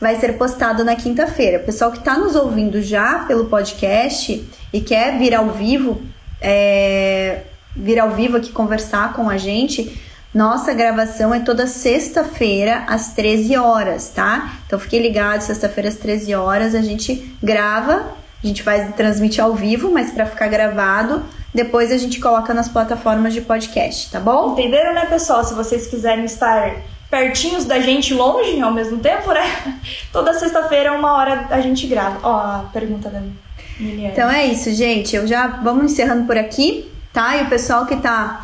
vai 0.00 0.16
ser 0.16 0.38
postado 0.38 0.84
na 0.84 0.94
quinta-feira. 0.94 1.58
Pessoal 1.58 1.90
que 1.90 1.98
está 1.98 2.16
nos 2.16 2.36
ouvindo 2.36 2.80
já 2.80 3.24
pelo 3.26 3.46
podcast 3.46 4.48
e 4.72 4.80
quer 4.80 5.18
vir 5.18 5.34
ao 5.34 5.50
vivo, 5.50 6.00
é, 6.40 7.42
vir 7.74 7.98
ao 7.98 8.10
vivo 8.10 8.36
aqui 8.36 8.52
conversar 8.52 9.12
com 9.12 9.28
a 9.28 9.36
gente, 9.36 10.00
nossa 10.32 10.72
gravação 10.72 11.34
é 11.34 11.40
toda 11.40 11.66
sexta-feira 11.66 12.84
às 12.86 13.14
13 13.14 13.56
horas, 13.56 14.10
tá? 14.10 14.52
Então 14.66 14.78
fique 14.78 14.98
ligado, 14.98 15.40
sexta-feira 15.40 15.88
às 15.88 15.96
13 15.96 16.34
horas 16.34 16.74
a 16.74 16.80
gente 16.80 17.34
grava, 17.42 18.14
a 18.42 18.46
gente 18.46 18.62
vai 18.62 18.92
transmitir 18.92 19.42
ao 19.42 19.54
vivo, 19.54 19.90
mas 19.90 20.12
para 20.12 20.26
ficar 20.26 20.46
gravado, 20.46 21.24
depois 21.52 21.90
a 21.90 21.98
gente 21.98 22.20
coloca 22.20 22.54
nas 22.54 22.68
plataformas 22.68 23.34
de 23.34 23.40
podcast, 23.40 24.10
tá 24.10 24.20
bom? 24.20 24.52
Entenderam, 24.52 24.94
né, 24.94 25.06
pessoal? 25.06 25.42
Se 25.42 25.52
vocês 25.52 25.88
quiserem 25.88 26.24
estar 26.24 26.76
pertinhos 27.10 27.64
da 27.64 27.80
gente, 27.80 28.14
longe 28.14 28.60
ao 28.60 28.72
mesmo 28.72 28.98
tempo, 28.98 29.32
né? 29.32 29.42
Toda 30.12 30.32
sexta-feira, 30.32 30.92
uma 30.92 31.12
hora, 31.12 31.48
a 31.50 31.60
gente 31.60 31.88
grava. 31.88 32.20
Ó, 32.22 32.36
a 32.36 32.70
pergunta 32.72 33.10
da 33.10 33.20
Miliane. 33.80 34.12
Então 34.12 34.30
é 34.30 34.46
isso, 34.46 34.72
gente. 34.72 35.16
Eu 35.16 35.26
já 35.26 35.48
vamos 35.48 35.90
encerrando 35.90 36.24
por 36.24 36.38
aqui, 36.38 36.88
tá? 37.12 37.36
E 37.36 37.42
o 37.42 37.48
pessoal 37.48 37.84
que 37.84 37.96
tá 37.96 38.42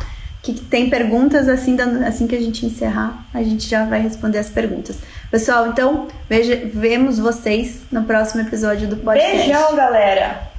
que 0.53 0.61
tem 0.61 0.89
perguntas 0.89 1.47
assim, 1.47 1.77
assim 2.05 2.27
que 2.27 2.35
a 2.35 2.39
gente 2.39 2.65
encerrar, 2.65 3.25
a 3.33 3.41
gente 3.41 3.67
já 3.67 3.85
vai 3.85 4.01
responder 4.01 4.37
as 4.37 4.49
perguntas. 4.49 4.97
Pessoal, 5.29 5.67
então, 5.67 6.07
veja, 6.29 6.69
vemos 6.73 7.19
vocês 7.19 7.81
no 7.91 8.03
próximo 8.03 8.41
episódio 8.41 8.87
do 8.87 8.97
podcast. 8.97 9.37
Beijão, 9.37 9.75
galera. 9.75 10.49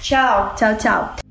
Tchau. 0.00 0.54
Tchau, 0.56 0.76
tchau. 0.76 1.21